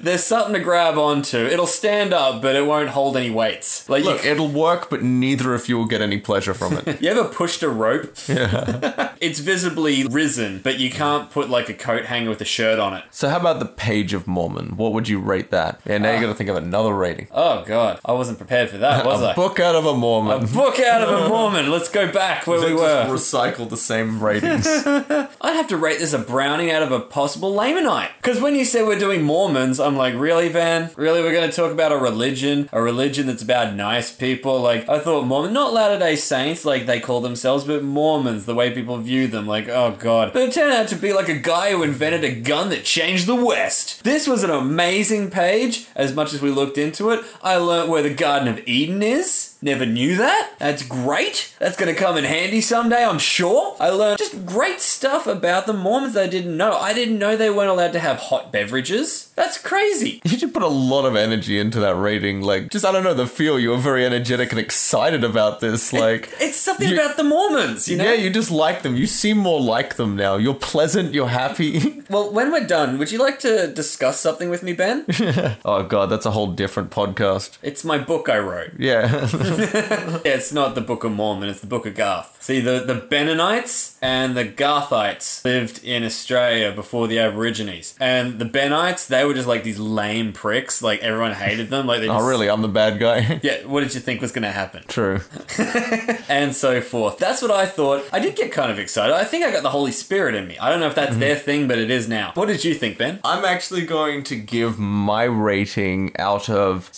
[0.00, 1.38] There's something to grab onto.
[1.38, 3.88] It'll stand up, but it won't hold any weights.
[3.88, 7.02] Like Look, you, it'll work, but neither of you will get any pleasure from it.
[7.02, 8.14] you ever pushed a rope?
[8.28, 9.14] Yeah.
[9.20, 12.94] it's visibly risen, but you can't put like a coat hanger with a shirt on
[12.94, 13.04] it.
[13.10, 14.76] so, how about the Page of Mormon?
[14.76, 15.80] What would you rate that?
[15.86, 16.20] Yeah, now you ah.
[16.22, 17.26] got to think of another rating.
[17.32, 19.34] Oh god, I wasn't prepared for that, was a I?
[19.34, 20.44] book out of a Mormon.
[20.44, 21.70] A book out of a Mormon.
[21.70, 23.06] Let's go back where we were.
[23.06, 24.66] recycle the same ratings.
[24.66, 28.10] I'd have to rate this a brownie out of a possible Lamanite.
[28.18, 30.90] Because when you said we're doing Mormons, I'm I'm like, really, Van?
[30.96, 34.60] Really, we're going to talk about a religion, a religion that's about nice people?
[34.60, 38.54] Like, I thought Mormon, not Latter Day Saints, like they call themselves, but Mormons, the
[38.54, 39.46] way people view them.
[39.46, 40.34] Like, oh god.
[40.34, 43.26] But it turned out to be like a guy who invented a gun that changed
[43.26, 44.02] the West.
[44.02, 45.86] This was an amazing page.
[45.94, 49.55] As much as we looked into it, I learnt where the Garden of Eden is.
[49.62, 50.52] Never knew that.
[50.58, 51.54] That's great.
[51.58, 53.74] That's going to come in handy someday, I'm sure.
[53.80, 56.72] I learned just great stuff about the Mormons that I didn't know.
[56.76, 59.32] I didn't know they weren't allowed to have hot beverages.
[59.34, 60.20] That's crazy.
[60.36, 62.42] You should put a lot of energy into that reading.
[62.42, 63.58] Like, just, I don't know, the feel.
[63.58, 65.92] You were very energetic and excited about this.
[65.92, 68.04] Like, It's something You- about the Mormons, you know?
[68.04, 68.96] yeah, you just like them.
[68.96, 70.36] You seem more like them now.
[70.36, 71.92] You're pleasant, you're happy.
[72.08, 75.04] Well, when we're done, would you like to discuss something with me, Ben?
[75.64, 77.58] oh, God, that's a whole different podcast.
[77.62, 78.74] it's my book I wrote.
[78.78, 79.26] Yeah.
[79.46, 82.36] Yeah, it's not the Book of Mormon, it's the Book of Garth.
[82.46, 87.96] See, the, the Benonites and the Garthites lived in Australia before the Aborigines.
[87.98, 90.80] And the Benites, they were just like these lame pricks.
[90.80, 91.88] Like, everyone hated them.
[91.88, 92.48] Like, they oh, just, oh, really?
[92.48, 93.40] I'm the bad guy?
[93.46, 94.82] Yeah, what did you think was going to happen?
[94.88, 95.20] True.
[96.28, 97.18] and so forth.
[97.18, 98.04] That's what I thought.
[98.12, 99.14] I did get kind of excited.
[99.14, 100.58] I think I got the Holy Spirit in me.
[100.58, 101.20] I don't know if that's mm-hmm.
[101.20, 102.32] their thing, but it is now.
[102.34, 103.20] What did you think, Ben?
[103.24, 106.88] I'm actually going to give my rating out of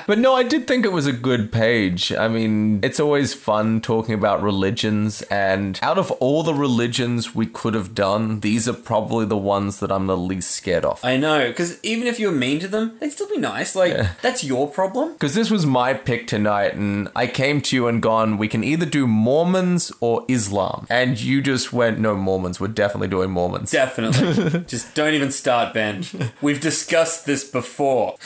[0.06, 2.12] But no, I did think it was a good page.
[2.12, 7.46] I mean, it's always fun talking about religions, and out of all the religions we
[7.46, 11.04] could have done, these are probably the ones that I'm the least scared of.
[11.04, 13.74] I know, because even if you're mean to them, they'd still be nice.
[13.74, 15.14] Like, that's your problem.
[15.14, 18.62] Because this was my pick tonight, and I came to you and gone, we can
[18.62, 20.86] either do Mormons or Islam.
[20.88, 22.60] And you just went, no, Mormons.
[22.60, 23.70] We're definitely doing Mormons.
[23.70, 24.60] Definitely.
[24.66, 26.04] Just don't even start, Ben.
[26.42, 28.16] We've discussed this before.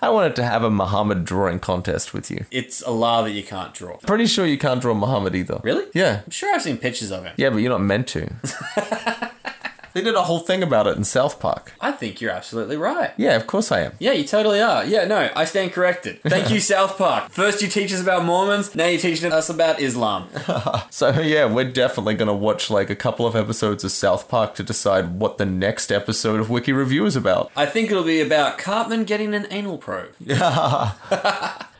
[0.00, 2.44] I wanted to have a Muhammad drawing contest with you.
[2.50, 3.96] It's a Allah that you can't draw.
[3.98, 5.60] Pretty sure you can't draw Muhammad either.
[5.62, 5.86] Really?
[5.94, 6.22] Yeah.
[6.24, 7.34] I'm sure I've seen pictures of him.
[7.36, 8.32] Yeah, but you're not meant to.
[9.94, 11.72] they did a whole thing about it in South Park.
[11.80, 13.12] I think you're absolutely right.
[13.16, 13.92] Yeah, of course I am.
[13.98, 14.84] Yeah, you totally are.
[14.84, 16.22] Yeah, no, I stand corrected.
[16.22, 17.30] Thank you, South Park.
[17.30, 20.28] First you teach us about Mormons, now you're teaching us about Islam.
[20.90, 24.62] So yeah, we're definitely gonna watch like a couple of episodes of South Park to
[24.62, 27.50] decide what the next episode of Wiki Review is about.
[27.56, 30.14] I think it'll be about Cartman getting an anal probe.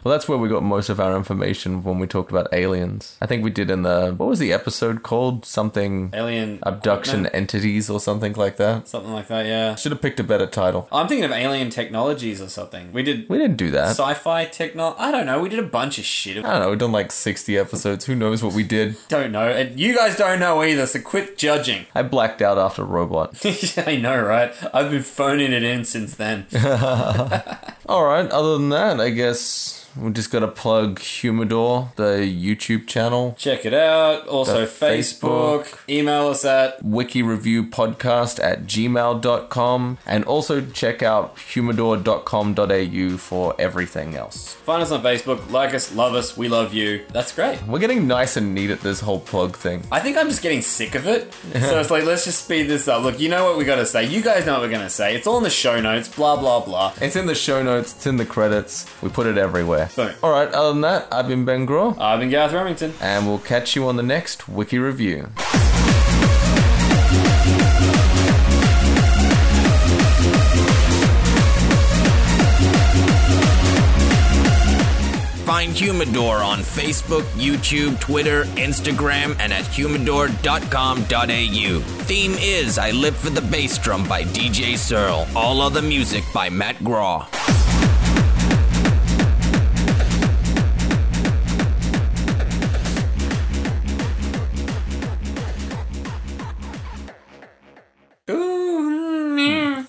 [0.04, 3.16] Well, that's where we got most of our information when we talked about aliens.
[3.20, 5.44] I think we did in the what was the episode called?
[5.46, 8.88] Something Alien abduction entities or something like that.
[8.88, 9.74] Something like that, yeah.
[9.76, 10.88] Should have picked a better title.
[10.90, 12.92] I'm thinking of alien technologies or something.
[12.92, 13.90] We did We didn't do that.
[13.90, 14.94] sci-fi techno.
[14.98, 15.40] I don't know.
[15.40, 16.44] We did a bunch of shit.
[16.44, 16.70] I don't know.
[16.70, 18.06] We've done like sixty episodes.
[18.06, 18.96] Who knows what we did?
[19.08, 19.48] don't know.
[19.48, 21.86] And you guys don't know either, so quit judging.
[21.94, 23.36] I blacked out after Robot.
[23.86, 24.52] I know, right?
[24.74, 26.46] I've been phoning it in since then.
[27.86, 28.28] All right.
[28.30, 33.34] Other than that, I guess we just got to plug Humidor, the YouTube channel.
[33.38, 34.26] Check it out.
[34.26, 35.64] Also, Facebook.
[35.64, 35.88] Facebook.
[35.88, 44.16] Email us at wiki review podcast at gmail.com and also check out humidor.com.au for everything
[44.16, 44.54] else.
[44.54, 45.50] find us on Facebook.
[45.50, 46.36] Like us, love us.
[46.36, 47.04] We love you.
[47.12, 47.62] That's great.
[47.66, 49.84] We're getting nice and neat at this whole plug thing.
[49.92, 51.32] I think I'm just getting sick of it.
[51.34, 53.02] so it's like, let's just speed this up.
[53.02, 54.04] Look, you know what we got to say.
[54.06, 55.14] You guys know what we're going to say.
[55.14, 56.08] It's all in the show notes.
[56.08, 56.94] Blah blah blah.
[57.00, 58.86] It's in the show notes, it's in the credits.
[59.02, 59.81] We put it everywhere.
[59.96, 60.12] Boom.
[60.22, 62.94] All right, other than that, I've been Ben Graw, I've been Garth Remington.
[63.00, 65.28] and we'll catch you on the next Wiki Review.
[75.44, 81.80] Find Humidor on Facebook, YouTube, Twitter, Instagram, and at humidor.com.au.
[82.04, 85.26] Theme is I Live for the Bass Drum by DJ Searle.
[85.36, 87.26] All other music by Matt Graw.